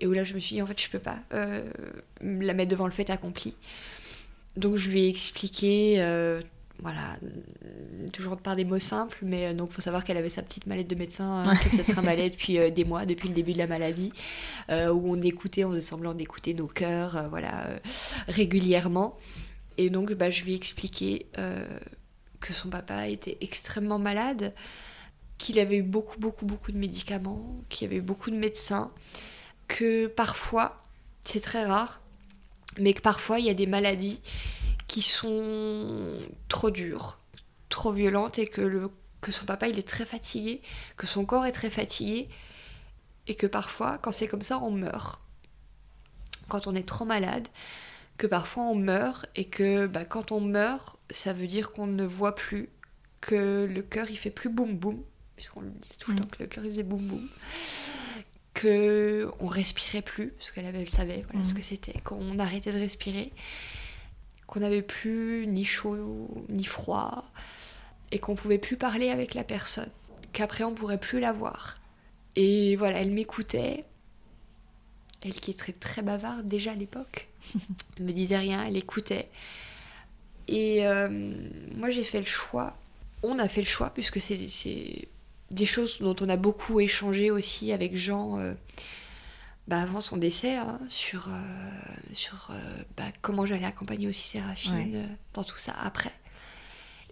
[0.00, 1.62] Et où là, je me suis dit, en fait, je peux pas euh,
[2.20, 3.54] la mettre devant le fait accompli.
[4.56, 6.40] Donc, je lui ai expliqué, euh,
[6.80, 7.16] voilà,
[8.12, 10.88] toujours par des mots simples, mais euh, donc, faut savoir qu'elle avait sa petite mallette
[10.88, 13.58] de médecin, hein, que ça se trimballait depuis euh, des mois, depuis le début de
[13.58, 14.12] la maladie,
[14.70, 17.66] euh, où on écoutait, on faisait semblant d'écouter nos cœurs, voilà,
[18.28, 19.16] régulièrement.
[19.76, 21.26] Et donc, bah, je lui ai expliqué
[22.40, 24.52] que son papa était extrêmement malade,
[25.36, 28.90] qu'il avait eu beaucoup, beaucoup, beaucoup de médicaments, qu'il y avait eu beaucoup de médecins,
[29.68, 30.82] que parfois,
[31.24, 32.00] c'est très rare,
[32.78, 34.20] mais que parfois, il y a des maladies
[34.86, 36.18] qui sont
[36.48, 37.18] trop dures,
[37.68, 40.62] trop violentes, et que, le, que son papa, il est très fatigué,
[40.96, 42.28] que son corps est très fatigué,
[43.26, 45.20] et que parfois, quand c'est comme ça, on meurt.
[46.48, 47.46] Quand on est trop malade,
[48.16, 52.04] que parfois on meurt et que bah, quand on meurt, ça veut dire qu'on ne
[52.04, 52.70] voit plus,
[53.20, 55.02] que le cœur il fait plus boum boum,
[55.36, 56.20] puisqu'on le disait tout le Mm.
[56.20, 57.28] temps que le cœur il faisait boum boum,
[58.60, 61.56] que on respirait plus, parce qu'elle avait, elle savait voilà, ce Mm.
[61.56, 63.30] que c'était, qu'on arrêtait de respirer,
[64.48, 67.24] qu'on n'avait plus ni chaud ni froid,
[68.10, 69.90] et qu'on pouvait plus parler avec la personne,
[70.32, 71.76] qu'après on pourrait plus la voir.
[72.34, 73.84] Et voilà, elle m'écoutait,
[75.22, 77.28] elle qui est très très bavarde déjà à l'époque,
[77.96, 79.28] elle me disait rien, elle écoutait.
[80.48, 81.08] Et euh,
[81.76, 82.76] moi j'ai fait le choix,
[83.22, 85.06] on a fait le choix, puisque c'est
[85.50, 88.54] des choses dont on a beaucoup échangé aussi avec Jean euh,
[89.66, 94.74] bah, avant son décès, hein, sur, euh, sur euh, bah, comment j'allais accompagner aussi Séraphine
[94.96, 95.04] Ouais.
[95.34, 96.12] dans tout ça après.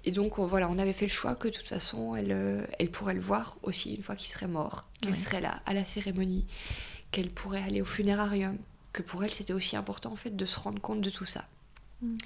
[0.04, 2.90] Et donc on- voilà, on avait fait le choix que de toute façon, elle, elle
[2.90, 5.16] pourrait le voir aussi une fois qu'il serait mort, qu'elle Ouais.
[5.16, 6.46] serait là à la cérémonie,
[7.10, 8.56] qu'elle pourrait aller au funérarium,
[8.92, 11.46] que pour elle c'était aussi important en fait de se rendre compte de tout ça.
[12.02, 12.16] Mm.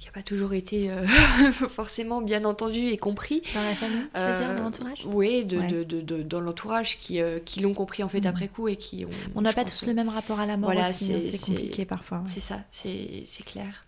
[0.00, 1.06] Qui n'a pas toujours été euh,
[1.52, 3.42] forcément bien entendu et compris.
[3.54, 4.98] Dans la famille, tu veux dire, Euh, dans l'entourage?
[5.04, 5.68] Oui, de, Ouais.
[5.68, 8.26] de- de- de- dans l'entourage qui, euh, qui l'ont compris en fait Mhm.
[8.26, 9.10] après coup et qui ont.
[9.34, 11.84] On n'a pas tous le même rapport à la mort Voilà, aussi, hein, c'est- compliqué
[11.84, 12.24] parfois.
[12.26, 13.84] C'est ça, c'est c'est clair.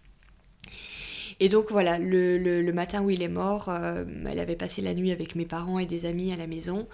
[1.41, 4.83] Et donc voilà, le, le- le matin où il est mort, euh, elle avait passé
[4.83, 6.87] la nuit avec mes parents et des amis à la maison.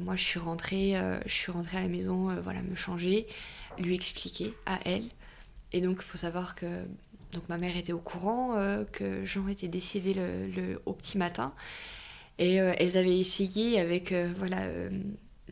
[0.00, 0.94] Moi, je suis rentrée,
[1.26, 3.26] je suis rentrée à la maison, voilà, me changer,
[3.78, 5.02] lui expliquer à elle.
[5.72, 6.64] Et donc, il faut savoir que
[7.34, 11.18] donc ma mère était au courant euh, que Jean était décédé le, le- au petit
[11.18, 11.52] matin.
[12.38, 14.66] Et euh, elles avaient essayé avec euh, voilà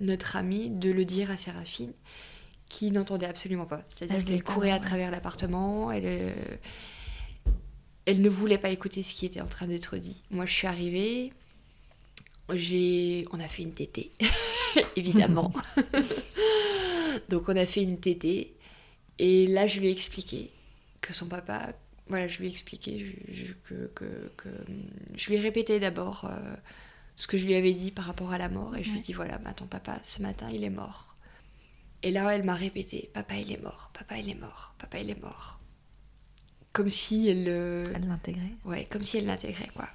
[0.00, 1.92] notre amie de le dire à Séraphine,
[2.68, 3.82] qui n'entendait absolument pas.
[3.90, 5.92] C'est-à-dire qu'elle courait à travers l'appartement.
[5.92, 6.32] Elle,
[8.06, 10.22] elle ne voulait pas écouter ce qui était en train d'être dit.
[10.30, 11.32] Moi, je suis arrivée.
[12.52, 14.10] J'ai, on a fait une tétée,
[14.96, 15.52] évidemment.
[17.28, 18.54] Donc, on a fait une tétée.
[19.18, 20.50] Et là, je lui ai expliqué
[21.02, 21.74] que son papa,
[22.08, 23.90] voilà, je lui ai expliqué, je, que,
[24.36, 24.48] que,
[25.14, 26.56] je lui ai répété d'abord euh,
[27.16, 29.02] ce que je lui avais dit par rapport à la mort, et je lui ai
[29.02, 31.14] dit voilà, bah, ton papa, ce matin, il est mort.
[32.02, 35.10] Et là, elle m'a répété papa, il est mort, papa, il est mort, papa, il
[35.10, 35.60] est mort.
[36.72, 37.48] Comme si elle.
[37.48, 38.54] Elle l'intégrait.
[38.64, 39.88] Ouais, comme si elle l'intégrait, quoi.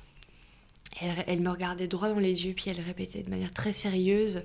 [1.02, 4.44] Elle, elle, me regardait droit dans les yeux, puis elle répétait de manière très sérieuse.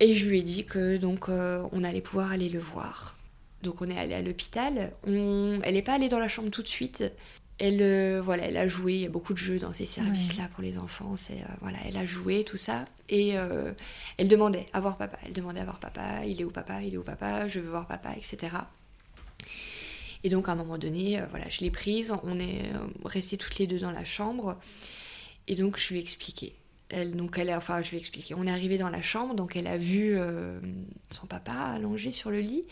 [0.00, 3.16] Et je lui ai dit que donc euh, on allait pouvoir aller le voir.
[3.62, 4.92] Donc on est allé à l'hôpital.
[5.06, 5.58] On...
[5.62, 7.04] Elle n'est pas allée dans la chambre tout de suite.
[7.58, 8.94] Elle, euh, voilà, elle a joué.
[8.94, 11.14] Il y a beaucoup de jeux dans ces services-là pour les enfants.
[11.16, 12.86] C'est, euh, voilà, elle a joué tout ça.
[13.08, 13.72] Et euh,
[14.16, 15.18] elle demandait à voir papa.
[15.24, 16.24] Elle demandait à voir papa.
[16.26, 16.82] Il est où papa?
[16.82, 17.46] Il est où papa?
[17.46, 18.56] Je veux voir papa, etc.
[20.24, 22.12] Et donc à un moment donné, voilà, je l'ai prise.
[22.24, 22.72] On est
[23.04, 24.58] restés toutes les deux dans la chambre.
[25.46, 26.54] Et donc je lui ai expliqué.
[26.88, 28.34] Elle, donc elle enfin, je lui ai expliqué.
[28.34, 30.16] On est arrivé dans la chambre, donc elle a vu
[31.10, 32.64] son papa allongé sur le lit.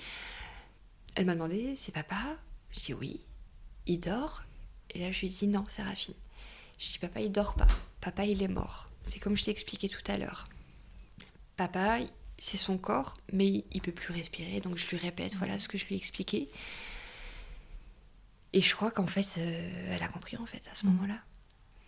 [1.15, 2.37] Elle m'a demandé, c'est papa?
[2.71, 3.21] Je dis oui.
[3.87, 4.43] Il dort?
[4.91, 6.15] Et là, je lui ai dit non, Séraphine.
[6.79, 7.69] Je dis papa, il dort pas.
[8.01, 8.87] Papa, il est mort.
[9.07, 10.49] C'est comme je t'ai expliqué tout à l'heure.
[11.57, 11.99] Papa,
[12.39, 14.61] c'est son corps, mais il peut plus respirer.
[14.61, 16.49] Donc je lui répète, voilà ce que je lui ai expliqué.
[18.53, 20.91] Et je crois qu'en fait, euh, elle a compris en fait à ce mm.
[20.91, 21.19] moment-là.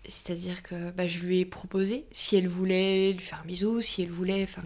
[0.04, 4.02] C'est-à-dire que bah, je lui ai proposé, si elle voulait lui faire un bisou, si
[4.02, 4.62] elle voulait, enfin,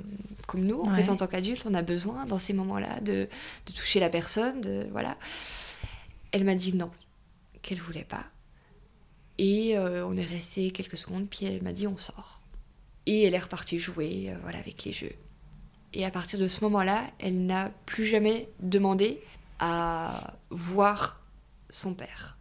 [0.47, 3.29] comme nous, en fait, en tant qu'adulte, on a besoin dans ces moments-là de,
[3.67, 5.19] de, toucher la personne, de, voilà.
[6.33, 6.91] Elle m'a dit non,
[7.61, 8.25] qu'elle voulait pas.
[9.39, 12.41] Et euh, on est resté quelques secondes, puis elle m'a dit on sort.
[13.05, 15.15] Et elle est repartie jouer, euh, voilà, avec les jeux.
[15.93, 19.21] Et à partir de ce moment-là, elle n'a plus jamais demandé
[19.59, 21.23] à voir
[21.71, 22.36] son père.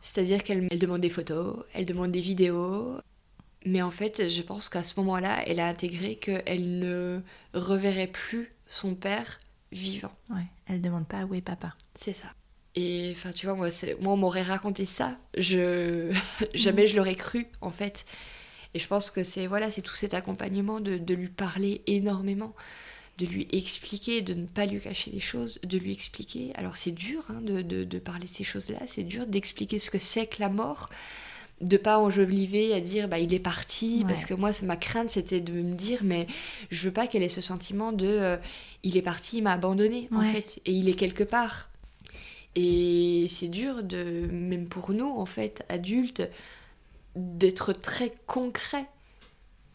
[0.00, 2.98] C'est-à-dire qu'elle demande des photos, elle demande des vidéos,
[3.64, 7.20] mais en fait, je pense qu'à ce moment-là, elle a intégré qu'elle ne
[7.54, 9.38] reverrait plus son père
[9.70, 10.12] vivant.
[10.30, 11.74] Ouais, elle demande pas où est papa.
[11.96, 12.28] C'est ça.
[12.74, 13.68] Et enfin, tu vois, moi,
[14.00, 16.12] moi on m'aurait raconté ça, je
[16.54, 18.04] jamais je l'aurais cru, en fait.
[18.74, 22.54] Et je pense que c'est voilà, c'est tout cet accompagnement de, de lui parler énormément
[23.18, 26.52] de lui expliquer, de ne pas lui cacher les choses, de lui expliquer.
[26.54, 29.98] Alors c'est dur hein, de, de, parler de ces choses-là, c'est dur d'expliquer ce que
[29.98, 30.88] c'est que la mort,
[31.60, 35.40] de pas enjoliver à dire bah il est parti, parce que moi ma crainte c'était
[35.40, 36.26] de me dire mais
[36.70, 38.36] je veux pas qu'elle ait ce sentiment de euh,
[38.82, 41.68] il est parti, il m'a abandonné en fait, et il est quelque part.
[42.54, 46.22] Et c'est dur de même pour nous en fait adultes
[47.14, 48.86] d'être très concret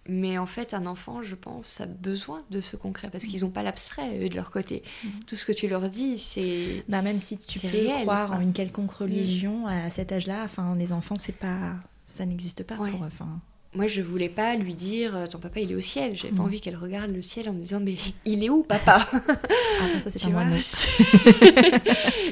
[0.08, 3.50] mais en fait, un enfant, je pense, a besoin de ce concret parce qu'ils n'ont
[3.50, 4.84] pas l'abstrait de leur côté.
[5.04, 5.12] Mhm.
[5.26, 6.84] Tout ce que tu leur dis, c'est.
[6.88, 7.68] Bah, même si tu peux
[8.02, 11.76] croire en une quelconque religion à cet âge-là, enfin, les enfants, c'est pas,
[12.06, 12.76] ça n'existe pas.
[12.76, 13.42] Pour, enfin
[13.78, 16.18] moi, je voulais pas lui dire euh, ton papa il est au ciel.
[16.18, 16.46] J'avais pas mm.
[16.46, 17.94] envie qu'elle regarde le ciel en me disant mais
[18.26, 20.44] il est où papa Ah ça c'est pas moi.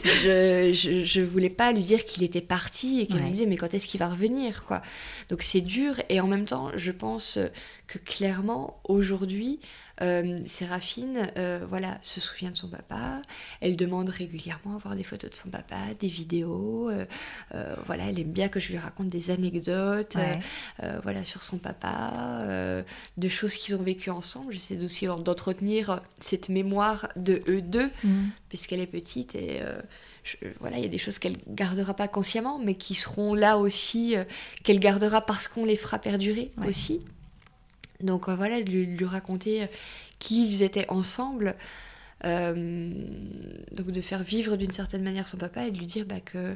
[0.03, 3.57] je, je, je, voulais pas lui dire qu'il était parti et qu'elle me disait mais
[3.57, 4.81] quand est-ce qu'il va revenir quoi?
[5.29, 7.37] Donc c'est dur et en même temps je pense
[7.85, 9.59] que clairement aujourd'hui
[10.01, 13.21] euh, Séraphine, euh, voilà, se souvient de son papa.
[13.61, 16.89] Elle demande régulièrement à voir des photos de son papa, des vidéos.
[16.89, 17.05] Euh,
[17.85, 20.17] voilà, elle aime bien que je lui raconte des anecdotes,
[21.03, 22.45] voilà, sur son papa,
[23.17, 24.53] de choses qu'ils ont vécues ensemble.
[24.53, 28.25] J'essaie aussi d'entretenir cette mémoire de eux deux, mm.
[28.49, 29.61] puisqu'elle est petite et
[30.59, 34.15] voilà, il y a des choses qu'elle gardera pas consciemment, mais qui seront là aussi,
[34.63, 36.99] qu'elle gardera parce qu'on les fera perdurer aussi.
[38.01, 39.67] Donc euh, voilà, de lui, raconter euh,
[40.19, 41.55] qu'ils étaient ensemble,
[42.23, 42.93] euh,
[43.75, 46.55] donc de faire vivre d'une certaine manière son papa et de lui dire bah, que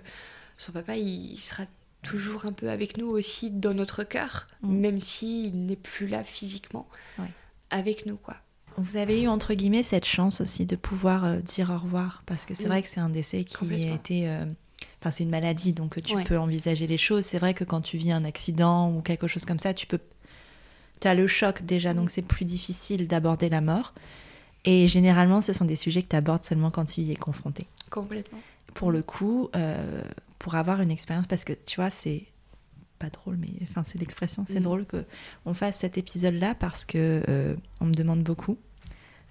[0.57, 1.63] son papa il, sera
[2.01, 4.73] toujours un peu avec nous aussi dans notre cœur, mm.
[4.73, 6.87] même s'il n'est plus là physiquement
[7.69, 8.35] avec nous quoi.
[8.77, 12.53] Vous avez eu entre guillemets cette chance aussi de pouvoir dire au revoir parce que
[12.53, 14.29] c'est vrai que c'est un décès qui a été
[15.01, 17.25] Enfin, c'est une maladie, donc tu peux envisager les choses.
[17.25, 19.99] C'est vrai que quand tu vis un accident ou quelque chose comme ça, tu peux
[20.99, 23.93] tu as le choc déjà, donc c'est plus difficile d'aborder la mort.
[24.65, 27.65] Et généralement, ce sont des sujets que tu abordes seulement quand tu y es confronté.
[27.89, 28.39] Complètement.
[28.73, 30.03] Pour le coup, euh,
[30.37, 32.25] pour avoir une expérience, parce que tu vois, c'est
[32.99, 34.63] pas drôle, mais enfin, c'est l'expression, c'est mm.
[34.63, 35.05] drôle que
[35.45, 38.57] on fasse cet épisode-là parce que euh, on me demande beaucoup,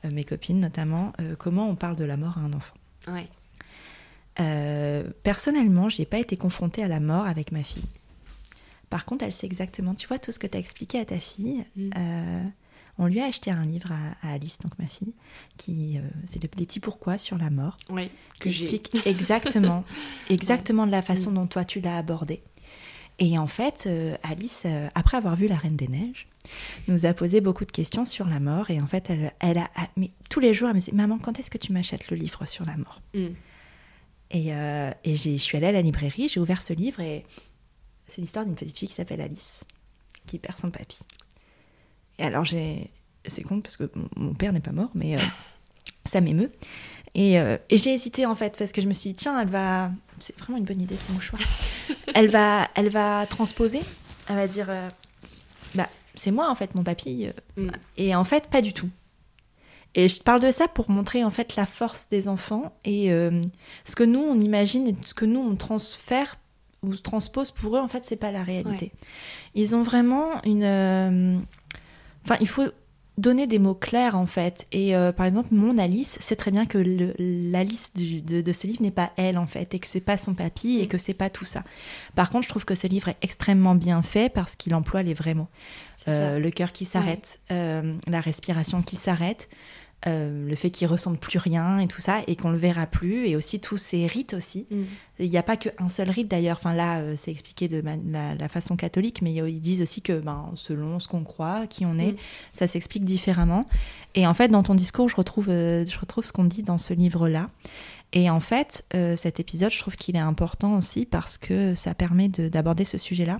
[0.04, 2.74] euh, mes copines notamment, comment on parle de la mort à un enfant.
[3.06, 3.28] Ouais.
[5.22, 7.84] personnellement, j'ai pas été confrontée à la mort avec ma fille.
[8.90, 11.18] Par contre, elle sait exactement, tu vois, tout ce que tu as expliqué à ta
[11.18, 11.64] fille.
[11.76, 11.90] Mm.
[11.96, 12.44] Euh,
[12.98, 15.14] on lui a acheté un livre à, Alice, donc ma fille,
[15.56, 18.10] qui euh, c'est le petit pourquoi sur la mort, oui,
[18.40, 19.84] qui explique exactement,
[20.30, 21.34] exactement de la façon mm.
[21.34, 22.42] dont toi tu l'as abordé.
[23.20, 26.28] Et en fait, euh, Alice, après avoir vu La Reine des Neiges,
[26.86, 28.70] nous a posé beaucoup de questions sur la mort.
[28.70, 31.38] Et en fait, elle, elle a, mais tous les jours, elle me dit Maman, quand
[31.40, 33.02] est-ce que tu m'achètes le livre sur la mort?
[33.14, 33.26] Mm.
[34.30, 37.24] Et, euh, et je suis allée à la librairie, j'ai ouvert ce livre et
[38.18, 39.60] c'est l'histoire d'une petite fille qui s'appelle Alice,
[40.26, 40.98] qui perd son papy.
[42.18, 42.90] Et alors j'ai...
[43.24, 45.20] C'est con parce que mon père n'est pas mort, mais euh,
[46.04, 46.50] ça m'émeut.
[47.14, 49.48] Et, euh, et j'ai hésité en fait parce que je me suis dit tiens elle
[49.48, 51.38] va c'est vraiment une bonne idée c'est mon choix
[52.14, 53.80] elle va elle va transposer
[54.28, 54.90] elle va dire euh,
[55.74, 57.70] bah c'est moi en fait mon papy Mm.
[57.96, 58.90] et en fait pas du tout
[59.94, 63.96] et je parle de ça pour montrer en fait la force des enfants et ce
[63.96, 66.36] que nous on imagine et ce que nous on transfère
[66.82, 68.92] ou se transpose pour eux en fait c'est pas la réalité.
[69.54, 71.38] Ils ont vraiment une euh,
[72.24, 72.66] enfin il faut
[73.16, 74.66] donner des mots clairs en fait.
[74.70, 78.52] Et euh, par exemple mon Alice sait très bien que le- l'Alice du- de, de
[78.52, 80.88] ce livre n'est pas elle en fait et que c'est pas son papy et Mm.
[80.88, 81.64] que c'est pas tout ça.
[82.14, 85.14] Par contre je trouve que ce livre est extrêmement bien fait parce qu'il emploie les
[85.14, 85.48] vrais mots.
[86.06, 89.48] Euh, le cœur qui s'arrête, euh, la respiration qui s'arrête,
[90.06, 93.26] euh, le fait qu'il ressente plus rien et tout ça, et qu'on le verra plus,
[93.26, 94.66] et aussi tous ces rites aussi.
[94.70, 94.82] Mm.
[95.20, 96.56] Il n'y a pas qu'un seul rite d'ailleurs.
[96.58, 100.00] Enfin là, euh, c'est expliqué de ma- la, la façon catholique, mais ils disent aussi
[100.00, 102.16] que ben, selon ce qu'on croit, qui on est, Mm.
[102.52, 103.66] ça s'explique différemment.
[104.14, 106.78] Et en fait, dans ton discours, je retrouve, euh, je retrouve ce qu'on dit dans
[106.78, 107.50] ce livre-là.
[108.12, 111.94] Et en fait, euh, cet épisode, je trouve qu'il est important aussi parce que ça
[111.94, 113.38] permet de- d'aborder ce sujet-là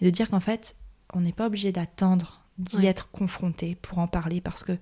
[0.00, 0.76] et de dire qu'en fait,
[1.12, 2.86] on n'est pas obligé d'attendre d'y Ouais.
[2.86, 4.72] être confronté pour en parler parce que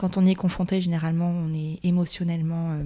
[0.00, 2.84] quand on y est confronté, généralement, on est émotionnellement euh,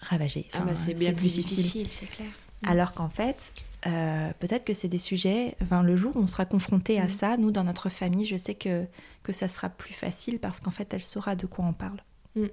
[0.00, 0.46] ravagé.
[0.52, 2.28] Ah bah, c'est bien plus difficile, c'est clair.
[2.66, 3.52] alors qu'en fait,
[3.86, 7.10] euh, peut-être que c'est des sujets, enfin, le jour où on sera confronté à Mhm.
[7.10, 8.84] ça, nous, dans notre famille, je sais que,
[9.22, 12.02] que ça sera plus facile parce qu'en fait, elle saura de quoi on parle.
[12.36, 12.48] Mhm.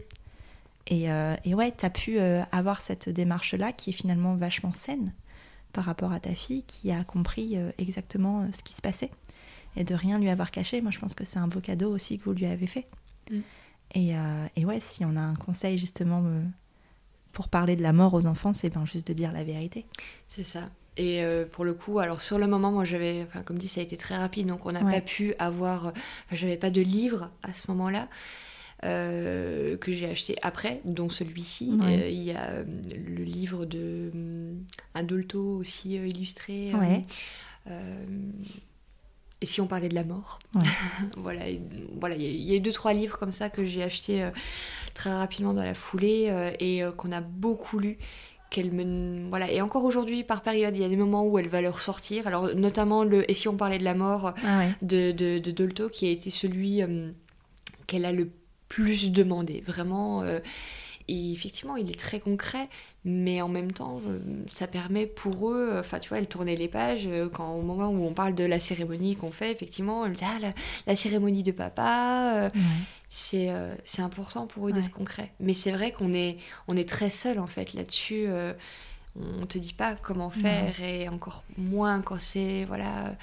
[0.88, 4.72] Et, euh, et ouais, tu as pu euh, avoir cette démarche-là qui est finalement vachement
[4.72, 5.12] saine
[5.74, 9.10] par rapport à ta fille qui a compris euh, exactement euh, ce qui se passait
[9.76, 10.80] et de rien lui avoir caché.
[10.82, 12.86] Moi, je pense que c'est un beau cadeau aussi que vous lui avez fait.
[13.94, 16.42] Et, euh, et ouais, si on a un conseil justement euh,
[17.32, 19.86] pour parler de la mort aux enfants, c'est ben juste de dire la vérité.
[20.30, 20.70] C'est ça.
[20.98, 23.82] Et euh, pour le coup, alors sur le moment, moi j'avais, enfin comme dit, ça
[23.82, 24.94] a été très rapide, donc on n'a Ouais.
[24.96, 28.08] pas pu avoir, enfin j'avais pas de livre à ce moment-là.
[28.84, 31.72] euh, que j'ai acheté après, dont celui-ci.
[31.82, 32.04] Ouais.
[32.04, 32.64] Euh, Il y a euh,
[32.94, 34.64] le livre de hum,
[34.94, 36.74] un Dolto aussi illustré.
[36.76, 37.04] Ouais.
[39.42, 40.62] Et si on parlait de la mort Ouais.
[41.18, 41.56] Voilà, il
[42.22, 44.32] y, a- il y a eu deux trois livres comme ça que j'ai achetés euh,
[44.94, 47.98] très rapidement dans la foulée euh, et euh, qu'on a beaucoup lu.
[48.52, 51.48] Qu'elle me voilà et encore aujourd'hui par période il y a des moments où elle
[51.50, 54.72] va leur sortir alors notamment le et si on parlait de la mort Ah ouais.
[54.84, 56.80] de, de, de Dolto qui a été celui
[57.88, 58.30] qu'elle a le
[58.70, 60.24] plus demandé vraiment
[61.08, 62.70] et effectivement il est très concret
[63.08, 64.20] mais en même temps euh,
[64.50, 67.62] ça permet pour eux euh, enfin tu vois elle tournait les pages euh, quand au
[67.62, 70.54] moment où on parle de la cérémonie qu'on fait effectivement elle dit ah la,
[70.88, 72.62] la cérémonie de papa Ouais.
[73.10, 74.80] c'est euh, c'est important pour eux Ouais.
[74.82, 75.32] d'être concret.
[75.40, 76.38] Mais c'est vrai qu'on est,
[76.68, 78.26] on est très seul en fait là-dessus.
[78.28, 78.54] euh,
[79.42, 83.16] on te dit pas comment faire et encore moins quand c'est voilà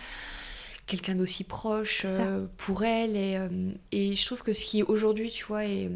[0.87, 3.17] quelqu'un d'aussi proche euh, pour elle.
[3.17, 3.39] Et,
[3.93, 5.91] et je trouve que ce qui aujourd'hui, tu vois, est,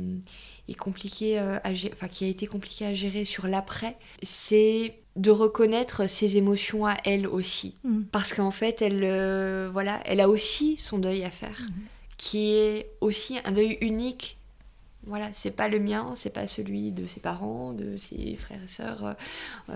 [0.68, 4.94] est compliqué euh, à gérer, enfin qui a été compliqué à gérer sur l'après, c'est
[5.16, 7.74] de reconnaître ses émotions à elle aussi.
[7.84, 8.02] Mm.
[8.12, 11.72] Parce qu'en fait, elle, euh, voilà, elle a aussi son deuil à faire, Mhm.
[12.18, 14.36] qui est aussi un deuil unique.
[15.08, 18.68] Voilà, c'est pas le mien, c'est pas celui de ses parents, de ses frères et
[18.68, 19.14] sœurs,
[19.70, 19.74] euh,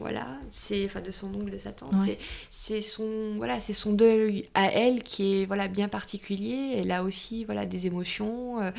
[0.00, 1.94] voilà, c'est enfin de son oncle, de sa tante.
[1.94, 2.18] Ouais.
[2.50, 6.74] C'est c'est son voilà, c'est son deuil à elle qui est voilà bien particulier.
[6.76, 8.60] Elle a aussi voilà des émotions.
[8.60, 8.70] euh,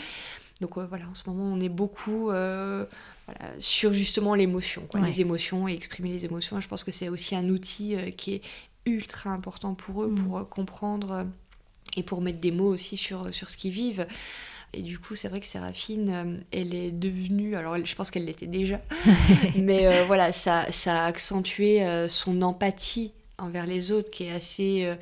[0.61, 2.85] donc euh, voilà, en ce moment, on est beaucoup euh,
[3.25, 5.07] voilà, sur justement l'émotion, quoi, Ouais.
[5.07, 6.59] les émotions et exprimer les émotions.
[6.61, 8.41] Je pense que c'est aussi un outil euh, qui est
[8.85, 10.23] ultra important pour eux, Mm.
[10.23, 11.25] pour euh, comprendre
[11.95, 14.07] et pour mettre des mots aussi sur, sur ce qu'ils vivent.
[14.73, 18.47] Et du coup, c'est vrai que Séraphine, elle est devenue, alors je pense qu'elle l'était
[18.47, 18.81] déjà,
[19.55, 24.93] mais voilà, ça, ça a accentué son empathie envers les autres qui est assez...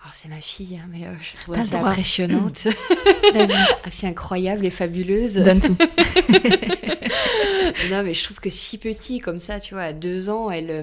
[0.00, 1.90] alors, c'est ma fille, hein, mais euh, je trouve assez droit.
[1.90, 2.64] impressionnante,
[3.34, 3.52] Vas-y,
[3.84, 5.34] assez incroyable et fabuleuse.
[5.34, 5.76] donne tout.
[7.90, 10.70] non, mais je trouve que si petit comme ça, tu vois, à deux ans, elle,
[10.70, 10.82] euh,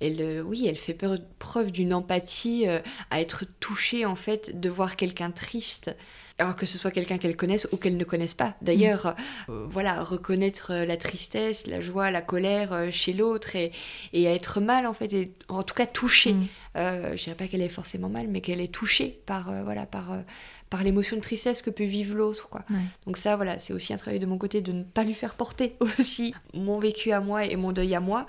[0.00, 0.96] elle, euh, oui, elle fait
[1.38, 2.80] preuve d'une empathie euh,
[3.10, 5.94] à être touchée en fait de voir quelqu'un triste.
[6.40, 8.54] Alors que ce soit quelqu'un qu'elle connaisse ou qu'elle ne connaisse pas.
[8.62, 9.14] D'ailleurs,
[9.48, 13.72] euh, voilà, reconnaître euh, la tristesse, la joie, la colère euh, chez l'autre et,
[14.12, 16.34] et être mal en fait, et en tout cas touchée.
[16.34, 16.46] Mm.
[16.76, 19.86] Euh, je dirais pas qu'elle est forcément mal, mais qu'elle est touchée par, euh, voilà,
[19.86, 20.20] par, euh,
[20.68, 22.48] par l'émotion de tristesse que peut vivre l'autre.
[22.48, 22.64] quoi.
[22.70, 22.76] Ouais.
[23.06, 25.34] Donc ça, voilà, c'est aussi un travail de mon côté de ne pas lui faire
[25.34, 28.26] porter aussi mon vécu à moi et mon deuil à moi,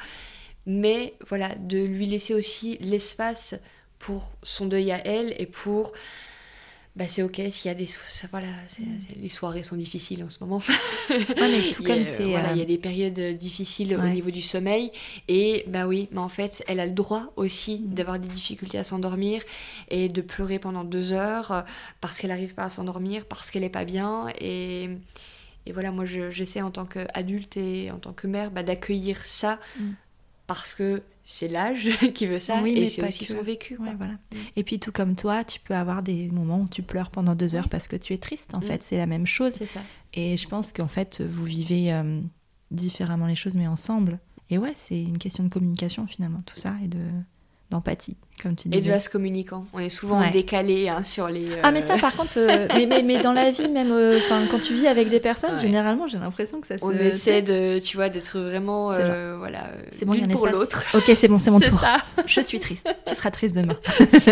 [0.66, 3.56] mais voilà, de lui laisser aussi l'espace
[4.00, 5.94] pour son deuil à elle et pour
[6.98, 7.88] bah c'est ok s'il y a des
[8.32, 8.50] voilà
[9.16, 10.62] les soirées sont difficiles en ce moment.
[11.10, 14.42] Ouais, mais tout comme c'est voilà, il y a des périodes difficiles au niveau du
[14.42, 14.92] sommeil.
[15.30, 17.94] Et bah oui mais en fait elle a le droit aussi mm.
[17.94, 19.42] d'avoir des difficultés à s'endormir
[19.90, 21.64] et de pleurer pendant deux heures
[22.02, 24.28] parce qu'elle n'arrive pas à s'endormir parce qu'elle est pas bien.
[24.42, 24.90] Et
[25.66, 29.60] et voilà moi j'essaie en tant qu'adulte et en tant que mère bah, d'accueillir ça
[29.80, 29.92] mm.
[30.46, 33.76] parce que c'est l'âge qui veut ça oui, et c'est aussi son vécu.
[33.76, 34.14] voilà.
[34.14, 34.38] Mm.
[34.56, 37.56] Et puis tout comme toi, tu peux avoir des moments où tu pleures pendant deux
[37.56, 38.56] heures parce que tu es triste.
[38.56, 38.64] En mm.
[38.64, 39.54] fait, c'est la même chose.
[39.54, 39.82] Ça.
[40.14, 42.22] Et je pense qu'en fait, vous vivez euh,
[42.72, 44.20] différemment les choses, mais ensemble.
[44.50, 47.00] Et ouais, c'est une question de communication finalement, tout ça, et de
[47.72, 48.92] d'empathie, comme tu disais.
[48.92, 49.66] Et de se communicant.
[49.74, 51.48] On est souvent décalé hein, sur les.
[51.64, 54.60] Ah, mais ça, euh, par contre, euh, mais, mais, dans la vie, même, euh, quand
[54.60, 56.84] tu vis avec des personnes, généralement, j'ai l'impression que ça se.
[56.84, 58.92] On essaie de, tu vois, d'être vraiment,
[59.38, 60.84] voilà, c'est bon, pour l'autre.
[60.94, 61.80] Ok, c'est bon, c'est mon tour.
[61.80, 61.98] Ça.
[62.28, 62.88] Je suis triste.
[63.08, 63.78] tu seras triste demain.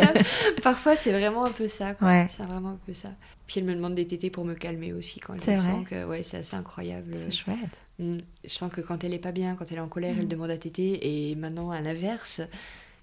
[0.64, 1.94] Parfois, c'est vraiment un peu ça.
[1.94, 2.28] Quoi.
[2.30, 3.10] C'est vraiment un peu ça.
[3.48, 6.22] Puis elle me demande des tétés pour me calmer aussi quand elle sent que, ouais,
[6.22, 7.16] c'est assez incroyable.
[7.18, 7.58] C'est chouette.
[7.98, 8.18] Mm.
[8.44, 10.30] Je sens que quand elle est pas bien, quand elle est en colère, elle mm.
[10.30, 12.42] demande à téter, et maintenant à l'inverse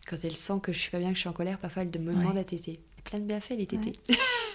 [0.06, 2.00] quand elle sent que je suis pas bien, que je suis en colère, parfois elle
[2.00, 2.80] me demande à téter.
[3.04, 3.92] Plein de bienfaits les tétés.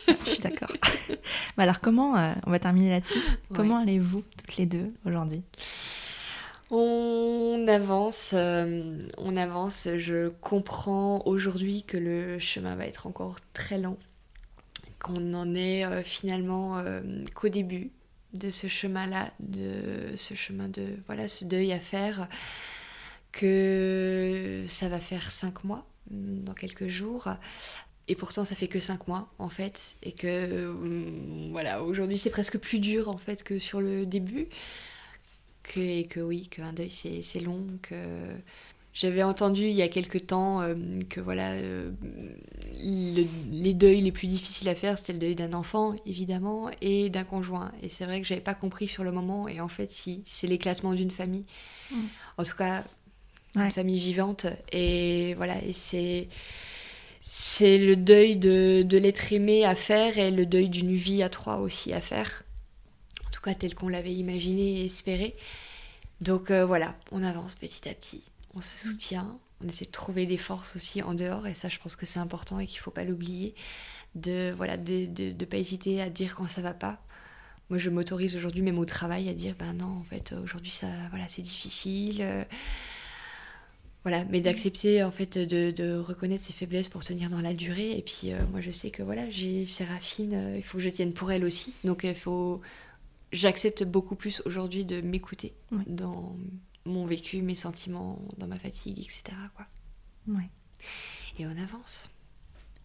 [0.08, 0.72] je suis d'accord.
[1.58, 3.20] alors comment, euh, on va terminer là-dessus,
[3.54, 5.44] comment allez-vous toutes les deux aujourd'hui?
[6.70, 9.90] On avance, euh, on avance.
[9.98, 13.98] Je comprends aujourd'hui que le chemin va être encore très lent,
[15.00, 16.82] qu'on n'en est euh, finalement
[17.36, 17.92] qu'au début
[18.34, 22.30] de ce chemin-là, de ce chemin de voilà, ce deuil à faire
[23.32, 27.30] que ça va faire cinq mois mm, dans quelques jours.
[28.08, 29.96] Et pourtant, ça fait que cinq mois, en fait.
[30.04, 34.48] Et que, mm, voilà, aujourd'hui, c'est presque plus dur, en fait, que sur le début.
[35.64, 37.66] Que, et que oui, qu'un deuil, c'est long.
[37.82, 37.96] Que...
[38.94, 40.76] J'avais entendu il y a quelques temps euh,
[41.10, 41.92] que, voilà, euh,
[42.74, 47.24] les deuils les plus difficiles à faire, c'était le deuil d'un enfant, évidemment, et d'un
[47.24, 47.72] conjoint.
[47.82, 49.48] Et c'est vrai que j'avais pas compris sur le moment.
[49.48, 51.46] Et en fait, si, c'est l'éclatement d'une famille.
[51.92, 52.02] Mm.
[52.38, 52.84] En tout cas,
[53.56, 54.46] une famille vivante.
[54.72, 56.28] Et voilà, et c'est
[57.34, 61.30] c'est le deuil de, de l'être aimé à faire et le deuil d'une vie à
[61.30, 62.44] trois aussi à faire.
[63.26, 65.36] En tout cas, tel qu'on l'avait imaginé et espéré.
[66.20, 68.22] Donc euh, voilà, on avance petit à petit,
[68.54, 71.80] on se soutient, on essaie de trouver des forces aussi en dehors, et ça, je
[71.80, 73.56] pense que c'est important et qu'il ne faut pas l'oublier.
[74.14, 77.02] De voilà, de, de, de, pas hésiter à dire quand ça va pas.
[77.70, 80.88] Moi, je m'autorise aujourd'hui, même au travail, à dire ben non, en fait, aujourd'hui, ça,
[81.12, 82.18] voilà, c'est difficile.
[82.22, 82.44] Euh,
[84.04, 87.98] voilà, mais d'accepter en fait de, reconnaître ses faiblesses pour tenir dans la durée.
[87.98, 90.90] Et puis euh, moi je sais que voilà, j'ai Séraphine, euh, il faut que je
[90.90, 91.74] tienne pour elle aussi.
[91.84, 92.62] Donc il faut,
[93.32, 95.54] j'accepte beaucoup plus aujourd'hui de m'écouter
[95.86, 96.36] dans
[96.86, 99.24] mon vécu, mes sentiments, dans ma fatigue, etc.
[99.56, 99.68] Quoi.
[100.28, 100.50] Ouais.
[101.38, 102.10] Et on avance.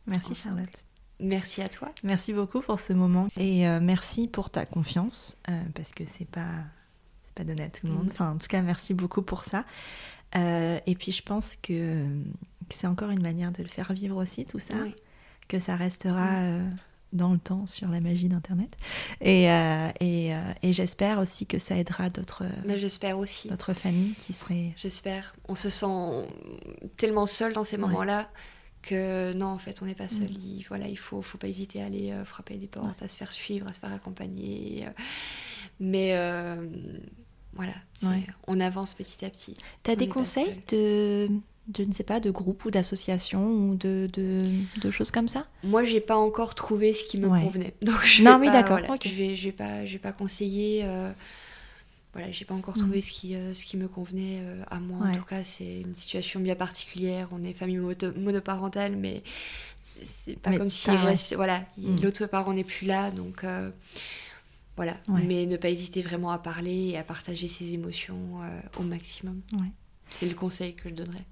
[0.07, 0.85] Merci Charlotte.
[1.19, 1.93] Merci à toi.
[2.05, 5.39] Merci beaucoup pour ce moment et euh, merci pour ta confiance
[5.75, 6.65] parce que c'est pas
[7.35, 8.07] pas donné à tout le monde.
[8.07, 8.13] Mm.
[8.13, 9.65] Enfin en tout cas merci beaucoup pour ça.
[10.37, 12.05] Euh, et puis je pense que,
[12.71, 14.75] c'est encore une manière de le faire vivre aussi, tout ça,
[15.49, 16.69] que ça restera euh,
[17.13, 18.77] dans le temps sur la magie d'Internet.
[19.21, 20.33] Et, euh, et,
[20.63, 24.75] et j'espère aussi que ça aidera d'autres j'espère aussi d'autres familles qui seraient...
[24.77, 25.35] J'espère.
[25.49, 26.29] On se sent
[26.97, 28.29] tellement seul dans ces moments-là.
[28.83, 30.31] que non, en fait, on n'est pas seul.
[30.31, 30.41] Mm.
[30.43, 33.33] Il, voilà, il faut, faut pas hésiter à aller frapper des portes, à se faire
[33.33, 34.87] suivre, à se faire accompagner.
[35.81, 36.15] mais
[37.57, 37.75] voilà,
[38.47, 39.55] on avance petit à petit.
[39.83, 41.29] Tu as des conseils de,
[41.77, 45.47] je ne sais pas, de groupe ou d'association ou de, de, choses comme ça?
[45.65, 47.75] Moi, j'ai pas encore trouvé ce qui me convenait.
[47.83, 48.79] Donc je non, oui, d'accord.
[49.05, 50.83] Je vais, je vais pas, je vais pas conseiller.
[50.85, 51.11] Euh,
[52.13, 53.03] voilà, j'ai pas encore trouvé mm.
[53.03, 55.09] ce qui, euh, ce qui me convenait euh, à moi.
[55.09, 57.29] En tout cas, c'est une situation bien particulière.
[57.33, 59.23] On est famille monoparentale, mais
[60.25, 60.89] c'est pas comme si
[61.35, 62.01] voilà, mm.
[62.03, 63.45] l'autre parent n'est plus là, donc.
[64.77, 68.83] Voilà, mais ne pas hésiter vraiment à parler et à partager ses émotions euh, au
[68.83, 69.41] maximum.
[70.11, 71.25] C'est le conseil que je donnerais.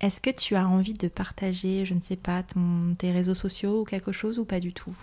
[0.00, 3.82] Est-ce que tu as envie de partager, je ne sais pas, ton, tes réseaux sociaux
[3.82, 4.96] ou quelque chose ou pas du tout?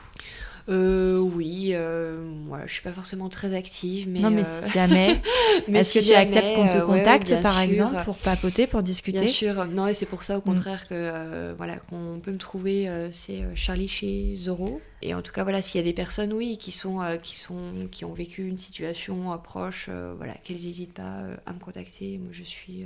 [0.69, 4.71] Euh, oui, euh, voilà, je suis pas forcément très active, mais non, mais euh, si
[4.71, 5.19] jamais,
[5.67, 9.27] est-ce que tu acceptes qu'on te euh, contacte par exemple pour papoter, pour discuter Bien
[9.27, 10.43] sûr, non, et c'est pour ça au mm.
[10.43, 14.79] contraire que voilà qu'on peut me trouver, c'est Charlie chez Zoro.
[15.01, 17.87] Et en tout cas, voilà, s'il y a des personnes, oui, qui sont, qui sont,
[17.89, 22.19] qui ont vécu une situation proche, voilà, qu'elles n'hésitent pas à me contacter.
[22.19, 22.85] Moi, je suis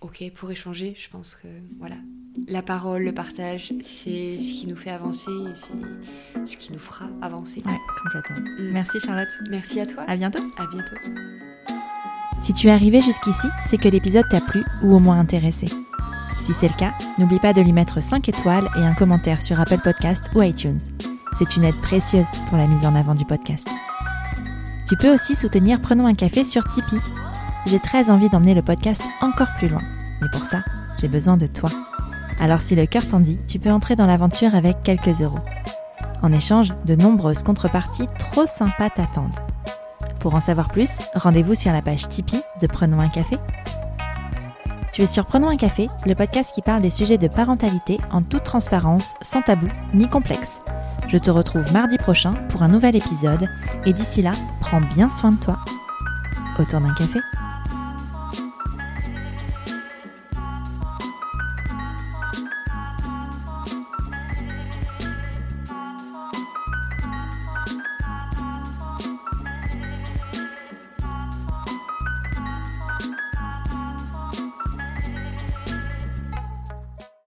[0.00, 0.94] ok pour échanger.
[0.98, 1.48] Je pense que
[1.78, 1.96] voilà,
[2.46, 6.78] la parole, le partage, c'est ce qui nous fait avancer et c'est ce qui nous
[6.78, 7.62] fera avancer.
[7.66, 8.36] Ouais, complètement.
[8.58, 8.72] Mm.
[8.72, 9.28] Merci Charlotte.
[9.50, 10.04] Merci à toi.
[10.06, 10.40] À bientôt.
[10.56, 10.96] À bientôt.
[12.40, 15.66] Si tu es arrivé jusqu'ici, c'est que l'épisode t'a plu ou au moins intéressé.
[16.40, 19.60] Si c'est le cas, n'oublie pas de lui mettre 5 étoiles et un commentaire sur
[19.60, 20.78] Apple Podcast ou iTunes.
[21.36, 23.68] C'est une aide précieuse pour la mise en avant du podcast.
[24.88, 27.00] Tu peux aussi soutenir Prenons un café sur Tipeee.
[27.70, 29.82] J'ai très envie d'emmener le podcast encore plus loin.
[30.22, 30.62] Mais pour ça,
[30.98, 31.68] j'ai besoin de toi.
[32.40, 35.40] Alors si le cœur t'en dit, tu peux entrer dans l'aventure avec quelques euros.
[36.22, 39.36] En échange, de nombreuses contreparties trop sympas t'attendent.
[40.20, 43.36] Pour en savoir plus, rendez-vous sur la page Tipeee de Prenons un café.
[44.94, 48.22] Tu es sur Prenons un café, le podcast qui parle des sujets de parentalité en
[48.22, 50.62] toute transparence, sans tabou ni complexe.
[51.08, 53.46] Je te retrouve mardi prochain pour un nouvel épisode
[53.84, 55.58] et d'ici là, prends bien soin de toi.
[56.58, 57.20] Autour d'un café